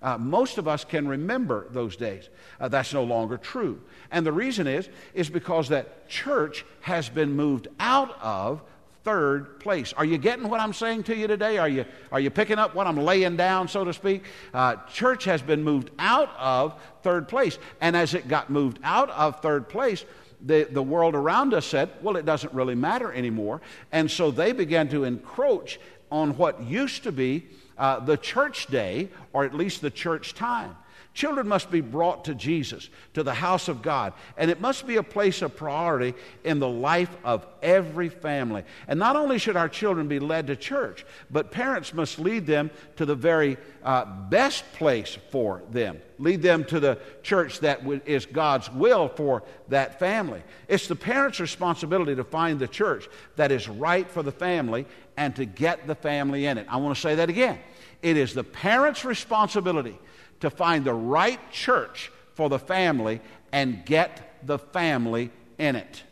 Uh, 0.03 0.19
most 0.19 0.59
of 0.59 0.67
us 0.67 0.85
can 0.85 1.07
remember 1.07 1.67
those 1.71 1.97
days. 1.97 2.29
Uh, 2.61 2.69
that's 2.69 2.93
no 2.93 3.05
longer 3.05 3.37
true. 3.37 3.81
And 4.11 4.27
the 4.27 4.33
reason 4.33 4.67
is, 4.67 4.89
is 5.15 5.31
because 5.31 5.69
that 5.69 6.09
church 6.09 6.65
has 6.81 7.09
been 7.09 7.35
moved 7.35 7.69
out 7.79 8.17
of 8.21 8.63
third 9.05 9.61
place. 9.61 9.93
Are 9.93 10.05
you 10.05 10.19
getting 10.19 10.49
what 10.49 10.61
I'm 10.61 10.73
saying 10.73 11.05
to 11.05 11.17
you 11.17 11.27
today? 11.27 11.59
Are 11.59 11.69
you, 11.69 11.85
are 12.11 12.21
you 12.21 12.31
picking 12.31 12.59
up 12.59 12.75
what 12.75 12.87
I'm 12.87 12.97
laying 12.97 13.37
down, 13.37 13.69
so 13.69 13.85
to 13.85 13.93
speak? 13.93 14.25
Uh, 14.55 14.77
church 14.93 15.25
has 15.25 15.43
been 15.43 15.63
moved 15.63 15.91
out 15.99 16.31
of 16.39 16.81
third 17.03 17.29
place. 17.29 17.59
And 17.81 17.97
as 17.97 18.15
it 18.15 18.29
got 18.29 18.51
moved 18.51 18.79
out 18.85 19.11
of 19.11 19.41
third 19.41 19.69
place, 19.69 20.05
the, 20.45 20.69
the 20.71 20.83
world 20.83 21.15
around 21.15 21.55
us 21.55 21.67
said, 21.67 21.91
well, 22.03 22.17
it 22.17 22.25
doesn't 22.25 22.53
really 22.53 22.75
matter 22.75 23.13
anymore. 23.13 23.61
And 23.93 24.11
so 24.11 24.31
they 24.31 24.53
began 24.53 24.89
to 24.89 25.05
encroach 25.05 25.79
on 26.11 26.37
what 26.37 26.63
used 26.63 27.05
to 27.05 27.13
be 27.13 27.47
uh, 27.79 28.01
the 28.01 28.17
church 28.17 28.67
day, 28.67 29.09
or 29.33 29.45
at 29.45 29.55
least 29.55 29.81
the 29.81 29.91
church 29.91 30.35
time. 30.35 30.77
Children 31.15 31.47
must 31.47 31.71
be 31.71 31.83
brought 31.83 32.25
to 32.25 32.35
Jesus, 32.35 32.89
to 33.13 33.23
the 33.23 33.35
house 33.35 33.69
of 33.69 33.83
God, 33.83 34.15
and 34.39 34.51
it 34.51 34.63
must 34.63 34.87
be 34.87 34.97
a 34.97 35.03
place 35.03 35.43
of 35.43 35.55
priority 35.55 36.15
in 36.43 36.59
the 36.59 36.69
life 36.69 37.15
of 37.23 37.47
every 37.63 38.09
family. 38.09 38.65
And 38.89 38.99
not 38.99 39.15
only 39.15 39.39
should 39.39 39.57
our 39.57 39.69
children 39.69 40.09
be 40.09 40.19
led 40.19 40.47
to 40.47 40.57
church, 40.57 41.05
but 41.31 41.51
parents 41.51 41.93
must 41.93 42.19
lead 42.19 42.47
them 42.47 42.71
to 42.97 43.05
the 43.05 43.15
very 43.15 43.59
uh, 43.85 44.07
best 44.31 44.65
place 44.73 45.19
for 45.31 45.63
them. 45.71 46.01
Lead 46.19 46.41
them 46.41 46.65
to 46.65 46.81
the 46.81 46.99
church 47.23 47.61
that 47.61 47.81
is 48.07 48.25
God's 48.25 48.73
will 48.73 49.09
for 49.09 49.43
that 49.69 49.99
family. 49.99 50.43
It's 50.67 50.89
the 50.89 50.97
parents' 50.97 51.41
responsibility 51.41 52.15
to 52.15 52.25
find 52.25 52.59
the 52.59 52.69
church 52.69 53.07
that 53.37 53.53
is 53.53 53.69
right 53.69 54.11
for 54.11 54.23
the 54.23 54.33
family 54.33 54.87
and 55.19 55.37
to 55.37 55.45
get 55.45 55.87
the 55.87 55.95
family 55.95 56.47
in 56.47 56.57
it. 56.57 56.67
I 56.71 56.79
want 56.79 56.95
to 56.97 57.01
say 57.01 57.17
that 57.17 57.29
again. 57.29 57.59
It 58.01 58.17
is 58.17 58.33
the 58.33 58.45
parents' 58.45 59.05
responsibility 59.05 59.99
to 60.43 60.51
find 60.51 60.85
the 60.85 60.93
right 60.93 61.41
church 61.53 62.11
for 62.35 62.49
the 62.49 62.59
family 62.59 63.21
and 63.53 63.85
get 63.87 64.41
the 64.45 64.59
family 64.59 65.31
in 65.57 65.77
it. 65.77 66.03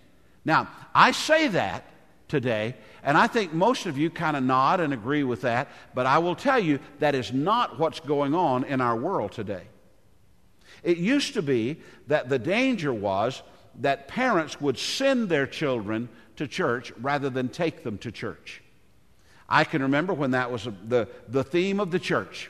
Now, 0.45 0.69
I 0.95 1.11
say 1.11 1.49
that 1.49 1.85
today, 2.29 2.77
and 3.03 3.19
I 3.19 3.27
think 3.27 3.53
most 3.53 3.87
of 3.87 3.99
you 3.99 4.09
kind 4.09 4.37
of 4.37 4.45
nod 4.45 4.79
and 4.79 4.93
agree 4.93 5.25
with 5.25 5.41
that, 5.41 5.67
but 5.95 6.07
I 6.07 6.19
will 6.19 6.37
tell 6.37 6.61
you 6.61 6.79
that 7.01 7.17
is 7.17 7.33
not 7.33 7.81
what's 7.81 7.99
going 7.99 8.33
on 8.33 8.63
in 8.63 8.81
our 8.81 8.95
world 8.95 9.33
today. 9.33 9.65
It 10.85 10.99
used 10.99 11.35
to 11.35 11.43
be 11.43 11.81
that 12.07 12.29
the 12.29 12.39
danger 12.39 12.95
was 12.95 13.43
that 13.81 14.07
parents 14.07 14.61
would 14.61 14.79
send 14.79 15.29
their 15.29 15.47
children 15.47 16.09
to 16.37 16.47
church 16.47 16.93
rather 17.01 17.31
than 17.31 17.49
take 17.49 17.83
them 17.83 17.99
to 17.99 18.13
church. 18.13 18.63
I 19.49 19.65
can 19.65 19.83
remember 19.83 20.15
when 20.15 20.31
that 20.31 20.53
was 20.53 20.69
the, 20.87 21.09
the 21.27 21.43
theme 21.43 21.81
of 21.81 21.91
the 21.91 21.99
church. 21.99 22.49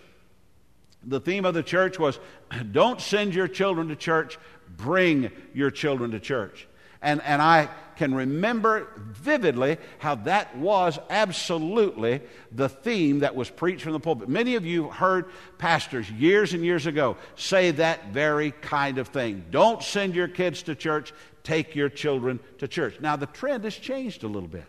The 1.04 1.20
theme 1.20 1.44
of 1.44 1.54
the 1.54 1.62
church 1.62 1.98
was 1.98 2.18
don't 2.72 3.00
send 3.00 3.34
your 3.34 3.48
children 3.48 3.88
to 3.88 3.96
church, 3.96 4.38
bring 4.76 5.30
your 5.54 5.70
children 5.70 6.10
to 6.12 6.20
church. 6.20 6.66
And, 7.02 7.22
and 7.22 7.40
I 7.40 7.68
can 7.96 8.14
remember 8.14 8.88
vividly 8.96 9.78
how 9.98 10.14
that 10.16 10.56
was 10.56 10.98
absolutely 11.08 12.20
the 12.52 12.68
theme 12.68 13.20
that 13.20 13.34
was 13.34 13.48
preached 13.48 13.82
from 13.82 13.92
the 13.92 14.00
pulpit. 14.00 14.28
Many 14.28 14.54
of 14.54 14.66
you 14.66 14.88
heard 14.88 15.26
pastors 15.58 16.10
years 16.10 16.52
and 16.52 16.64
years 16.64 16.86
ago 16.86 17.16
say 17.36 17.70
that 17.72 18.08
very 18.08 18.52
kind 18.52 18.98
of 18.98 19.08
thing. 19.08 19.44
Don't 19.50 19.82
send 19.82 20.14
your 20.14 20.28
kids 20.28 20.62
to 20.64 20.74
church, 20.74 21.12
take 21.42 21.74
your 21.74 21.88
children 21.88 22.38
to 22.58 22.68
church. 22.68 23.00
Now, 23.00 23.16
the 23.16 23.26
trend 23.26 23.64
has 23.64 23.76
changed 23.76 24.24
a 24.24 24.28
little 24.28 24.48
bit. 24.48 24.64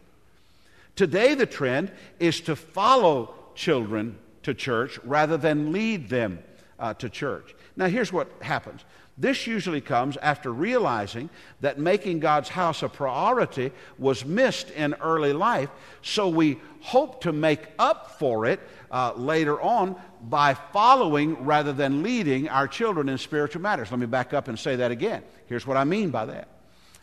Today, 0.96 1.36
the 1.36 1.46
trend 1.46 1.92
is 2.20 2.42
to 2.42 2.56
follow 2.56 3.34
children 3.56 4.18
to 4.44 4.54
church 4.54 5.00
rather 5.04 5.38
than 5.38 5.72
lead 5.72 6.10
them 6.10 6.40
uh, 6.80 6.94
to 6.96 7.10
church. 7.10 7.56
Now, 7.76 7.88
here's 7.88 8.12
what 8.12 8.30
happens. 8.42 8.84
This 9.18 9.46
usually 9.46 9.82
comes 9.82 10.18
after 10.18 10.52
realizing 10.52 11.30
that 11.60 11.78
making 11.78 12.22
God's 12.22 12.50
house 12.50 12.82
a 12.82 12.90
priority 12.90 13.72
was 14.00 14.26
missed 14.26 14.72
in 14.72 14.96
early 14.96 15.34
life, 15.34 15.70
so 16.02 16.28
we 16.28 16.60
hope 16.80 17.22
to 17.22 17.32
make 17.32 17.68
up 17.78 18.18
for 18.18 18.46
it 18.46 18.60
uh, 18.90 19.14
later 19.16 19.62
on 19.62 19.96
by 20.24 20.54
following 20.54 21.44
rather 21.46 21.74
than 21.74 22.02
leading 22.02 22.50
our 22.50 22.68
children 22.68 23.10
in 23.10 23.18
spiritual 23.18 23.62
matters. 23.62 23.92
Let 23.92 24.00
me 24.00 24.08
back 24.08 24.34
up 24.34 24.48
and 24.48 24.58
say 24.58 24.78
that 24.78 24.92
again. 24.92 25.24
Here's 25.46 25.68
what 25.68 25.78
I 25.78 25.84
mean 25.84 26.10
by 26.10 26.26
that 26.26 26.48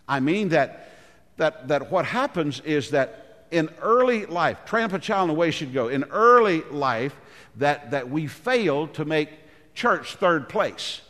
I 0.08 0.20
mean 0.20 0.48
that, 0.48 0.90
that, 1.36 1.68
that 1.68 1.92
what 1.92 2.04
happens 2.04 2.60
is 2.60 2.90
that 2.90 3.46
in 3.50 3.70
early 3.80 4.26
life, 4.26 4.64
train 4.64 4.84
up 4.84 4.92
a 4.92 4.98
child 4.98 5.28
in 5.30 5.34
the 5.34 5.38
way 5.38 5.48
he 5.48 5.52
should 5.52 5.72
go. 5.72 5.88
In 5.88 6.04
early 6.04 6.62
life, 6.70 7.14
that, 7.58 7.90
that 7.90 8.10
we 8.10 8.26
failed 8.26 8.94
to 8.94 9.04
make 9.04 9.30
church 9.74 10.16
third 10.16 10.48
place, 10.48 11.00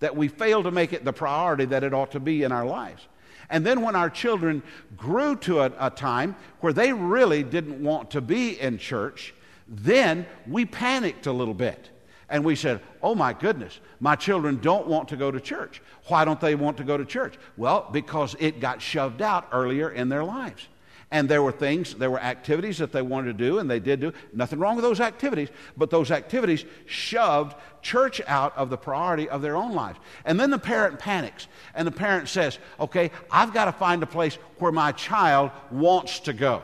that 0.00 0.16
we 0.16 0.28
failed 0.28 0.64
to 0.64 0.70
make 0.70 0.92
it 0.92 1.04
the 1.04 1.12
priority 1.12 1.64
that 1.66 1.84
it 1.84 1.92
ought 1.92 2.12
to 2.12 2.20
be 2.20 2.42
in 2.42 2.52
our 2.52 2.64
lives. 2.64 3.06
And 3.50 3.64
then 3.66 3.82
when 3.82 3.96
our 3.96 4.08
children 4.08 4.62
grew 4.96 5.36
to 5.36 5.60
a, 5.60 5.72
a 5.78 5.90
time 5.90 6.36
where 6.60 6.72
they 6.72 6.92
really 6.92 7.42
didn't 7.42 7.82
want 7.82 8.10
to 8.12 8.20
be 8.20 8.58
in 8.58 8.78
church, 8.78 9.34
then 9.68 10.26
we 10.46 10.64
panicked 10.64 11.26
a 11.26 11.32
little 11.32 11.54
bit. 11.54 11.90
And 12.28 12.42
we 12.44 12.56
said, 12.56 12.80
Oh 13.02 13.14
my 13.14 13.34
goodness, 13.34 13.80
my 14.00 14.16
children 14.16 14.58
don't 14.60 14.86
want 14.86 15.08
to 15.08 15.16
go 15.16 15.30
to 15.30 15.40
church. 15.40 15.82
Why 16.06 16.24
don't 16.24 16.40
they 16.40 16.54
want 16.54 16.78
to 16.78 16.84
go 16.84 16.96
to 16.96 17.04
church? 17.04 17.34
Well, 17.56 17.88
because 17.92 18.34
it 18.38 18.60
got 18.60 18.80
shoved 18.80 19.20
out 19.20 19.48
earlier 19.52 19.90
in 19.90 20.08
their 20.08 20.24
lives. 20.24 20.66
And 21.14 21.28
there 21.28 21.44
were 21.44 21.52
things, 21.52 21.94
there 21.94 22.10
were 22.10 22.18
activities 22.18 22.78
that 22.78 22.90
they 22.90 23.00
wanted 23.00 23.38
to 23.38 23.44
do, 23.44 23.60
and 23.60 23.70
they 23.70 23.78
did 23.78 24.00
do. 24.00 24.12
Nothing 24.32 24.58
wrong 24.58 24.74
with 24.74 24.84
those 24.84 24.98
activities, 24.98 25.48
but 25.76 25.88
those 25.88 26.10
activities 26.10 26.64
shoved 26.86 27.54
church 27.82 28.20
out 28.26 28.52
of 28.56 28.68
the 28.68 28.76
priority 28.76 29.28
of 29.28 29.40
their 29.40 29.54
own 29.54 29.74
lives. 29.74 30.00
And 30.24 30.40
then 30.40 30.50
the 30.50 30.58
parent 30.58 30.98
panics, 30.98 31.46
and 31.72 31.86
the 31.86 31.92
parent 31.92 32.28
says, 32.28 32.58
Okay, 32.80 33.12
I've 33.30 33.54
got 33.54 33.66
to 33.66 33.72
find 33.72 34.02
a 34.02 34.06
place 34.06 34.38
where 34.58 34.72
my 34.72 34.90
child 34.90 35.52
wants 35.70 36.18
to 36.18 36.32
go. 36.32 36.62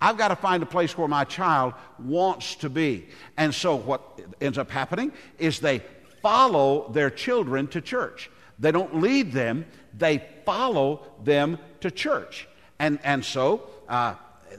I've 0.00 0.16
got 0.16 0.28
to 0.28 0.36
find 0.36 0.62
a 0.62 0.66
place 0.66 0.96
where 0.96 1.06
my 1.06 1.24
child 1.24 1.74
wants 1.98 2.54
to 2.56 2.70
be. 2.70 3.08
And 3.36 3.54
so 3.54 3.76
what 3.76 4.22
ends 4.40 4.56
up 4.56 4.70
happening 4.70 5.12
is 5.38 5.60
they 5.60 5.82
follow 6.22 6.90
their 6.92 7.10
children 7.10 7.66
to 7.68 7.82
church. 7.82 8.30
They 8.58 8.72
don't 8.72 9.02
lead 9.02 9.32
them, 9.32 9.66
they 9.92 10.24
follow 10.46 11.02
them 11.22 11.58
to 11.80 11.90
church. 11.90 12.48
And, 12.78 12.98
and 13.04 13.22
so 13.22 13.68
uh, 13.88 14.14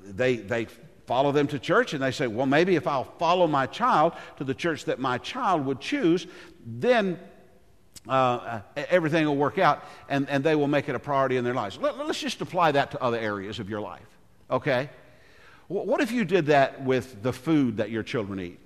they, 0.06 0.38
they 0.38 0.68
follow 1.06 1.32
them 1.32 1.48
to 1.48 1.60
church 1.60 1.94
and 1.94 2.02
they 2.02 2.12
say, 2.12 2.28
well, 2.28 2.46
maybe 2.46 2.76
if 2.76 2.88
I'll 2.88 3.04
follow 3.04 3.48
my 3.48 3.66
child 3.66 4.14
to 4.38 4.44
the 4.44 4.54
church 4.54 4.86
that 4.86 5.00
my 5.00 5.18
child 5.18 5.66
would 5.66 5.80
choose, 5.80 6.28
then 6.66 7.20
uh, 8.08 8.62
everything 8.76 9.26
will 9.26 9.36
work 9.36 9.58
out 9.58 9.84
and, 10.10 10.30
and 10.30 10.44
they 10.44 10.56
will 10.56 10.68
make 10.68 10.90
it 10.90 10.96
a 10.96 11.00
priority 11.00 11.38
in 11.38 11.44
their 11.44 11.54
lives. 11.54 11.78
Let, 11.78 11.96
us 11.96 12.20
just 12.20 12.42
apply 12.42 12.74
that 12.74 12.92
to 12.92 13.02
other 13.02 13.18
areas 13.18 13.60
of 13.60 13.70
your 13.70 13.82
life, 13.82 14.08
okay? 14.50 14.90
What 15.68 16.02
if 16.02 16.12
you 16.12 16.26
did 16.26 16.48
that 16.48 16.84
with 16.84 17.24
the 17.24 17.34
food 17.34 17.78
that 17.78 17.90
your 17.90 18.04
children 18.04 18.40
eat? 18.40 18.60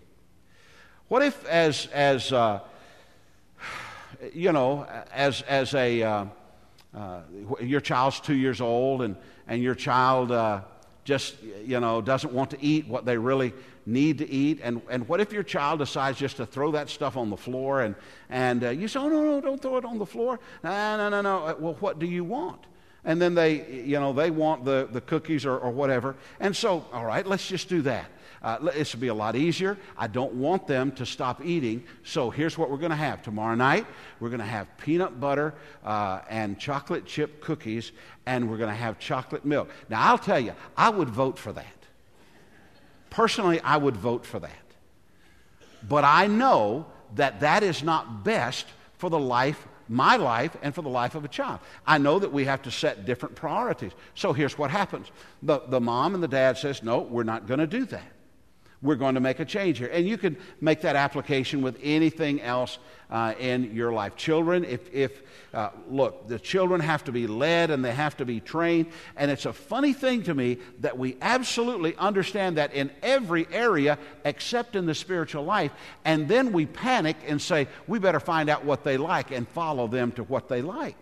What 1.08 1.22
if, 1.22 1.46
as, 1.46 1.88
as 1.88 2.34
uh, 2.34 2.62
you 4.34 4.52
know, 4.52 4.86
as, 5.14 5.42
as 5.44 5.74
a, 5.74 6.04
uh, 6.04 6.26
uh, 6.98 7.22
your 7.62 7.82
child's 7.82 8.20
two 8.20 8.34
years 8.34 8.60
old 8.60 9.04
and, 9.04 9.16
and 9.48 9.62
your 9.62 9.76
child 9.76 10.32
uh, 10.32 10.62
just, 11.04 11.36
you 11.64 11.80
know, 11.80 12.02
doesn't 12.02 12.34
want 12.34 12.50
to 12.52 12.58
eat 12.60 12.88
what 12.88 13.06
they 13.06 13.18
really 13.18 13.54
need 13.86 14.18
to 14.18 14.30
eat. 14.30 14.60
And, 14.64 14.82
and 14.90 15.08
what 15.08 15.22
if 15.22 15.32
your 15.32 15.44
child 15.44 15.80
decides 15.80 16.18
just 16.18 16.38
to 16.38 16.46
throw 16.46 16.72
that 16.72 16.90
stuff 16.90 17.16
on 17.16 17.30
the 17.30 17.38
floor 17.38 17.82
and, 17.82 17.96
and 18.30 18.64
uh, 18.64 18.70
you 18.70 18.88
say, 18.88 19.00
oh, 19.00 19.10
no, 19.10 19.24
no, 19.24 19.42
don't 19.42 19.62
throw 19.62 19.78
it 19.78 19.86
on 19.86 20.00
the 20.00 20.06
floor. 20.06 20.40
No, 20.64 20.98
no, 20.98 21.10
no, 21.10 21.22
no. 21.22 21.46
Uh, 21.46 21.56
well, 21.60 21.78
what 21.80 22.00
do 22.00 22.08
you 22.08 22.24
want? 22.24 22.66
And 23.06 23.22
then 23.22 23.36
they, 23.36 23.84
you 23.84 24.00
know, 24.00 24.12
they 24.12 24.32
want 24.32 24.66
the, 24.66 24.90
the 24.92 25.00
cookies 25.00 25.46
or, 25.46 25.58
or 25.58 25.72
whatever. 25.72 26.16
And 26.40 26.56
so, 26.56 26.86
all 26.92 27.06
right, 27.06 27.26
let's 27.26 27.48
just 27.48 27.70
do 27.70 27.84
that. 27.84 28.10
Uh, 28.48 28.58
this 28.60 28.94
will 28.94 29.02
be 29.02 29.10
a 29.10 29.14
lot 29.14 29.36
easier. 29.36 29.78
I 29.98 30.08
don't 30.08 30.36
want 30.36 30.68
them 30.68 30.94
to 30.94 31.06
stop 31.06 31.44
eating. 31.44 31.84
So 32.06 32.30
here's 32.30 32.58
what 32.58 32.70
we're 32.70 32.78
going 32.78 32.92
to 32.92 32.96
have. 32.96 33.22
Tomorrow 33.22 33.56
night, 33.56 33.86
we're 34.22 34.30
going 34.30 34.40
to 34.40 34.46
have 34.46 34.70
peanut 34.78 35.20
butter 35.20 35.54
uh, 35.84 36.22
and 36.30 36.58
chocolate 36.58 37.06
chip 37.06 37.42
cookies, 37.42 37.92
and 38.26 38.50
we're 38.50 38.56
going 38.56 38.70
to 38.70 38.76
have 38.76 39.00
chocolate 39.00 39.44
milk. 39.44 39.70
Now, 39.90 40.02
I'll 40.02 40.18
tell 40.18 40.40
you, 40.40 40.54
I 40.78 40.90
would 40.90 41.10
vote 41.10 41.38
for 41.38 41.52
that. 41.52 41.66
Personally, 43.10 43.60
I 43.60 43.76
would 43.76 43.98
vote 43.98 44.26
for 44.26 44.40
that. 44.40 44.52
But 45.86 46.06
I 46.06 46.28
know 46.28 46.86
that 47.16 47.42
that 47.42 47.64
is 47.64 47.84
not 47.84 48.24
best 48.24 48.66
for 48.98 49.10
the 49.10 49.20
life 49.20 49.68
my 49.90 50.18
life 50.18 50.56
and 50.62 50.76
for 50.76 50.82
the 50.82 50.90
life 50.90 51.16
of 51.16 51.24
a 51.24 51.30
child. 51.30 51.60
I 51.86 51.98
know 51.98 52.20
that 52.20 52.32
we 52.32 52.44
have 52.44 52.62
to 52.64 52.72
set 52.72 53.06
different 53.06 53.36
priorities. 53.36 53.94
So 54.16 54.34
here's 54.34 54.58
what 54.58 54.70
happens. 54.70 55.12
The, 55.44 55.60
the 55.68 55.80
mom 55.80 56.14
and 56.14 56.22
the 56.22 56.28
dad 56.28 56.58
says, 56.58 56.84
no, 56.84 57.00
we're 57.00 57.24
not 57.24 57.48
going 57.48 57.62
to 57.62 57.68
do 57.68 57.86
that 57.86 58.17
we're 58.82 58.96
going 58.96 59.16
to 59.16 59.22
make 59.22 59.40
a 59.40 59.46
change 59.46 59.80
here. 59.80 59.90
And 59.92 60.08
you 60.08 60.18
can 60.18 60.38
make 60.62 60.82
that 60.82 60.96
application 60.96 61.62
with 61.62 61.78
anything 61.82 62.42
else 62.42 62.78
uh, 63.10 63.34
in 63.40 63.74
your 63.74 63.92
life. 63.92 64.16
Children, 64.16 64.66
if, 64.66 64.94
if 64.94 65.22
uh, 65.54 65.70
look, 65.90 66.28
the 66.28 66.38
children 66.38 66.82
have 66.82 67.04
to 67.06 67.12
be 67.12 67.26
led 67.26 67.72
and 67.72 67.84
they 67.84 67.94
have 67.94 68.18
to 68.18 68.26
be 68.26 68.40
trained. 68.40 68.88
And 69.16 69.32
it's 69.32 69.46
a 69.46 69.54
funny 69.54 69.94
thing 69.94 70.24
to 70.24 70.36
me 70.36 70.58
that 70.82 70.98
we 70.98 71.18
absolutely 71.22 71.96
understand 71.96 72.58
that 72.58 72.74
in 72.74 72.92
every 73.02 73.48
area 73.52 73.98
except 74.26 74.76
in 74.76 74.86
the 74.86 74.96
spiritual 74.96 75.44
life. 75.44 75.72
And 76.06 76.28
then 76.28 76.52
we 76.52 76.66
panic 76.66 77.18
and 77.28 77.42
say, 77.42 77.68
we 77.88 77.98
better 77.98 78.20
find 78.20 78.50
out 78.50 78.66
what 78.66 78.84
they 78.84 78.98
like 78.98 79.32
and 79.32 79.48
follow 79.48 79.88
them 79.88 80.12
to 80.14 80.24
what 80.24 80.50
they 80.50 80.62
like. 80.62 80.98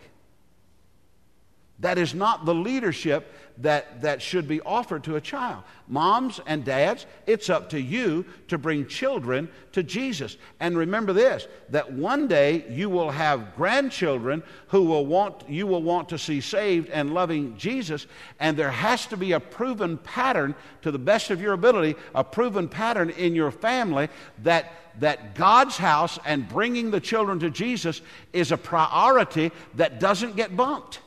That 1.79 1.97
is 1.97 2.15
not 2.15 2.45
the 2.45 2.55
leadership 2.55 3.33
that, 3.57 4.01
that 4.01 4.21
should 4.21 4.47
be 4.47 4.61
offered 4.61 5.03
to 5.05 5.17
a 5.17 5.21
child. 5.21 5.63
Moms 5.87 6.39
and 6.45 6.63
dads, 6.63 7.05
it's 7.27 7.49
up 7.49 7.69
to 7.69 7.79
you 7.79 8.25
to 8.47 8.57
bring 8.57 8.87
children 8.87 9.49
to 9.73 9.83
Jesus. 9.83 10.37
And 10.59 10.77
remember 10.77 11.11
this 11.11 11.47
that 11.69 11.91
one 11.91 12.27
day 12.27 12.65
you 12.69 12.89
will 12.89 13.11
have 13.11 13.55
grandchildren 13.55 14.41
who 14.67 14.83
will 14.83 15.05
want, 15.05 15.49
you 15.49 15.67
will 15.67 15.83
want 15.83 16.09
to 16.09 16.17
see 16.17 16.39
saved 16.39 16.89
and 16.89 17.13
loving 17.13 17.57
Jesus. 17.57 18.07
And 18.39 18.55
there 18.55 18.71
has 18.71 19.05
to 19.07 19.17
be 19.17 19.33
a 19.33 19.39
proven 19.39 19.97
pattern, 19.97 20.55
to 20.81 20.91
the 20.91 20.99
best 20.99 21.29
of 21.29 21.41
your 21.41 21.53
ability, 21.53 21.95
a 22.13 22.23
proven 22.23 22.69
pattern 22.69 23.09
in 23.09 23.35
your 23.35 23.51
family 23.51 24.07
that, 24.43 24.71
that 24.99 25.35
God's 25.35 25.77
house 25.77 26.19
and 26.25 26.47
bringing 26.47 26.89
the 26.91 27.01
children 27.01 27.39
to 27.39 27.49
Jesus 27.49 28.01
is 28.31 28.53
a 28.53 28.57
priority 28.57 29.51
that 29.75 29.99
doesn't 29.99 30.37
get 30.37 30.55
bumped. 30.55 30.99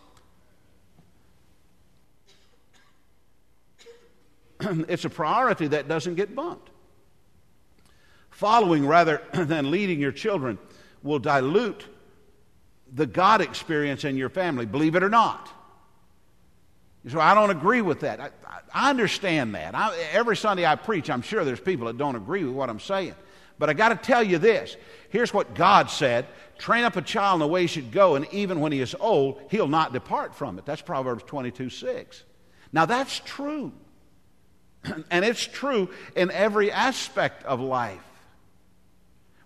it's 4.89 5.05
a 5.05 5.11
priority 5.11 5.69
that 5.69 5.89
doesn't 5.89 6.15
get 6.15 6.35
bumped. 6.35 6.71
Following 8.31 8.87
rather 8.87 9.23
than 9.33 9.71
leading 9.71 10.01
your 10.01 10.13
children 10.13 10.59
will 11.03 11.19
dilute 11.19 11.87
the 12.93 13.07
God 13.07 13.41
experience 13.41 14.05
in 14.05 14.17
your 14.17 14.31
family, 14.31 14.67
believe 14.67 14.95
it 14.95 15.03
or 15.03 15.09
not. 15.09 15.51
So 17.09 17.21
I 17.21 17.35
don't 17.35 17.51
agree 17.51 17.81
with 17.81 18.01
that. 18.01 18.21
I, 18.21 18.31
I 18.75 18.91
understand 18.91 19.55
that. 19.55 19.75
I, 19.75 19.97
every 20.13 20.37
Sunday 20.37 20.67
I 20.67 20.75
preach, 20.77 21.09
I'm 21.09 21.23
sure 21.23 21.45
there's 21.45 21.61
people 21.61 21.87
that 21.87 21.97
don't 21.97 22.17
agree 22.17 22.45
with 22.45 22.55
what 22.55 22.69
I'm 22.69 22.81
saying. 22.81 23.15
But 23.59 23.71
I 23.71 23.73
got 23.73 23.89
to 23.89 23.97
tell 23.97 24.23
you 24.23 24.39
this. 24.39 24.77
Here's 25.09 25.35
what 25.35 25.55
God 25.55 25.91
said 25.91 26.27
train 26.59 26.85
up 26.85 26.97
a 26.97 27.03
child 27.03 27.37
in 27.37 27.41
the 27.41 27.47
way 27.47 27.63
he 27.63 27.67
should 27.69 27.93
go, 27.93 28.17
and 28.17 28.27
even 28.33 28.59
when 28.61 28.73
he 28.73 28.81
is 28.81 28.95
old, 28.99 29.41
he'll 29.49 29.69
not 29.69 29.93
depart 29.93 30.35
from 30.35 30.59
it. 30.59 30.67
That's 30.67 30.83
Proverbs 30.83 31.23
22 31.25 31.71
6. 31.71 32.25
Now 32.73 32.85
that's 32.85 33.21
true. 33.25 33.73
And 35.11 35.25
it's 35.25 35.47
true 35.47 35.91
in 36.17 36.31
every 36.31 36.71
aspect 36.71 37.45
of 37.45 37.61
life. 37.61 38.01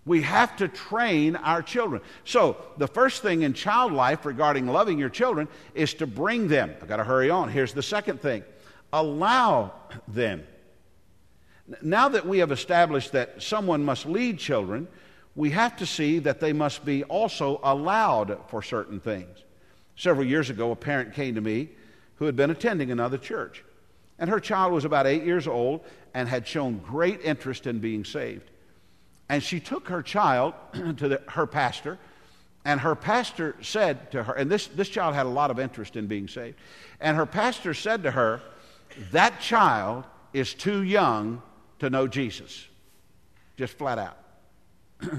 We 0.05 0.23
have 0.23 0.57
to 0.57 0.67
train 0.67 1.37
our 1.37 1.63
children. 1.63 2.03
So, 2.25 2.57
the 2.77 2.89
first 2.89 3.23
thing 3.23 3.43
in 3.43 3.55
child 3.55 3.93
life 3.93 4.27
regarding 4.27 4.67
loving 4.67 4.99
your 4.99 5.09
children 5.09 5.47
is 5.75 5.95
to 5.95 6.07
bring 6.09 6.49
them. 6.49 6.75
I've 6.81 6.89
got 6.89 6.97
to 6.97 7.05
hurry 7.05 7.31
on. 7.31 7.49
Here's 7.49 7.73
the 7.73 7.83
second 7.83 8.21
thing 8.21 8.43
allow 8.93 9.73
them. 10.09 10.45
Now 11.81 12.09
that 12.09 12.27
we 12.27 12.39
have 12.39 12.53
established 12.53 13.13
that 13.13 13.43
someone 13.43 13.85
must 13.85 14.05
lead 14.05 14.39
children, 14.39 14.89
we 15.35 15.51
have 15.51 15.77
to 15.77 15.87
see 15.87 16.19
that 16.21 16.41
they 16.41 16.53
must 16.53 16.85
be 16.85 17.05
also 17.05 17.61
allowed 17.63 18.39
for 18.49 18.63
certain 18.63 19.01
things. 19.01 19.39
Several 19.97 20.27
years 20.27 20.51
ago, 20.51 20.73
a 20.73 20.77
parent 20.77 21.15
came 21.15 21.35
to 21.37 21.41
me 21.41 21.71
who 22.17 22.27
had 22.27 22.37
been 22.37 22.51
attending 22.51 22.91
another 22.91 23.19
church. 23.19 23.65
And 24.23 24.31
her 24.31 24.39
child 24.39 24.73
was 24.73 24.85
about 24.85 25.09
eight 25.09 25.25
years 25.25 25.49
old 25.49 25.81
and 26.15 26.29
had 26.29 26.47
shown 26.47 26.79
great 26.79 27.21
interest 27.23 27.67
in 27.67 27.81
being 27.81 28.05
saved. 28.05 28.49
And 29.29 29.43
she 29.43 29.59
took 29.59 29.89
her 29.89 30.01
child 30.01 30.55
to 30.75 31.09
the, 31.09 31.23
her 31.31 31.45
pastor, 31.45 31.99
and 32.65 32.79
her 32.79 32.95
pastor 32.95 33.57
said 33.63 34.13
to 34.13 34.23
her, 34.23 34.35
and 34.35 34.49
this, 34.49 34.69
this 34.69 34.89
child 34.89 35.17
had 35.17 35.27
a 35.27 35.29
lot 35.29 35.51
of 35.51 35.59
interest 35.59 35.97
in 35.97 36.07
being 36.07 36.29
saved, 36.29 36.57
and 37.01 37.17
her 37.17 37.27
pastor 37.27 37.75
said 37.75 38.05
to 38.05 38.13
her, 38.13 38.41
That 39.11 39.41
child 39.41 40.05
is 40.33 40.55
too 40.55 40.85
young 40.85 41.43
to 41.81 41.91
know 41.91 42.07
Jesus. 42.07 42.65
Just 43.57 43.77
flat 43.77 43.99
out. 43.99 44.19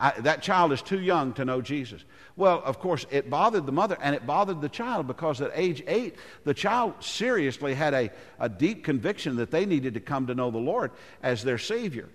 I, 0.00 0.12
that 0.20 0.42
child 0.42 0.72
is 0.72 0.80
too 0.80 1.00
young 1.00 1.32
to 1.34 1.44
know 1.44 1.60
Jesus. 1.60 2.04
Well, 2.36 2.62
of 2.64 2.78
course, 2.78 3.04
it 3.10 3.28
bothered 3.28 3.66
the 3.66 3.72
mother 3.72 3.98
and 4.00 4.14
it 4.14 4.26
bothered 4.26 4.60
the 4.60 4.68
child 4.68 5.08
because 5.08 5.40
at 5.40 5.50
age 5.54 5.82
eight, 5.88 6.16
the 6.44 6.54
child 6.54 6.94
seriously 7.00 7.74
had 7.74 7.94
a, 7.94 8.10
a 8.38 8.48
deep 8.48 8.84
conviction 8.84 9.36
that 9.36 9.50
they 9.50 9.66
needed 9.66 9.94
to 9.94 10.00
come 10.00 10.28
to 10.28 10.34
know 10.34 10.50
the 10.50 10.58
Lord 10.58 10.92
as 11.22 11.42
their 11.42 11.58
Savior. 11.58 12.08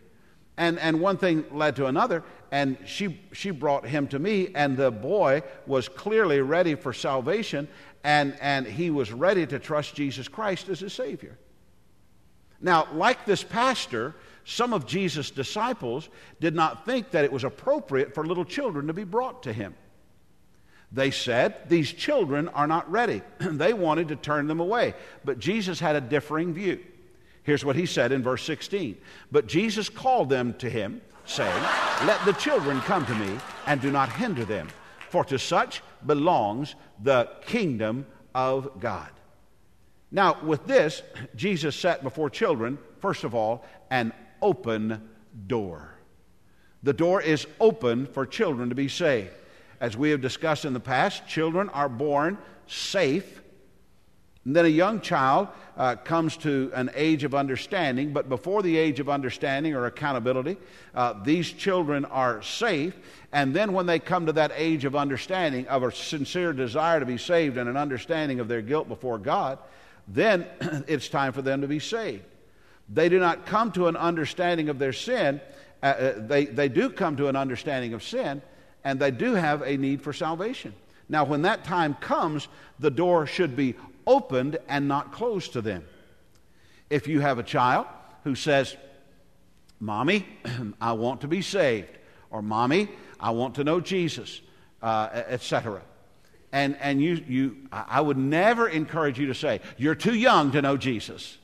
And, 0.55 0.79
and 0.79 1.01
one 1.01 1.17
thing 1.17 1.45
led 1.51 1.75
to 1.77 1.87
another, 1.87 2.23
and 2.51 2.77
she, 2.85 3.19
she 3.31 3.49
brought 3.49 3.85
him 3.85 4.07
to 4.09 4.19
me, 4.19 4.49
and 4.53 4.77
the 4.77 4.91
boy 4.91 5.41
was 5.65 5.89
clearly 5.89 6.41
ready 6.41 6.75
for 6.75 6.93
salvation, 6.93 7.67
and, 8.03 8.37
and 8.39 8.67
he 8.67 8.91
was 8.91 9.11
ready 9.11 9.47
to 9.47 9.57
trust 9.57 9.95
Jesus 9.95 10.27
Christ 10.27 10.69
as 10.69 10.79
his 10.79 10.93
Savior. 10.93 11.37
Now, 12.61 12.87
like 12.93 13.25
this 13.25 13.43
pastor, 13.43 14.15
some 14.45 14.73
of 14.73 14.85
Jesus' 14.85 15.31
disciples 15.31 16.09
did 16.39 16.55
not 16.55 16.85
think 16.85 17.11
that 17.11 17.23
it 17.23 17.31
was 17.31 17.43
appropriate 17.43 18.13
for 18.13 18.25
little 18.25 18.45
children 18.45 18.87
to 18.87 18.93
be 18.93 19.03
brought 19.03 19.43
to 19.43 19.53
him. 19.53 19.75
They 20.91 21.11
said, 21.11 21.69
These 21.69 21.91
children 21.91 22.49
are 22.49 22.67
not 22.67 22.89
ready. 22.91 23.21
they 23.39 23.73
wanted 23.73 24.09
to 24.09 24.15
turn 24.15 24.47
them 24.47 24.59
away. 24.59 24.93
But 25.25 25.39
Jesus 25.39 25.79
had 25.79 25.95
a 25.95 26.01
differing 26.01 26.53
view. 26.53 26.79
Here's 27.43 27.65
what 27.65 27.75
he 27.75 27.85
said 27.85 28.11
in 28.11 28.23
verse 28.23 28.43
16 28.43 28.97
But 29.31 29.47
Jesus 29.47 29.89
called 29.89 30.29
them 30.29 30.53
to 30.55 30.69
him, 30.69 31.01
saying, 31.25 31.63
Let 32.05 32.23
the 32.25 32.33
children 32.33 32.79
come 32.81 33.05
to 33.05 33.15
me, 33.15 33.37
and 33.65 33.81
do 33.81 33.91
not 33.91 34.11
hinder 34.11 34.45
them, 34.45 34.67
for 35.09 35.25
to 35.25 35.39
such 35.39 35.81
belongs 36.05 36.75
the 37.01 37.29
kingdom 37.45 38.05
of 38.35 38.79
God. 38.79 39.09
Now, 40.11 40.37
with 40.43 40.65
this, 40.67 41.01
Jesus 41.35 41.75
set 41.75 42.03
before 42.03 42.29
children, 42.29 42.77
first 42.99 43.23
of 43.23 43.33
all, 43.33 43.65
an 43.89 44.13
open 44.43 45.09
door. 45.47 45.89
The 46.83 46.93
door 46.93 47.21
is 47.21 47.47
open 47.59 48.05
for 48.05 48.25
children 48.25 48.69
to 48.69 48.75
be 48.75 48.89
saved. 48.89 49.31
As 49.79 49.97
we 49.97 50.11
have 50.11 50.21
discussed 50.21 50.65
in 50.65 50.73
the 50.73 50.79
past, 50.79 51.25
children 51.25 51.69
are 51.69 51.89
born 51.89 52.37
safe. 52.67 53.41
And 54.45 54.53
then 54.53 54.65
a 54.65 54.69
young 54.69 54.99
child 54.99 55.47
uh, 55.77 55.95
comes 55.95 56.35
to 56.37 56.69
an 56.75 56.91
age 56.93 57.23
of 57.23 57.33
understanding, 57.33 58.11
but 58.11 58.27
before 58.27 58.61
the 58.61 58.77
age 58.77 58.99
of 58.99 59.07
understanding 59.07 59.73
or 59.73 59.85
accountability, 59.85 60.57
uh, 60.93 61.13
these 61.23 61.49
children 61.49 62.03
are 62.05 62.41
safe. 62.41 62.93
And 63.31 63.55
then 63.55 63.71
when 63.71 63.85
they 63.85 63.99
come 63.99 64.25
to 64.25 64.33
that 64.33 64.51
age 64.55 64.83
of 64.83 64.97
understanding, 64.97 65.65
of 65.69 65.83
a 65.83 65.91
sincere 65.91 66.51
desire 66.51 66.99
to 66.99 67.05
be 67.05 67.17
saved 67.17 67.57
and 67.57 67.69
an 67.69 67.77
understanding 67.77 68.41
of 68.41 68.49
their 68.49 68.61
guilt 68.61 68.89
before 68.89 69.17
God, 69.17 69.59
then 70.09 70.45
it's 70.87 71.07
time 71.07 71.31
for 71.31 71.41
them 71.41 71.61
to 71.61 71.67
be 71.67 71.79
saved. 71.79 72.25
They 72.89 73.09
do 73.09 73.19
not 73.19 73.45
come 73.45 73.71
to 73.73 73.87
an 73.87 73.95
understanding 73.95 74.69
of 74.69 74.79
their 74.79 74.93
sin. 74.93 75.41
Uh, 75.81 75.85
uh, 75.85 76.13
they, 76.17 76.45
they 76.45 76.69
do 76.69 76.89
come 76.89 77.15
to 77.17 77.27
an 77.27 77.35
understanding 77.35 77.93
of 77.93 78.03
sin, 78.03 78.41
and 78.83 78.99
they 78.99 79.11
do 79.11 79.33
have 79.33 79.61
a 79.61 79.77
need 79.77 80.01
for 80.01 80.13
salvation. 80.13 80.73
Now, 81.09 81.23
when 81.25 81.43
that 81.43 81.63
time 81.63 81.95
comes, 81.95 82.47
the 82.79 82.91
door 82.91 83.25
should 83.25 83.55
be 83.55 83.75
opened 84.07 84.57
and 84.67 84.87
not 84.87 85.11
closed 85.11 85.53
to 85.53 85.61
them. 85.61 85.85
If 86.89 87.07
you 87.07 87.19
have 87.21 87.39
a 87.39 87.43
child 87.43 87.87
who 88.23 88.35
says, 88.35 88.75
Mommy, 89.79 90.25
I 90.81 90.93
want 90.93 91.21
to 91.21 91.27
be 91.27 91.41
saved, 91.41 91.89
or 92.29 92.41
Mommy, 92.41 92.89
I 93.19 93.31
want 93.31 93.55
to 93.55 93.63
know 93.63 93.79
Jesus, 93.79 94.41
uh, 94.81 95.09
etc. 95.27 95.81
And, 96.51 96.77
and 96.79 97.01
you, 97.01 97.23
you, 97.27 97.57
I 97.71 97.99
would 97.99 98.17
never 98.17 98.67
encourage 98.67 99.19
you 99.19 99.27
to 99.27 99.35
say, 99.35 99.61
You're 99.77 99.95
too 99.95 100.15
young 100.15 100.51
to 100.51 100.61
know 100.61 100.77
Jesus. 100.77 101.37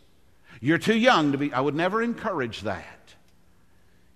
You're 0.62 0.78
too 0.78 0.98
young 0.98 1.32
to 1.32 1.38
be, 1.38 1.54
I 1.54 1.62
would 1.62 1.76
never 1.76 2.02
encourage 2.02 2.62
that. 2.62 2.86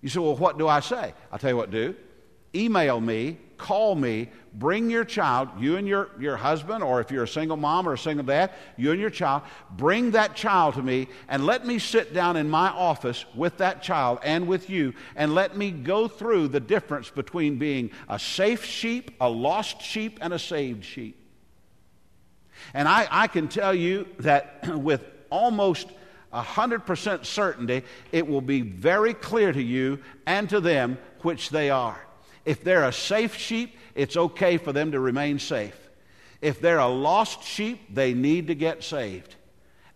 You 0.02 0.08
say, 0.10 0.20
well, 0.20 0.36
what 0.36 0.58
do 0.58 0.68
I 0.68 0.80
say? 0.80 1.14
I'll 1.32 1.38
tell 1.38 1.50
you 1.50 1.56
what 1.56 1.70
do. 1.70 1.94
Email 2.54 3.00
me, 3.00 3.38
call 3.56 3.94
me, 3.94 4.28
bring 4.52 4.90
your 4.90 5.04
child, 5.04 5.48
you 5.58 5.76
and 5.76 5.88
your, 5.88 6.10
your 6.20 6.36
husband, 6.36 6.84
or 6.84 7.00
if 7.00 7.10
you're 7.10 7.24
a 7.24 7.28
single 7.28 7.56
mom 7.56 7.88
or 7.88 7.94
a 7.94 7.98
single 7.98 8.24
dad, 8.24 8.50
you 8.76 8.92
and 8.92 9.00
your 9.00 9.10
child, 9.10 9.42
bring 9.70 10.12
that 10.12 10.36
child 10.36 10.74
to 10.74 10.82
me 10.82 11.08
and 11.28 11.46
let 11.46 11.66
me 11.66 11.78
sit 11.78 12.12
down 12.12 12.36
in 12.36 12.48
my 12.48 12.68
office 12.68 13.24
with 13.34 13.56
that 13.56 13.82
child 13.82 14.18
and 14.22 14.46
with 14.46 14.68
you 14.68 14.92
and 15.16 15.34
let 15.34 15.56
me 15.56 15.70
go 15.70 16.06
through 16.06 16.48
the 16.48 16.60
difference 16.60 17.10
between 17.10 17.56
being 17.56 17.90
a 18.08 18.18
safe 18.18 18.64
sheep, 18.64 19.10
a 19.20 19.28
lost 19.28 19.80
sheep, 19.80 20.18
and 20.20 20.32
a 20.32 20.38
saved 20.38 20.84
sheep. 20.84 21.18
And 22.72 22.86
I, 22.86 23.08
I 23.10 23.26
can 23.26 23.48
tell 23.48 23.74
you 23.74 24.06
that 24.20 24.68
with 24.78 25.02
almost 25.30 25.88
100% 26.34 27.24
certainty, 27.24 27.82
it 28.12 28.26
will 28.26 28.40
be 28.40 28.60
very 28.60 29.14
clear 29.14 29.52
to 29.52 29.62
you 29.62 30.00
and 30.26 30.48
to 30.50 30.60
them 30.60 30.98
which 31.20 31.50
they 31.50 31.70
are. 31.70 32.00
If 32.44 32.62
they're 32.62 32.84
a 32.84 32.92
safe 32.92 33.36
sheep, 33.36 33.76
it's 33.94 34.16
okay 34.16 34.58
for 34.58 34.72
them 34.72 34.92
to 34.92 35.00
remain 35.00 35.38
safe. 35.38 35.78
If 36.42 36.60
they're 36.60 36.78
a 36.78 36.88
lost 36.88 37.42
sheep, 37.42 37.94
they 37.94 38.12
need 38.12 38.48
to 38.48 38.54
get 38.54 38.84
saved. 38.84 39.36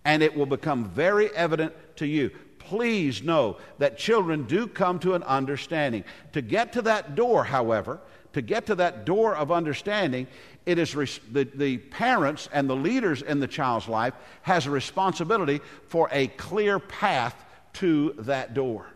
And 0.04 0.22
it 0.22 0.34
will 0.34 0.46
become 0.46 0.86
very 0.86 1.34
evident 1.34 1.74
to 1.96 2.06
you. 2.06 2.30
Please 2.58 3.22
know 3.22 3.58
that 3.78 3.98
children 3.98 4.44
do 4.44 4.66
come 4.66 4.98
to 5.00 5.14
an 5.14 5.22
understanding. 5.24 6.04
To 6.32 6.40
get 6.40 6.72
to 6.74 6.82
that 6.82 7.14
door, 7.14 7.44
however, 7.44 8.00
to 8.32 8.42
get 8.42 8.66
to 8.66 8.74
that 8.76 9.04
door 9.04 9.34
of 9.34 9.50
understanding, 9.50 10.26
it 10.66 10.78
is 10.78 10.94
res- 10.94 11.20
the, 11.32 11.44
the 11.44 11.78
parents 11.78 12.48
and 12.52 12.68
the 12.68 12.76
leaders 12.76 13.22
in 13.22 13.40
the 13.40 13.46
child's 13.46 13.88
life 13.88 14.14
has 14.42 14.66
a 14.66 14.70
responsibility 14.70 15.60
for 15.88 16.08
a 16.12 16.26
clear 16.28 16.78
path 16.78 17.34
to 17.74 18.14
that 18.18 18.54
door. 18.54 18.86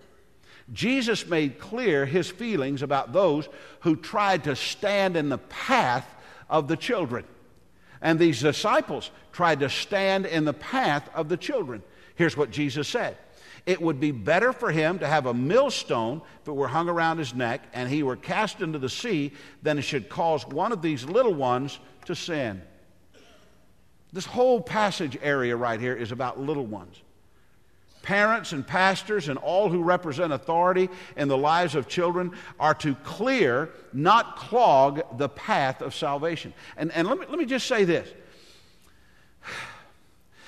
Jesus 0.73 1.27
made 1.27 1.59
clear 1.59 2.07
his 2.07 2.31
feelings 2.31 2.83
about 2.83 3.13
those 3.13 3.49
who 3.81 3.97
tried 3.97 4.45
to 4.45 4.57
stand 4.57 5.17
in 5.17 5.29
the 5.29 5.39
path 5.39 6.07
of 6.49 6.69
the 6.69 6.77
children. 6.77 7.25
And 8.01 8.19
these 8.19 8.41
disciples 8.41 9.11
tried 9.33 9.61
to 9.61 9.69
stand 9.69 10.27
in 10.27 10.45
the 10.45 10.53
path 10.53 11.09
of 11.15 11.29
the 11.29 11.37
children. 11.37 11.83
Here's 12.15 12.37
what 12.37 12.51
Jesus 12.51 12.89
said 12.89 13.17
It 13.65 13.81
would 13.81 14.01
be 14.01 14.11
better 14.11 14.53
for 14.53 14.71
him 14.73 14.99
to 14.99 15.07
have 15.07 15.27
a 15.27 15.35
millstone 15.35 16.23
if 16.41 16.49
it 16.49 16.53
were 16.53 16.69
hung 16.69 16.89
around 16.89 17.19
his 17.19 17.33
neck 17.33 17.63
and 17.73 17.89
he 17.89 18.03
were 18.03 18.17
cast 18.17 18.61
into 18.61 18.79
the 18.79 18.89
sea 18.89 19.33
than 19.63 19.79
it 19.79 19.83
should 19.83 20.09
cause 20.09 20.47
one 20.47 20.73
of 20.73 20.83
these 20.83 21.05
little 21.05 21.35
ones 21.35 21.79
to 22.07 22.15
sin. 22.15 22.61
This 24.13 24.27
whole 24.27 24.61
passage 24.61 25.17
area 25.23 25.57
right 25.57 25.81
here 25.81 25.95
is 25.95 26.13
about 26.13 26.41
little 26.41 26.67
ones. 26.67 27.01
Parents 28.03 28.53
and 28.53 28.67
pastors 28.67 29.29
and 29.29 29.39
all 29.39 29.69
who 29.69 29.85
represent 29.85 30.33
authority 30.33 30.91
in 31.17 31.29
the 31.29 31.39
lives 31.39 31.77
of 31.77 31.87
children 31.87 32.33
are 32.59 32.75
to 32.75 32.97
clear, 32.97 33.71
not 33.93 34.37
clog, 34.37 35.19
the 35.19 35.29
path 35.29 35.81
of 35.81 35.95
salvation. 35.95 36.53
And, 36.77 36.91
and 36.93 37.07
let, 37.07 37.19
me, 37.19 37.27
let 37.29 37.39
me 37.39 37.47
just 37.47 37.69
say 37.69 37.85
this. 37.85 38.13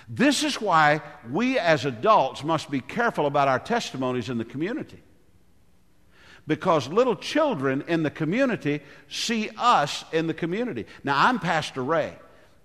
This 0.08 0.42
is 0.42 0.60
why 0.60 1.00
we 1.30 1.58
as 1.58 1.84
adults 1.84 2.44
must 2.44 2.70
be 2.70 2.80
careful 2.80 3.26
about 3.26 3.48
our 3.48 3.58
testimonies 3.58 4.28
in 4.28 4.38
the 4.38 4.44
community. 4.44 5.02
Because 6.46 6.88
little 6.88 7.16
children 7.16 7.84
in 7.88 8.02
the 8.02 8.10
community 8.10 8.80
see 9.08 9.50
us 9.56 10.04
in 10.12 10.26
the 10.26 10.34
community. 10.34 10.84
Now, 11.02 11.26
I'm 11.26 11.38
Pastor 11.38 11.82
Ray 11.82 12.14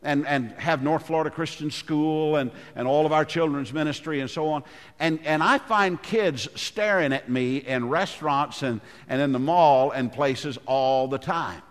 and, 0.03 0.27
and 0.27 0.51
have 0.51 0.83
North 0.83 1.07
Florida 1.07 1.29
Christian 1.29 1.71
School 1.71 2.35
and, 2.35 2.51
and 2.75 2.87
all 2.87 3.05
of 3.05 3.13
our 3.13 3.23
children's 3.25 3.71
ministry 3.71 4.19
and 4.19 4.29
so 4.29 4.49
on. 4.49 4.63
And, 4.99 5.19
and 5.25 5.41
I 5.41 5.59
find 5.59 6.01
kids 6.01 6.49
staring 6.55 7.13
at 7.13 7.29
me 7.29 7.57
in 7.57 7.87
restaurants 7.89 8.63
and, 8.63 8.81
and 9.07 9.21
in 9.21 9.31
the 9.31 9.39
mall 9.39 9.91
and 9.91 10.11
places 10.11 10.57
all 10.65 11.07
the 11.07 11.17
time. 11.17 11.61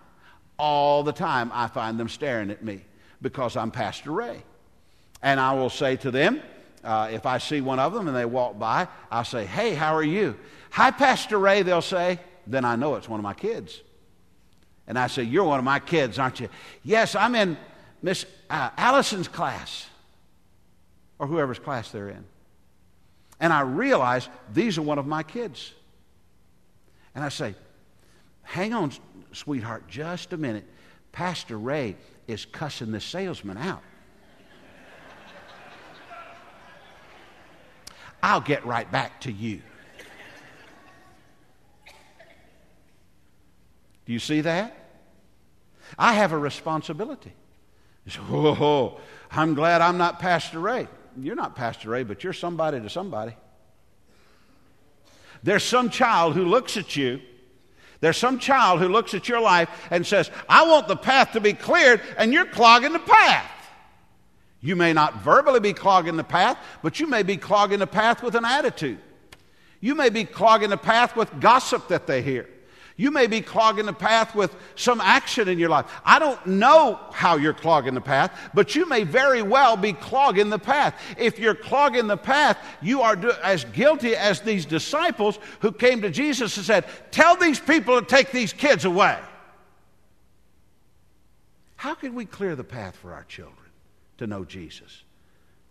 All 0.59 1.04
the 1.04 1.12
time, 1.12 1.50
I 1.54 1.68
find 1.68 2.00
them 2.00 2.09
staring 2.09 2.50
at 2.50 2.64
me 2.64 2.85
because 3.22 3.57
I'm 3.57 3.70
Pastor 3.70 4.11
Ray. 4.11 4.42
And 5.22 5.40
I 5.40 5.52
will 5.54 5.70
say 5.70 5.96
to 5.96 6.11
them, 6.11 6.42
uh, 6.85 7.09
if 7.12 7.26
I 7.26 7.38
see 7.38 7.61
one 7.61 7.78
of 7.78 7.92
them 7.92 8.07
and 8.07 8.16
they 8.16 8.24
walk 8.24 8.59
by, 8.59 8.88
I'll 9.11 9.24
say, 9.24 9.44
Hey, 9.44 9.74
how 9.74 9.94
are 9.94 10.02
you? 10.02 10.38
Hi, 10.70 10.90
Pastor 10.90 11.38
Ray, 11.38 11.62
they'll 11.62 11.83
say. 11.83 12.20
Then 12.46 12.64
I 12.64 12.76
know 12.76 12.94
it's 12.94 13.09
one 13.09 13.20
of 13.20 13.24
my 13.24 13.35
kids. 13.35 13.81
And 14.87 14.98
I 14.98 15.09
say, 15.09 15.24
You're 15.24 15.44
one 15.44 15.59
of 15.59 15.64
my 15.64 15.81
kids, 15.81 16.18
aren't 16.18 16.40
you? 16.40 16.48
Yes, 16.85 17.14
I'm 17.14 17.35
in 17.35 17.57
Miss 18.00 18.24
uh, 18.48 18.70
Allison's 18.76 19.28
class, 19.28 19.87
or 21.18 21.26
whoever's 21.26 21.59
class 21.59 21.90
they're 21.90 22.09
in. 22.09 22.24
And 23.40 23.52
I 23.52 23.61
realize 23.61 24.28
these 24.52 24.78
are 24.78 24.83
one 24.83 24.98
of 24.98 25.07
my 25.07 25.22
kids. 25.22 25.72
And 27.14 27.24
I 27.24 27.28
say, 27.28 27.54
hang 28.42 28.72
on, 28.72 28.92
sweetheart, 29.33 29.88
just 29.88 30.33
a 30.33 30.37
minute. 30.37 30.64
Pastor 31.12 31.59
Ray 31.59 31.96
is 32.26 32.44
cussing 32.44 32.92
the 32.92 33.00
salesman 33.00 33.57
out. 33.57 33.83
I'll 38.22 38.40
get 38.40 38.64
right 38.66 38.90
back 38.90 39.20
to 39.22 39.33
you. 39.33 39.62
Do 44.07 44.12
you 44.12 44.18
see 44.18 44.40
that? 44.40 44.74
I 45.98 46.14
have 46.14 46.33
a 46.33 46.38
responsibility. 46.38 47.33
Oh, 48.31 48.98
I'm 49.31 49.52
glad 49.52 49.83
I'm 49.83 49.98
not 49.98 50.18
Pastor 50.18 50.59
Ray. 50.59 50.88
You're 51.20 51.37
not 51.37 51.54
Pastor 51.54 51.90
Ray, 51.90 52.04
but 52.04 52.24
you're 52.24 52.33
somebody 52.33 52.81
to 52.81 52.88
somebody. 52.88 53.37
There's 55.42 55.62
some 55.62 55.90
child 55.90 56.35
who 56.35 56.46
looks 56.46 56.78
at 56.78 56.96
you. 56.96 57.20
There's 58.00 58.16
some 58.16 58.38
child 58.38 58.81
who 58.81 58.88
looks 58.88 59.12
at 59.12 59.28
your 59.28 59.40
life 59.40 59.68
and 59.90 60.07
says, 60.07 60.31
I 60.48 60.66
want 60.66 60.88
the 60.88 60.96
path 60.96 61.33
to 61.33 61.40
be 61.40 61.52
cleared, 61.52 62.00
and 62.16 62.33
you're 62.33 62.46
clogging 62.46 62.94
the 62.94 62.98
path. 62.98 63.50
You 64.61 64.75
may 64.75 64.92
not 64.92 65.23
verbally 65.23 65.61
be 65.61 65.73
clogging 65.73 66.16
the 66.16 66.25
path, 66.25 66.59
but 66.83 66.99
you 66.99 67.07
may 67.07 67.23
be 67.23 67.37
clogging 67.37 67.79
the 67.79 67.87
path 67.87 68.23
with 68.23 68.35
an 68.35 68.44
attitude. 68.44 68.99
You 69.81 69.94
may 69.94 70.11
be 70.11 70.25
clogging 70.25 70.71
the 70.71 70.77
path 70.77 71.14
with 71.14 71.40
gossip 71.40 71.88
that 71.88 72.07
they 72.07 72.23
hear. 72.23 72.49
You 72.97 73.12
may 73.12 73.29
be 73.29 73.40
clogging 73.40 73.87
the 73.87 73.92
path 73.92 74.35
with 74.35 74.57
some 74.75 75.01
action 75.01 75.49
in 75.49 75.61
your 75.61 75.68
life. 75.68 75.87
I 76.05 76.18
don't 76.18 76.44
know 76.44 76.99
how 77.12 77.37
you're 77.37 77.55
clogging 77.55 77.94
the 77.94 78.01
path, 78.01 78.37
but 78.55 78.75
you 78.75 78.88
may 78.88 79.05
very 79.05 79.40
well 79.40 79.77
be 79.77 79.92
clogging 79.92 80.51
the 80.51 80.59
path. 80.59 81.01
If 81.16 81.38
you're 81.38 81.55
clogging 81.55 82.09
the 82.09 82.16
path, 82.16 82.59
you 82.83 83.03
are 83.03 83.16
as 83.44 83.62
guilty 83.66 84.16
as 84.16 84.40
these 84.40 84.66
disciples 84.66 85.38
who 85.61 85.71
came 85.71 86.03
to 86.03 86.11
Jesus 86.11 86.57
and 86.57 86.66
said, 86.66 86.87
Tell 87.12 87.37
these 87.37 87.61
people 87.61 88.01
to 88.01 88.05
take 88.05 88.33
these 88.33 88.53
kids 88.53 88.85
away. 88.85 89.16
How 91.77 91.94
can 91.94 92.16
we 92.16 92.25
clear 92.25 92.57
the 92.57 92.64
path 92.64 92.97
for 92.97 93.14
our 93.14 93.23
children 93.23 93.67
to 94.18 94.26
know 94.26 94.44
Jesus? 94.44 95.02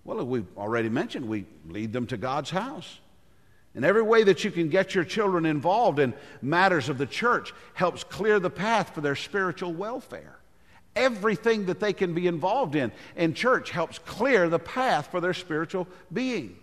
Well, 0.03 0.25
we've 0.25 0.47
already 0.57 0.89
mentioned, 0.89 1.27
we 1.27 1.45
lead 1.67 1.93
them 1.93 2.07
to 2.07 2.17
God's 2.17 2.49
house. 2.49 2.99
And 3.75 3.85
every 3.85 4.01
way 4.01 4.23
that 4.23 4.43
you 4.43 4.49
can 4.49 4.69
get 4.69 4.95
your 4.95 5.03
children 5.03 5.45
involved 5.45 5.99
in 5.99 6.13
matters 6.41 6.89
of 6.89 6.97
the 6.97 7.05
church 7.05 7.53
helps 7.73 8.03
clear 8.03 8.39
the 8.39 8.49
path 8.49 8.95
for 8.95 9.01
their 9.01 9.15
spiritual 9.15 9.73
welfare. 9.73 10.39
Everything 10.95 11.67
that 11.67 11.79
they 11.79 11.93
can 11.93 12.15
be 12.15 12.25
involved 12.25 12.75
in 12.75 12.91
in 13.15 13.35
church 13.35 13.69
helps 13.69 13.99
clear 13.99 14.49
the 14.49 14.57
path 14.57 15.11
for 15.11 15.21
their 15.21 15.35
spiritual 15.35 15.87
being. 16.11 16.57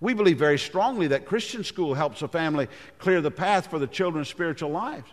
We 0.00 0.14
believe 0.14 0.38
very 0.38 0.58
strongly 0.58 1.08
that 1.08 1.26
Christian 1.26 1.64
school 1.64 1.94
helps 1.94 2.22
a 2.22 2.28
family 2.28 2.68
clear 2.98 3.20
the 3.20 3.32
path 3.32 3.66
for 3.66 3.80
the 3.80 3.88
children's 3.88 4.28
spiritual 4.28 4.70
lives. 4.70 5.10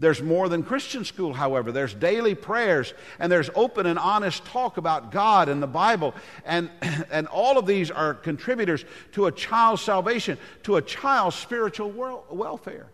There's 0.00 0.22
more 0.22 0.48
than 0.48 0.62
Christian 0.62 1.04
school, 1.04 1.32
however. 1.32 1.72
There's 1.72 1.92
daily 1.92 2.36
prayers, 2.36 2.94
and 3.18 3.32
there's 3.32 3.50
open 3.54 3.86
and 3.86 3.98
honest 3.98 4.44
talk 4.44 4.76
about 4.76 5.10
God 5.10 5.48
and 5.48 5.60
the 5.60 5.66
Bible. 5.66 6.14
And, 6.44 6.70
and 7.10 7.26
all 7.26 7.58
of 7.58 7.66
these 7.66 7.90
are 7.90 8.14
contributors 8.14 8.84
to 9.12 9.26
a 9.26 9.32
child's 9.32 9.82
salvation, 9.82 10.38
to 10.64 10.76
a 10.76 10.82
child's 10.82 11.36
spiritual 11.36 11.90
welfare. 12.30 12.86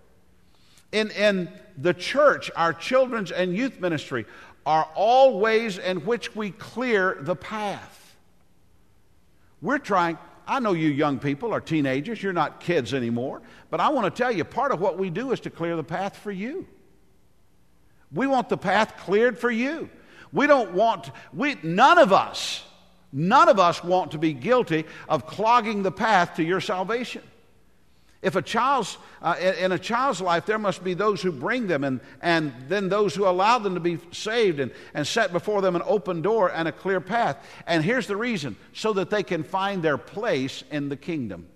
In, 0.92 1.10
in 1.10 1.50
the 1.76 1.92
church, 1.92 2.50
our 2.56 2.72
children's 2.72 3.30
and 3.32 3.54
youth 3.54 3.80
ministry 3.80 4.24
are 4.64 4.88
all 4.94 5.38
ways 5.38 5.76
in 5.76 6.06
which 6.06 6.34
we 6.34 6.52
clear 6.52 7.18
the 7.20 7.36
path. 7.36 8.16
We're 9.60 9.78
trying, 9.78 10.16
I 10.46 10.60
know 10.60 10.72
you 10.72 10.88
young 10.88 11.18
people 11.18 11.52
are 11.52 11.60
teenagers, 11.60 12.22
you're 12.22 12.32
not 12.32 12.60
kids 12.60 12.94
anymore, 12.94 13.42
but 13.70 13.80
I 13.80 13.90
want 13.90 14.14
to 14.14 14.22
tell 14.22 14.32
you 14.32 14.44
part 14.44 14.72
of 14.72 14.80
what 14.80 14.96
we 14.96 15.10
do 15.10 15.32
is 15.32 15.40
to 15.40 15.50
clear 15.50 15.76
the 15.76 15.84
path 15.84 16.16
for 16.16 16.30
you. 16.30 16.66
We 18.12 18.26
want 18.26 18.48
the 18.48 18.56
path 18.56 18.96
cleared 18.98 19.38
for 19.38 19.50
you. 19.50 19.88
We 20.32 20.46
don't 20.46 20.72
want, 20.72 21.10
we, 21.32 21.56
none 21.62 21.98
of 21.98 22.12
us, 22.12 22.64
none 23.12 23.48
of 23.48 23.58
us 23.60 23.84
want 23.84 24.12
to 24.12 24.18
be 24.18 24.32
guilty 24.32 24.84
of 25.08 25.26
clogging 25.26 25.82
the 25.82 25.92
path 25.92 26.36
to 26.36 26.44
your 26.44 26.60
salvation. 26.60 27.22
If 28.24 28.36
a 28.36 28.42
child's, 28.42 28.96
uh, 29.20 29.36
in 29.38 29.70
a 29.70 29.78
child's 29.78 30.20
life, 30.20 30.46
there 30.46 30.58
must 30.58 30.82
be 30.82 30.94
those 30.94 31.20
who 31.20 31.30
bring 31.30 31.66
them 31.66 31.84
and, 31.84 32.00
and 32.22 32.54
then 32.68 32.88
those 32.88 33.14
who 33.14 33.26
allow 33.26 33.58
them 33.58 33.74
to 33.74 33.80
be 33.80 33.98
saved 34.12 34.60
and, 34.60 34.72
and 34.94 35.06
set 35.06 35.30
before 35.30 35.60
them 35.60 35.76
an 35.76 35.82
open 35.84 36.22
door 36.22 36.50
and 36.50 36.66
a 36.66 36.72
clear 36.72 37.02
path. 37.02 37.36
And 37.66 37.84
here's 37.84 38.06
the 38.06 38.16
reason 38.16 38.56
so 38.72 38.94
that 38.94 39.10
they 39.10 39.22
can 39.22 39.44
find 39.44 39.82
their 39.82 39.98
place 39.98 40.64
in 40.70 40.88
the 40.88 40.96
kingdom. 40.96 41.48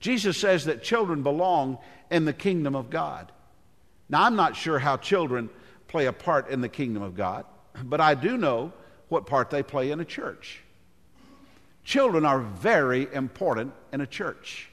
Jesus 0.00 0.36
says 0.36 0.64
that 0.64 0.82
children 0.82 1.22
belong 1.22 1.78
in 2.10 2.24
the 2.24 2.32
kingdom 2.32 2.74
of 2.74 2.90
God. 2.90 3.30
Now, 4.10 4.24
I'm 4.24 4.34
not 4.36 4.56
sure 4.56 4.78
how 4.78 4.96
children 4.96 5.48
play 5.86 6.06
a 6.06 6.12
part 6.12 6.50
in 6.50 6.60
the 6.60 6.68
kingdom 6.68 7.02
of 7.02 7.14
God, 7.14 7.46
but 7.84 8.00
I 8.00 8.14
do 8.14 8.36
know 8.36 8.72
what 9.08 9.26
part 9.26 9.50
they 9.50 9.62
play 9.62 9.92
in 9.92 10.00
a 10.00 10.04
church. 10.04 10.60
Children 11.84 12.26
are 12.26 12.40
very 12.40 13.08
important 13.12 13.72
in 13.92 14.00
a 14.00 14.06
church. 14.06 14.68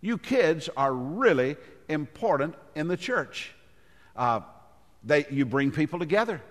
You 0.00 0.18
kids 0.18 0.68
are 0.76 0.92
really 0.92 1.56
important 1.88 2.56
in 2.74 2.88
the 2.88 2.96
church. 2.96 3.52
Uh, 4.16 4.40
they, 5.04 5.24
you 5.30 5.46
bring 5.46 5.70
people 5.70 5.98
together. 5.98 6.42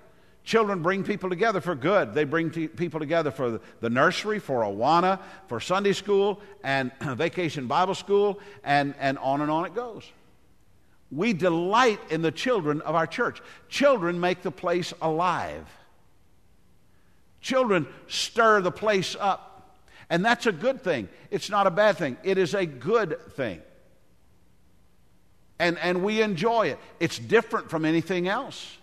Children 0.44 0.82
bring 0.82 1.04
people 1.04 1.30
together 1.30 1.62
for 1.62 1.76
good. 1.76 2.14
They 2.14 2.24
bring 2.24 2.52
t- 2.52 2.68
people 2.68 3.00
together 3.00 3.32
for 3.32 3.60
the 3.82 3.90
nursery, 3.90 4.40
for 4.40 4.62
Awana, 4.62 5.20
for 5.48 5.60
Sunday 5.60 5.94
school, 5.94 6.40
and 6.64 6.92
vacation 7.02 7.68
Bible 7.68 7.96
school, 7.96 8.40
and, 8.64 8.96
and 9.00 9.18
on 9.20 9.42
and 9.42 9.52
on 9.52 9.66
it 9.66 9.76
goes. 9.76 10.10
We 11.12 11.34
delight 11.34 12.00
in 12.10 12.22
the 12.22 12.32
children 12.32 12.82
of 12.82 12.96
our 12.96 13.08
church. 13.08 13.42
Children 13.68 14.20
make 14.20 14.42
the 14.42 14.52
place 14.52 14.94
alive. 15.02 15.68
Children 17.42 17.88
stir 18.08 18.62
the 18.62 18.72
place 18.72 19.16
up. 19.20 19.80
And 20.10 20.24
that's 20.26 20.46
a 20.46 20.52
good 20.52 20.82
thing. 20.82 21.08
It's 21.32 21.50
not 21.50 21.68
a 21.68 21.72
bad 21.72 21.98
thing. 21.98 22.18
It 22.24 22.38
is 22.38 22.54
a 22.54 22.66
good 22.66 23.20
thing. 23.34 23.62
And, 25.60 25.78
and 25.80 26.04
we 26.04 26.22
enjoy 26.22 26.68
it. 26.68 26.80
It's 27.00 27.20
different 27.20 27.70
from 27.70 27.86
anything 27.86 28.28
else. 28.28 28.78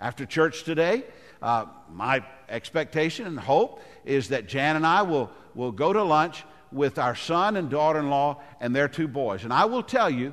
After 0.00 0.26
church 0.26 0.64
today, 0.64 1.04
uh, 1.42 1.66
my 1.92 2.24
expectation 2.48 3.26
and 3.26 3.38
hope 3.38 3.82
is 4.04 4.28
that 4.28 4.46
Jan 4.46 4.76
and 4.76 4.86
I 4.86 5.02
will, 5.02 5.30
will 5.54 5.72
go 5.72 5.92
to 5.92 6.02
lunch 6.02 6.44
with 6.72 6.98
our 6.98 7.14
son 7.14 7.56
and 7.56 7.70
daughter 7.70 7.98
in 7.98 8.10
law 8.10 8.40
and 8.60 8.74
their 8.74 8.88
two 8.88 9.08
boys. 9.08 9.44
And 9.44 9.52
I 9.52 9.66
will 9.66 9.82
tell 9.82 10.10
you, 10.10 10.32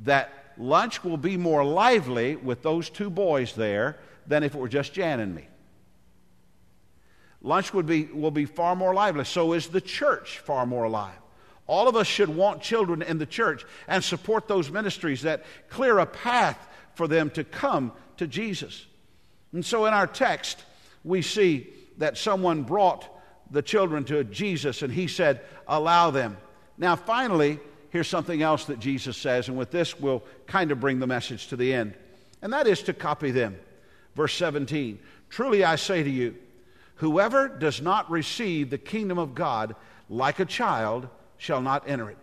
that 0.00 0.52
lunch 0.56 1.04
will 1.04 1.16
be 1.16 1.36
more 1.36 1.64
lively 1.64 2.36
with 2.36 2.62
those 2.62 2.90
two 2.90 3.10
boys 3.10 3.54
there 3.54 3.98
than 4.26 4.42
if 4.42 4.54
it 4.54 4.58
were 4.58 4.68
just 4.68 4.92
Jan 4.92 5.20
and 5.20 5.34
me. 5.34 5.46
Lunch 7.42 7.72
would 7.72 7.86
be, 7.86 8.04
will 8.04 8.30
be 8.30 8.44
far 8.44 8.76
more 8.76 8.94
lively. 8.94 9.24
So 9.24 9.54
is 9.54 9.68
the 9.68 9.80
church 9.80 10.38
far 10.38 10.66
more 10.66 10.84
alive. 10.84 11.14
All 11.66 11.88
of 11.88 11.96
us 11.96 12.06
should 12.06 12.28
want 12.28 12.62
children 12.62 13.00
in 13.00 13.18
the 13.18 13.26
church 13.26 13.64
and 13.88 14.02
support 14.02 14.48
those 14.48 14.70
ministries 14.70 15.22
that 15.22 15.44
clear 15.68 15.98
a 15.98 16.06
path 16.06 16.68
for 16.94 17.06
them 17.06 17.30
to 17.30 17.44
come 17.44 17.92
to 18.16 18.26
Jesus. 18.26 18.86
And 19.52 19.64
so 19.64 19.86
in 19.86 19.94
our 19.94 20.06
text, 20.06 20.64
we 21.04 21.22
see 21.22 21.68
that 21.98 22.18
someone 22.18 22.62
brought 22.62 23.08
the 23.50 23.62
children 23.62 24.04
to 24.04 24.24
Jesus 24.24 24.82
and 24.82 24.92
he 24.92 25.06
said, 25.06 25.40
Allow 25.66 26.10
them. 26.10 26.36
Now, 26.76 26.96
finally, 26.96 27.60
here's 27.90 28.08
something 28.08 28.42
else 28.42 28.64
that 28.66 28.78
Jesus 28.78 29.16
says, 29.16 29.48
and 29.48 29.58
with 29.58 29.70
this, 29.70 29.98
we'll 29.98 30.22
kind 30.46 30.70
of 30.70 30.80
bring 30.80 30.98
the 30.98 31.06
message 31.06 31.48
to 31.48 31.56
the 31.56 31.72
end, 31.72 31.94
and 32.42 32.52
that 32.52 32.66
is 32.66 32.82
to 32.84 32.94
copy 32.94 33.30
them. 33.30 33.58
Verse 34.14 34.34
17 34.34 34.98
Truly 35.28 35.62
I 35.64 35.76
say 35.76 36.02
to 36.02 36.10
you, 36.10 36.36
whoever 36.96 37.48
does 37.48 37.80
not 37.80 38.10
receive 38.10 38.70
the 38.70 38.78
kingdom 38.78 39.18
of 39.18 39.34
God 39.34 39.76
like 40.08 40.40
a 40.40 40.44
child 40.44 41.08
shall 41.38 41.62
not 41.62 41.88
enter 41.88 42.10
it. 42.10 42.18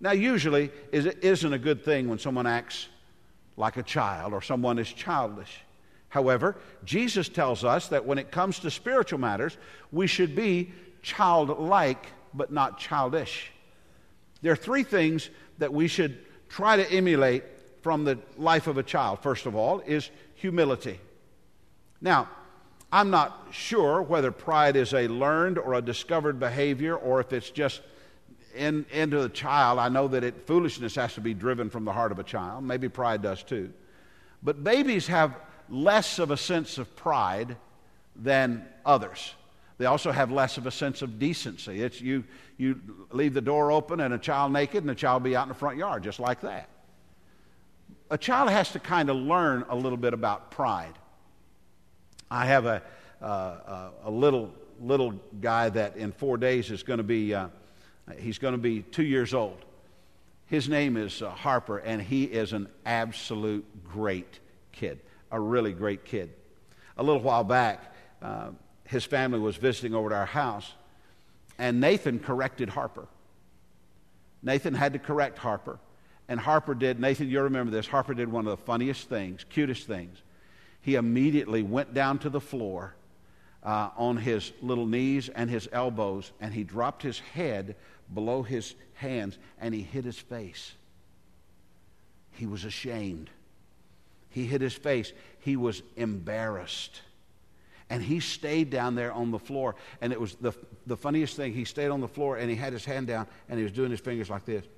Now, 0.00 0.12
usually, 0.12 0.70
it 0.92 1.24
isn't 1.24 1.52
a 1.52 1.58
good 1.58 1.84
thing 1.84 2.08
when 2.08 2.18
someone 2.18 2.46
acts 2.46 2.88
like 3.56 3.76
a 3.76 3.82
child 3.82 4.32
or 4.32 4.42
someone 4.42 4.78
is 4.78 4.92
childish. 4.92 5.60
However, 6.08 6.56
Jesus 6.84 7.28
tells 7.28 7.64
us 7.64 7.88
that 7.88 8.04
when 8.04 8.18
it 8.18 8.30
comes 8.30 8.60
to 8.60 8.70
spiritual 8.70 9.18
matters, 9.18 9.56
we 9.90 10.06
should 10.06 10.36
be 10.36 10.72
childlike 11.02 12.06
but 12.32 12.52
not 12.52 12.78
childish. 12.78 13.50
There 14.44 14.52
are 14.52 14.56
three 14.56 14.82
things 14.82 15.30
that 15.56 15.72
we 15.72 15.88
should 15.88 16.18
try 16.50 16.76
to 16.76 16.92
emulate 16.92 17.44
from 17.80 18.04
the 18.04 18.18
life 18.36 18.66
of 18.66 18.76
a 18.76 18.82
child. 18.82 19.20
First 19.22 19.46
of 19.46 19.56
all, 19.56 19.80
is 19.80 20.10
humility. 20.34 21.00
Now, 22.02 22.28
I'm 22.92 23.08
not 23.08 23.46
sure 23.52 24.02
whether 24.02 24.30
pride 24.30 24.76
is 24.76 24.92
a 24.92 25.08
learned 25.08 25.56
or 25.56 25.72
a 25.72 25.80
discovered 25.80 26.38
behavior 26.38 26.94
or 26.94 27.20
if 27.20 27.32
it's 27.32 27.48
just 27.48 27.80
in, 28.54 28.84
into 28.92 29.22
the 29.22 29.30
child. 29.30 29.78
I 29.78 29.88
know 29.88 30.08
that 30.08 30.22
it, 30.22 30.46
foolishness 30.46 30.94
has 30.96 31.14
to 31.14 31.22
be 31.22 31.32
driven 31.32 31.70
from 31.70 31.86
the 31.86 31.92
heart 31.92 32.12
of 32.12 32.18
a 32.18 32.22
child. 32.22 32.64
Maybe 32.64 32.90
pride 32.90 33.22
does 33.22 33.42
too. 33.42 33.72
But 34.42 34.62
babies 34.62 35.06
have 35.06 35.38
less 35.70 36.18
of 36.18 36.30
a 36.30 36.36
sense 36.36 36.76
of 36.76 36.94
pride 36.96 37.56
than 38.14 38.66
others. 38.84 39.32
They 39.76 39.86
also 39.86 40.12
have 40.12 40.30
less 40.30 40.56
of 40.56 40.66
a 40.66 40.70
sense 40.70 41.02
of 41.02 41.18
decency. 41.18 41.82
It's 41.82 42.00
you, 42.00 42.24
you 42.58 42.80
leave 43.10 43.34
the 43.34 43.40
door 43.40 43.72
open 43.72 44.00
and 44.00 44.14
a 44.14 44.18
child 44.18 44.52
naked 44.52 44.82
and 44.82 44.88
the 44.88 44.94
child 44.94 45.22
be 45.22 45.34
out 45.34 45.44
in 45.44 45.48
the 45.48 45.54
front 45.54 45.78
yard, 45.78 46.04
just 46.04 46.20
like 46.20 46.40
that. 46.42 46.68
A 48.10 48.18
child 48.18 48.50
has 48.50 48.70
to 48.72 48.78
kind 48.78 49.10
of 49.10 49.16
learn 49.16 49.64
a 49.68 49.74
little 49.74 49.98
bit 49.98 50.14
about 50.14 50.50
pride. 50.50 50.94
I 52.30 52.46
have 52.46 52.66
a, 52.66 52.82
uh, 53.20 53.90
a 54.04 54.10
little, 54.10 54.54
little 54.80 55.14
guy 55.40 55.68
that 55.70 55.96
in 55.96 56.12
four 56.12 56.36
days 56.36 56.70
is 56.70 56.82
going 56.82 56.98
to 56.98 57.04
be, 57.04 57.34
uh, 57.34 57.48
he's 58.18 58.38
going 58.38 58.52
to 58.52 58.58
be 58.58 58.82
two 58.82 59.02
years 59.02 59.34
old. 59.34 59.58
His 60.46 60.68
name 60.68 60.96
is 60.96 61.22
uh, 61.22 61.30
Harper, 61.30 61.78
and 61.78 62.00
he 62.00 62.24
is 62.24 62.52
an 62.52 62.68
absolute 62.84 63.64
great 63.84 64.38
kid, 64.72 65.00
a 65.32 65.40
really 65.40 65.72
great 65.72 66.04
kid. 66.04 66.30
A 66.96 67.02
little 67.02 67.22
while 67.22 67.44
back, 67.44 67.94
uh, 68.22 68.50
his 68.84 69.04
family 69.04 69.38
was 69.38 69.56
visiting 69.56 69.94
over 69.94 70.12
at 70.12 70.18
our 70.18 70.26
house, 70.26 70.72
and 71.58 71.80
Nathan 71.80 72.18
corrected 72.18 72.68
Harper. 72.68 73.06
Nathan 74.42 74.74
had 74.74 74.92
to 74.92 74.98
correct 74.98 75.38
Harper. 75.38 75.78
And 76.28 76.40
Harper 76.40 76.74
did, 76.74 77.00
Nathan, 77.00 77.28
you'll 77.28 77.44
remember 77.44 77.70
this, 77.70 77.86
Harper 77.86 78.14
did 78.14 78.30
one 78.30 78.46
of 78.46 78.50
the 78.50 78.64
funniest 78.64 79.08
things, 79.08 79.44
cutest 79.48 79.86
things 79.86 80.22
he 80.84 80.96
immediately 80.96 81.62
went 81.62 81.94
down 81.94 82.18
to 82.18 82.28
the 82.28 82.40
floor 82.40 82.94
uh, 83.62 83.88
on 83.96 84.18
his 84.18 84.52
little 84.60 84.86
knees 84.86 85.30
and 85.30 85.48
his 85.48 85.66
elbows, 85.72 86.30
and 86.42 86.52
he 86.52 86.62
dropped 86.62 87.02
his 87.02 87.18
head 87.18 87.74
below 88.12 88.42
his 88.42 88.74
hands 88.92 89.38
and 89.58 89.72
he 89.72 89.80
hid 89.80 90.04
his 90.04 90.18
face. 90.18 90.74
He 92.32 92.44
was 92.44 92.66
ashamed. 92.66 93.30
He 94.28 94.44
hid 94.44 94.60
his 94.60 94.74
face. 94.74 95.14
He 95.38 95.56
was 95.56 95.82
embarrassed. 95.96 97.00
And 97.90 98.02
he 98.02 98.20
stayed 98.20 98.70
down 98.70 98.94
there 98.94 99.12
on 99.12 99.30
the 99.30 99.38
floor. 99.38 99.76
And 100.00 100.12
it 100.12 100.20
was 100.20 100.34
the, 100.36 100.52
the 100.86 100.96
funniest 100.96 101.36
thing. 101.36 101.52
He 101.52 101.64
stayed 101.64 101.88
on 101.88 102.00
the 102.00 102.08
floor 102.08 102.36
and 102.36 102.48
he 102.48 102.56
had 102.56 102.72
his 102.72 102.84
hand 102.84 103.06
down 103.06 103.26
and 103.48 103.58
he 103.58 103.62
was 103.62 103.72
doing 103.72 103.90
his 103.90 104.00
fingers 104.00 104.30
like 104.30 104.44
this. 104.44 104.64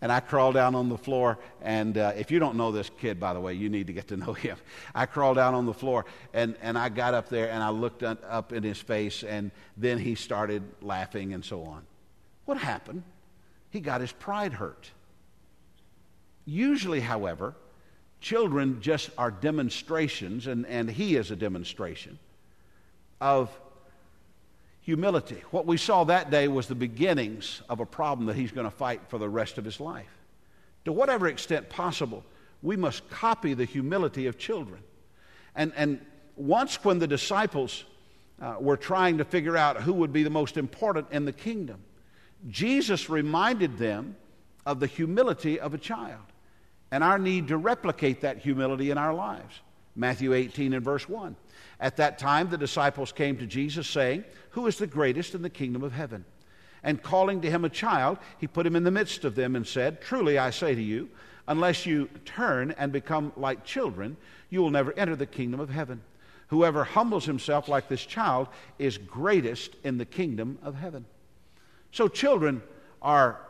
And 0.00 0.12
I 0.12 0.20
crawled 0.20 0.54
down 0.54 0.76
on 0.76 0.88
the 0.88 0.96
floor. 0.96 1.40
And 1.60 1.98
uh, 1.98 2.12
if 2.16 2.30
you 2.30 2.38
don't 2.38 2.54
know 2.54 2.70
this 2.70 2.88
kid, 3.00 3.18
by 3.18 3.34
the 3.34 3.40
way, 3.40 3.54
you 3.54 3.68
need 3.68 3.88
to 3.88 3.92
get 3.92 4.06
to 4.08 4.16
know 4.24 4.32
him. 4.32 4.56
I 4.94 5.06
crawled 5.06 5.36
down 5.36 5.54
on 5.54 5.66
the 5.66 5.74
floor 5.74 6.04
and, 6.32 6.56
and 6.62 6.78
I 6.78 6.88
got 6.88 7.14
up 7.14 7.28
there 7.28 7.50
and 7.50 7.62
I 7.62 7.70
looked 7.70 8.04
up 8.04 8.52
in 8.52 8.62
his 8.62 8.78
face. 8.78 9.24
And 9.24 9.50
then 9.76 9.98
he 9.98 10.14
started 10.14 10.62
laughing 10.82 11.34
and 11.34 11.44
so 11.44 11.64
on. 11.64 11.84
What 12.44 12.58
happened? 12.58 13.02
He 13.70 13.80
got 13.80 14.00
his 14.00 14.12
pride 14.12 14.52
hurt. 14.52 14.90
Usually, 16.46 17.00
however, 17.00 17.54
children 18.20 18.80
just 18.80 19.10
are 19.16 19.30
demonstrations, 19.30 20.46
and, 20.46 20.66
and 20.66 20.90
he 20.90 21.16
is 21.16 21.30
a 21.30 21.36
demonstration 21.36 22.18
of 23.20 23.50
humility. 24.80 25.42
What 25.50 25.66
we 25.66 25.76
saw 25.76 26.04
that 26.04 26.30
day 26.30 26.48
was 26.48 26.66
the 26.66 26.74
beginnings 26.74 27.62
of 27.68 27.80
a 27.80 27.86
problem 27.86 28.26
that 28.26 28.36
he's 28.36 28.52
going 28.52 28.66
to 28.66 28.76
fight 28.76 29.00
for 29.08 29.18
the 29.18 29.28
rest 29.28 29.58
of 29.58 29.64
his 29.64 29.80
life. 29.80 30.08
To 30.84 30.92
whatever 30.92 31.28
extent 31.28 31.68
possible, 31.68 32.24
we 32.62 32.76
must 32.76 33.08
copy 33.10 33.54
the 33.54 33.64
humility 33.64 34.26
of 34.26 34.38
children. 34.38 34.80
And, 35.54 35.72
and 35.76 36.00
once, 36.36 36.82
when 36.84 36.98
the 36.98 37.06
disciples 37.06 37.84
uh, 38.40 38.56
were 38.58 38.76
trying 38.76 39.18
to 39.18 39.24
figure 39.24 39.56
out 39.56 39.82
who 39.82 39.92
would 39.92 40.12
be 40.12 40.22
the 40.22 40.30
most 40.30 40.56
important 40.56 41.08
in 41.10 41.24
the 41.24 41.32
kingdom, 41.32 41.80
Jesus 42.48 43.10
reminded 43.10 43.78
them 43.78 44.16
of 44.64 44.80
the 44.80 44.86
humility 44.86 45.58
of 45.58 45.74
a 45.74 45.78
child 45.78 46.27
and 46.90 47.04
our 47.04 47.18
need 47.18 47.48
to 47.48 47.56
replicate 47.56 48.22
that 48.22 48.38
humility 48.38 48.90
in 48.90 48.98
our 48.98 49.14
lives. 49.14 49.60
Matthew 49.94 50.32
18 50.32 50.72
and 50.72 50.84
verse 50.84 51.08
1. 51.08 51.36
At 51.80 51.96
that 51.96 52.18
time, 52.18 52.48
the 52.48 52.58
disciples 52.58 53.12
came 53.12 53.36
to 53.38 53.46
Jesus, 53.46 53.88
saying, 53.88 54.24
Who 54.50 54.66
is 54.66 54.78
the 54.78 54.86
greatest 54.86 55.34
in 55.34 55.42
the 55.42 55.50
kingdom 55.50 55.82
of 55.82 55.92
heaven? 55.92 56.24
And 56.82 57.02
calling 57.02 57.40
to 57.40 57.50
him 57.50 57.64
a 57.64 57.68
child, 57.68 58.18
he 58.38 58.46
put 58.46 58.66
him 58.66 58.76
in 58.76 58.84
the 58.84 58.90
midst 58.90 59.24
of 59.24 59.34
them 59.34 59.56
and 59.56 59.66
said, 59.66 60.00
Truly 60.00 60.38
I 60.38 60.50
say 60.50 60.74
to 60.74 60.82
you, 60.82 61.10
unless 61.48 61.86
you 61.86 62.08
turn 62.24 62.72
and 62.78 62.92
become 62.92 63.32
like 63.36 63.64
children, 63.64 64.16
you 64.50 64.62
will 64.62 64.70
never 64.70 64.92
enter 64.96 65.16
the 65.16 65.26
kingdom 65.26 65.60
of 65.60 65.70
heaven. 65.70 66.02
Whoever 66.48 66.84
humbles 66.84 67.24
himself 67.24 67.68
like 67.68 67.88
this 67.88 68.04
child 68.04 68.48
is 68.78 68.96
greatest 68.96 69.74
in 69.84 69.98
the 69.98 70.06
kingdom 70.06 70.58
of 70.62 70.74
heaven. 70.74 71.04
So, 71.92 72.08
children 72.08 72.62
are 73.02 73.40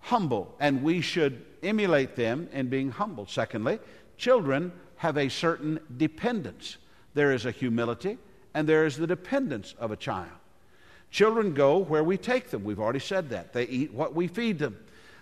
humble, 0.00 0.54
and 0.60 0.82
we 0.82 1.00
should 1.00 1.44
emulate 1.66 2.16
them 2.16 2.48
in 2.52 2.68
being 2.68 2.90
humble. 2.90 3.26
Secondly, 3.26 3.78
children 4.16 4.72
have 4.96 5.18
a 5.18 5.28
certain 5.28 5.80
dependence. 5.96 6.76
There 7.14 7.32
is 7.32 7.46
a 7.46 7.50
humility 7.50 8.18
and 8.54 8.66
there 8.66 8.86
is 8.86 8.96
the 8.96 9.06
dependence 9.06 9.74
of 9.78 9.90
a 9.90 9.96
child. 9.96 10.30
Children 11.10 11.54
go 11.54 11.78
where 11.78 12.04
we 12.04 12.16
take 12.16 12.50
them. 12.50 12.64
We've 12.64 12.80
already 12.80 12.98
said 13.00 13.30
that. 13.30 13.52
They 13.52 13.64
eat 13.64 13.92
what 13.92 14.14
we 14.14 14.28
feed 14.28 14.58
them, 14.58 14.76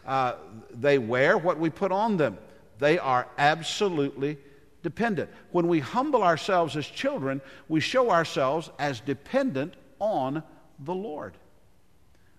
uh, 0.06 0.34
they 0.70 0.98
wear 0.98 1.36
what 1.38 1.58
we 1.58 1.70
put 1.70 1.92
on 1.92 2.16
them. 2.16 2.38
They 2.78 2.98
are 2.98 3.28
absolutely 3.38 4.38
dependent. 4.82 5.30
When 5.52 5.68
we 5.68 5.80
humble 5.80 6.22
ourselves 6.22 6.76
as 6.76 6.86
children, 6.86 7.40
we 7.68 7.80
show 7.80 8.10
ourselves 8.10 8.70
as 8.78 9.00
dependent 9.00 9.74
on 9.98 10.42
the 10.78 10.94
Lord. 10.94 11.34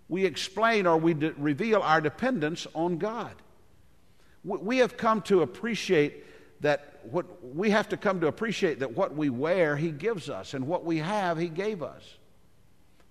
We 0.08 0.26
explain 0.26 0.86
or 0.86 0.98
we 0.98 1.14
de- 1.14 1.34
reveal 1.34 1.82
our 1.82 2.02
dependence 2.02 2.68
on 2.76 2.98
God. 2.98 3.34
We 4.46 4.78
have 4.78 4.96
come 4.96 5.22
to 5.24 5.42
appreciate 5.42 6.24
that 6.62 7.00
what 7.04 7.26
we 7.56 7.72
have 7.72 7.90
to 7.90 7.98
come 7.98 8.22
to 8.22 8.28
appreciate 8.28 8.80
that 8.80 8.94
what 8.94 9.16
we 9.16 9.30
wear 9.30 9.76
he 9.76 9.92
gives 9.92 10.30
us 10.30 10.54
and 10.54 10.68
what 10.68 10.86
we 10.86 10.98
have 10.98 11.38
he 11.38 11.50
gave 11.50 11.84
us. 11.84 12.04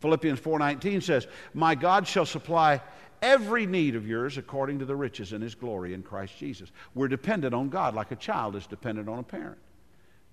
Philippians 0.00 0.40
4.19 0.40 1.02
says 1.02 1.26
my 1.52 1.74
god 1.74 2.06
shall 2.06 2.26
supply 2.26 2.80
every 3.22 3.66
need 3.66 3.96
of 3.96 4.06
yours 4.06 4.38
according 4.38 4.78
to 4.78 4.84
the 4.84 4.96
riches 4.96 5.32
in 5.32 5.40
his 5.40 5.54
glory 5.54 5.94
in 5.94 6.02
christ 6.02 6.36
jesus. 6.38 6.70
We're 6.94 7.08
dependent 7.08 7.54
on 7.54 7.68
god 7.68 7.94
like 7.94 8.10
a 8.10 8.16
child 8.16 8.56
is 8.56 8.66
dependent 8.66 9.08
on 9.08 9.18
a 9.18 9.22
parent 9.22 9.58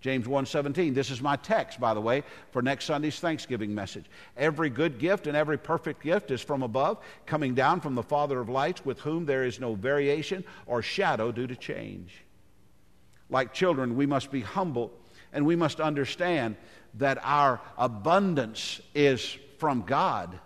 james 0.01 0.27
1.17 0.27 0.93
this 0.93 1.09
is 1.09 1.21
my 1.21 1.35
text 1.37 1.79
by 1.79 1.93
the 1.93 2.01
way 2.01 2.23
for 2.51 2.61
next 2.61 2.85
sunday's 2.85 3.19
thanksgiving 3.19 3.73
message 3.73 4.05
every 4.35 4.69
good 4.69 4.99
gift 4.99 5.27
and 5.27 5.37
every 5.37 5.57
perfect 5.57 6.03
gift 6.03 6.31
is 6.31 6.41
from 6.41 6.63
above 6.63 6.97
coming 7.25 7.55
down 7.55 7.79
from 7.79 7.95
the 7.95 8.03
father 8.03 8.39
of 8.39 8.49
lights 8.49 8.83
with 8.83 8.99
whom 8.99 9.25
there 9.25 9.43
is 9.43 9.59
no 9.59 9.75
variation 9.75 10.43
or 10.65 10.81
shadow 10.81 11.31
due 11.31 11.47
to 11.47 11.55
change 11.55 12.23
like 13.31 13.53
children, 13.53 13.95
we 13.95 14.05
must 14.05 14.29
be 14.29 14.41
humble 14.41 14.91
and 15.33 15.45
we 15.45 15.55
must 15.55 15.79
understand 15.79 16.57
that 16.95 17.17
our 17.23 17.61
abundance 17.77 18.81
is 18.93 19.37
from 19.57 19.83
God 19.83 20.37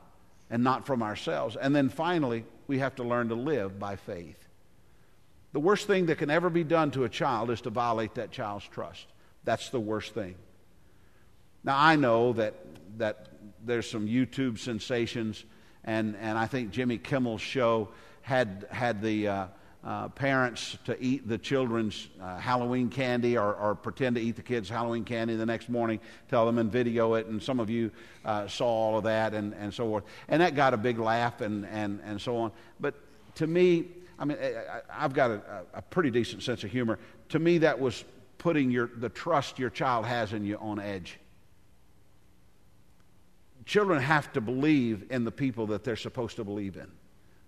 and 0.52 0.64
not 0.64 0.86
from 0.86 1.02
ourselves. 1.02 1.58
And 1.58 1.76
then 1.76 1.90
finally, 1.90 2.46
we 2.68 2.78
have 2.80 2.96
to 2.96 3.04
learn 3.04 3.30
to 3.30 3.36
live 3.36 3.80
by 3.80 3.96
faith. 3.96 4.38
The 5.54 5.60
worst 5.60 5.88
thing 5.88 6.06
that 6.06 6.20
can 6.20 6.30
ever 6.30 6.52
be 6.52 6.64
done 6.64 6.92
to 6.92 7.06
a 7.06 7.10
child 7.10 7.50
is 7.50 7.62
to 7.62 7.72
violate 7.72 8.14
that 8.16 8.32
child's 8.32 8.68
trust. 8.68 9.08
That's 9.46 9.70
the 9.70 9.80
worst 9.80 10.14
thing. 10.14 10.36
Now, 11.64 11.78
I 11.80 11.96
know 11.96 12.34
that, 12.34 12.56
that 12.98 13.28
there's 13.64 13.90
some 13.90 14.08
YouTube 14.08 14.60
sensations, 14.60 15.44
and, 15.84 16.16
and 16.20 16.38
I 16.38 16.48
think 16.48 16.72
Jimmy 16.72 16.98
Kimmel's 16.98 17.42
show 17.42 17.90
had, 18.22 18.68
had 18.72 19.02
the 19.02 19.28
uh, 19.28 19.48
uh, 19.84 20.10
parents 20.10 20.78
to 20.86 21.00
eat 21.00 21.28
the 21.28 21.38
children's 21.38 22.08
uh, 22.20 22.38
Halloween 22.38 22.90
candy 22.90 23.38
or, 23.38 23.54
or, 23.54 23.76
pretend 23.76 24.16
to 24.16 24.22
eat 24.22 24.36
the 24.36 24.42
kids' 24.42 24.68
Halloween 24.68 25.06
candy 25.06 25.36
the 25.36 25.46
next 25.46 25.70
morning, 25.70 26.00
tell 26.28 26.44
them 26.48 26.58
and 26.58 26.72
video 26.72 27.14
it. 27.14 27.28
And 27.28 27.42
some 27.42 27.60
of 27.60 27.70
you 27.70 27.92
uh, 28.26 28.48
saw 28.48 28.66
all 28.66 28.98
of 28.98 29.04
that 29.04 29.36
and, 29.36 29.54
and 29.54 29.72
so 29.72 29.88
forth. 29.88 30.04
And 30.28 30.42
that 30.42 30.56
got 30.56 30.74
a 30.74 30.78
big 30.78 30.98
laugh 30.98 31.42
and, 31.42 31.68
and, 31.68 32.02
and 32.04 32.20
so 32.20 32.36
on. 32.38 32.52
But 32.80 32.96
to 33.36 33.46
me, 33.46 33.86
I 34.18 34.26
mean, 34.26 34.40
I, 34.90 35.02
have 35.02 35.14
got 35.14 35.30
a, 35.30 35.42
a, 35.76 35.82
pretty 35.84 36.10
decent 36.10 36.42
sense 36.42 36.64
of 36.64 36.72
humor. 36.72 36.98
To 37.30 37.38
me, 37.38 37.60
that 37.60 37.80
was 37.80 38.04
putting 38.46 38.70
your, 38.70 38.92
the 38.98 39.10
trust 39.10 39.58
your 39.58 39.72
child 39.72 40.06
has 40.06 40.32
in 40.32 40.46
you 40.46 40.56
on 40.58 40.80
edge. 40.80 41.18
Children 43.66 44.00
have 44.00 44.32
to 44.34 44.40
believe 44.40 45.06
in 45.10 45.24
the 45.24 45.32
people 45.32 45.66
that 45.66 45.84
they're 45.84 45.96
supposed 45.96 46.36
to 46.36 46.44
believe 46.44 46.78
in. 46.78 46.86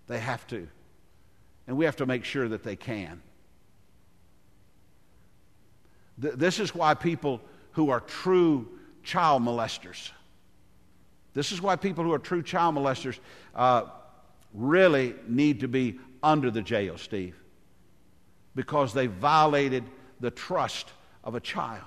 They 0.07 0.17
have 0.17 0.47
to. 0.47 0.67
And 1.67 1.77
we 1.77 1.85
have 1.85 1.97
to 1.97 2.07
make 2.07 2.23
sure 2.23 2.49
that 2.49 2.63
they 2.63 2.75
can. 2.75 3.21
Th- 6.19 6.33
this 6.33 6.59
is 6.59 6.73
why 6.73 6.95
people 6.95 7.41
who 7.73 7.91
are 7.91 7.99
true 7.99 8.67
child 9.03 9.43
molesters, 9.43 10.09
this 11.35 11.51
is 11.51 11.61
why 11.61 11.75
people 11.75 12.05
who 12.05 12.11
are 12.11 12.17
true 12.17 12.41
child 12.41 12.73
molesters 12.73 13.19
uh, 13.53 13.83
really 14.51 15.13
need 15.27 15.59
to 15.59 15.67
be 15.67 15.99
under 16.23 16.49
the 16.49 16.63
jail, 16.63 16.97
Steve, 16.97 17.35
because 18.55 18.95
they 18.95 19.05
violated 19.05 19.83
the 20.19 20.31
trust 20.31 20.89
of 21.23 21.35
a 21.35 21.39
child. 21.39 21.83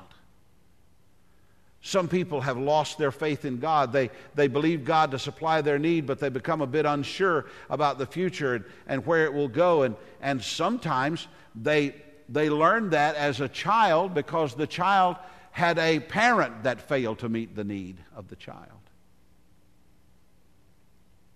Some 1.83 2.09
people 2.09 2.43
have 2.43 2.59
lost 2.59 2.99
their 2.99 3.11
faith 3.11 3.47
in 3.47 3.59
God. 3.59 3.93
They, 3.93 4.11
they 4.35 4.49
believe 4.49 4.85
God 4.85 5.11
to 5.13 5.19
supply 5.19 5.63
their 5.63 5.79
need, 5.79 6.07
but 6.07 6.19
they 6.19 6.29
become 6.29 6.61
a 6.61 6.67
bit 6.67 6.85
unsure 6.85 7.47
about 7.71 7.97
the 7.97 8.07
future 8.07 8.55
and, 8.55 8.65
and 8.87 9.07
where 9.07 9.25
it 9.25 9.33
will 9.33 9.49
go. 9.49 9.83
And, 9.83 9.97
and 10.21 10.43
sometimes 10.43 11.27
they, 11.55 11.95
they 12.29 12.51
learn 12.51 12.91
that 12.91 13.17
as 13.17 13.41
a 13.41 13.49
child 13.49 14.13
because 14.13 14.55
the 14.55 14.67
child 14.67 15.17
had 15.53 15.79
a 15.79 16.01
parent 16.01 16.65
that 16.65 16.83
failed 16.83 17.21
to 17.21 17.29
meet 17.31 17.57
the 17.57 17.65
need 17.65 17.97
of 18.15 18.29
the 18.29 18.37
child. 18.37 18.69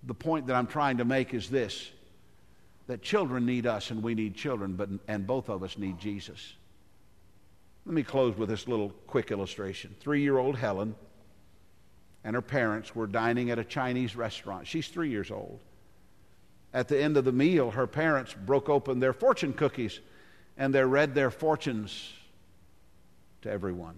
The 0.02 0.14
point 0.14 0.46
that 0.48 0.56
I'm 0.56 0.66
trying 0.66 0.98
to 0.98 1.04
make 1.04 1.32
is 1.32 1.48
this 1.48 1.90
that 2.86 3.00
children 3.00 3.46
need 3.46 3.66
us 3.66 3.90
and 3.90 4.02
we 4.02 4.14
need 4.14 4.34
children, 4.34 4.74
but, 4.74 4.90
and 5.08 5.26
both 5.26 5.48
of 5.48 5.62
us 5.62 5.78
need 5.78 5.98
Jesus. 5.98 6.52
Let 7.86 7.94
me 7.94 8.02
close 8.02 8.36
with 8.36 8.48
this 8.48 8.66
little 8.66 8.90
quick 9.06 9.30
illustration. 9.30 9.94
Three 10.00 10.22
year 10.22 10.38
old 10.38 10.56
Helen 10.56 10.94
and 12.24 12.34
her 12.34 12.42
parents 12.42 12.94
were 12.94 13.06
dining 13.06 13.50
at 13.50 13.58
a 13.58 13.64
Chinese 13.64 14.16
restaurant. 14.16 14.66
She's 14.66 14.88
three 14.88 15.10
years 15.10 15.30
old. 15.30 15.60
At 16.72 16.88
the 16.88 17.00
end 17.00 17.16
of 17.16 17.24
the 17.24 17.32
meal, 17.32 17.70
her 17.70 17.86
parents 17.86 18.34
broke 18.34 18.68
open 18.68 19.00
their 19.00 19.12
fortune 19.12 19.52
cookies 19.52 20.00
and 20.56 20.74
they 20.74 20.84
read 20.84 21.14
their 21.14 21.30
fortunes 21.30 22.12
to 23.42 23.50
everyone. 23.50 23.96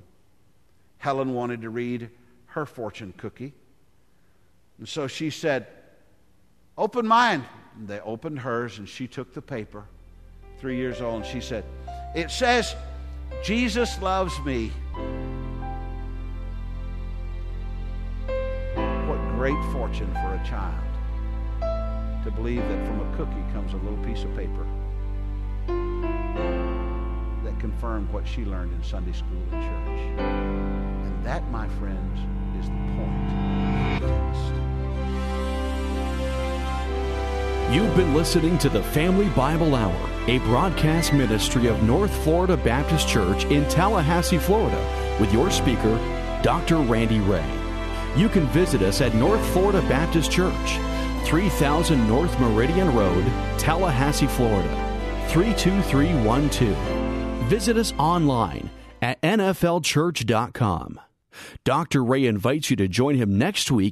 Helen 0.99 1.35
wanted 1.35 1.63
to 1.63 1.71
read 1.71 2.11
her 2.47 2.67
fortune 2.67 3.15
cookie. 3.17 3.55
And 4.79 4.89
so 4.89 5.07
she 5.07 5.31
said, 5.31 5.67
Open 6.77 7.07
mine. 7.07 7.45
And 7.77 7.87
they 7.87 8.01
opened 8.01 8.41
hers 8.41 8.79
and 8.79 8.89
she 8.89 9.07
took 9.07 9.33
the 9.33 9.43
paper, 9.43 9.85
three 10.59 10.77
years 10.77 11.01
old, 11.01 11.23
and 11.23 11.31
she 11.31 11.41
said, 11.41 11.65
It 12.15 12.31
says, 12.31 12.75
Jesus 13.43 14.01
loves 14.03 14.39
me. 14.45 14.73
What 19.07 19.19
great 19.37 19.73
fortune 19.73 20.13
for 20.13 20.35
a 20.35 20.43
child 20.45 20.83
to 22.25 22.31
believe 22.33 22.63
that 22.69 22.87
from 22.87 23.01
a 23.01 23.17
cookie 23.17 23.53
comes 23.53 23.73
a 23.73 23.77
little 23.77 23.99
piece 24.05 24.25
of 24.25 24.35
paper 24.35 24.67
that 27.45 27.61
confirmed 27.61 28.13
what 28.13 28.27
she 28.27 28.45
learned 28.45 28.73
in 28.73 28.83
Sunday 28.83 29.13
school 29.13 29.41
and 29.53 29.63
church. 29.63 30.01
And 30.19 31.25
that, 31.25 31.49
my 31.51 31.69
friends, 31.69 32.19
is 32.59 32.69
the 32.69 32.75
point 32.97 33.31
of 33.31 34.01
the 34.01 34.09
text. 34.09 34.67
You've 37.73 37.95
been 37.97 38.15
listening 38.15 38.59
to 38.59 38.69
the 38.69 38.83
Family 38.83 39.29
Bible 39.31 39.75
Hour, 39.77 40.11
a 40.29 40.39
broadcast 40.41 41.13
ministry 41.13 41.69
of 41.69 41.83
North 41.85 42.13
Florida 42.25 42.57
Baptist 42.57 43.07
Church 43.09 43.45
in 43.45 43.65
Tallahassee, 43.69 44.39
Florida, 44.39 45.17
with 45.21 45.33
your 45.33 45.53
speaker, 45.53 45.97
Dr. 46.43 46.79
Randy 46.79 47.21
Ray. 47.21 47.49
You 48.17 48.29
can 48.29 48.47
visit 48.49 48.83
us 48.83 49.01
at 49.01 49.15
North 49.15 49.45
Florida 49.53 49.81
Baptist 49.83 50.33
Church, 50.33 50.79
3000 51.27 52.09
North 52.09 52.39
Meridian 52.41 52.93
Road, 52.93 53.25
Tallahassee, 53.57 54.27
Florida, 54.27 54.69
32312. 55.29 56.77
Visit 57.49 57.77
us 57.77 57.93
online 57.97 58.71
at 59.01 59.21
nflchurch.com. 59.23 61.01
Dr. 61.65 62.03
Ray 62.03 62.27
invites 62.27 62.71
you 62.71 62.77
to 62.77 62.89
join 62.89 63.15
him 63.15 63.39
next 63.39 63.71
week 63.71 63.85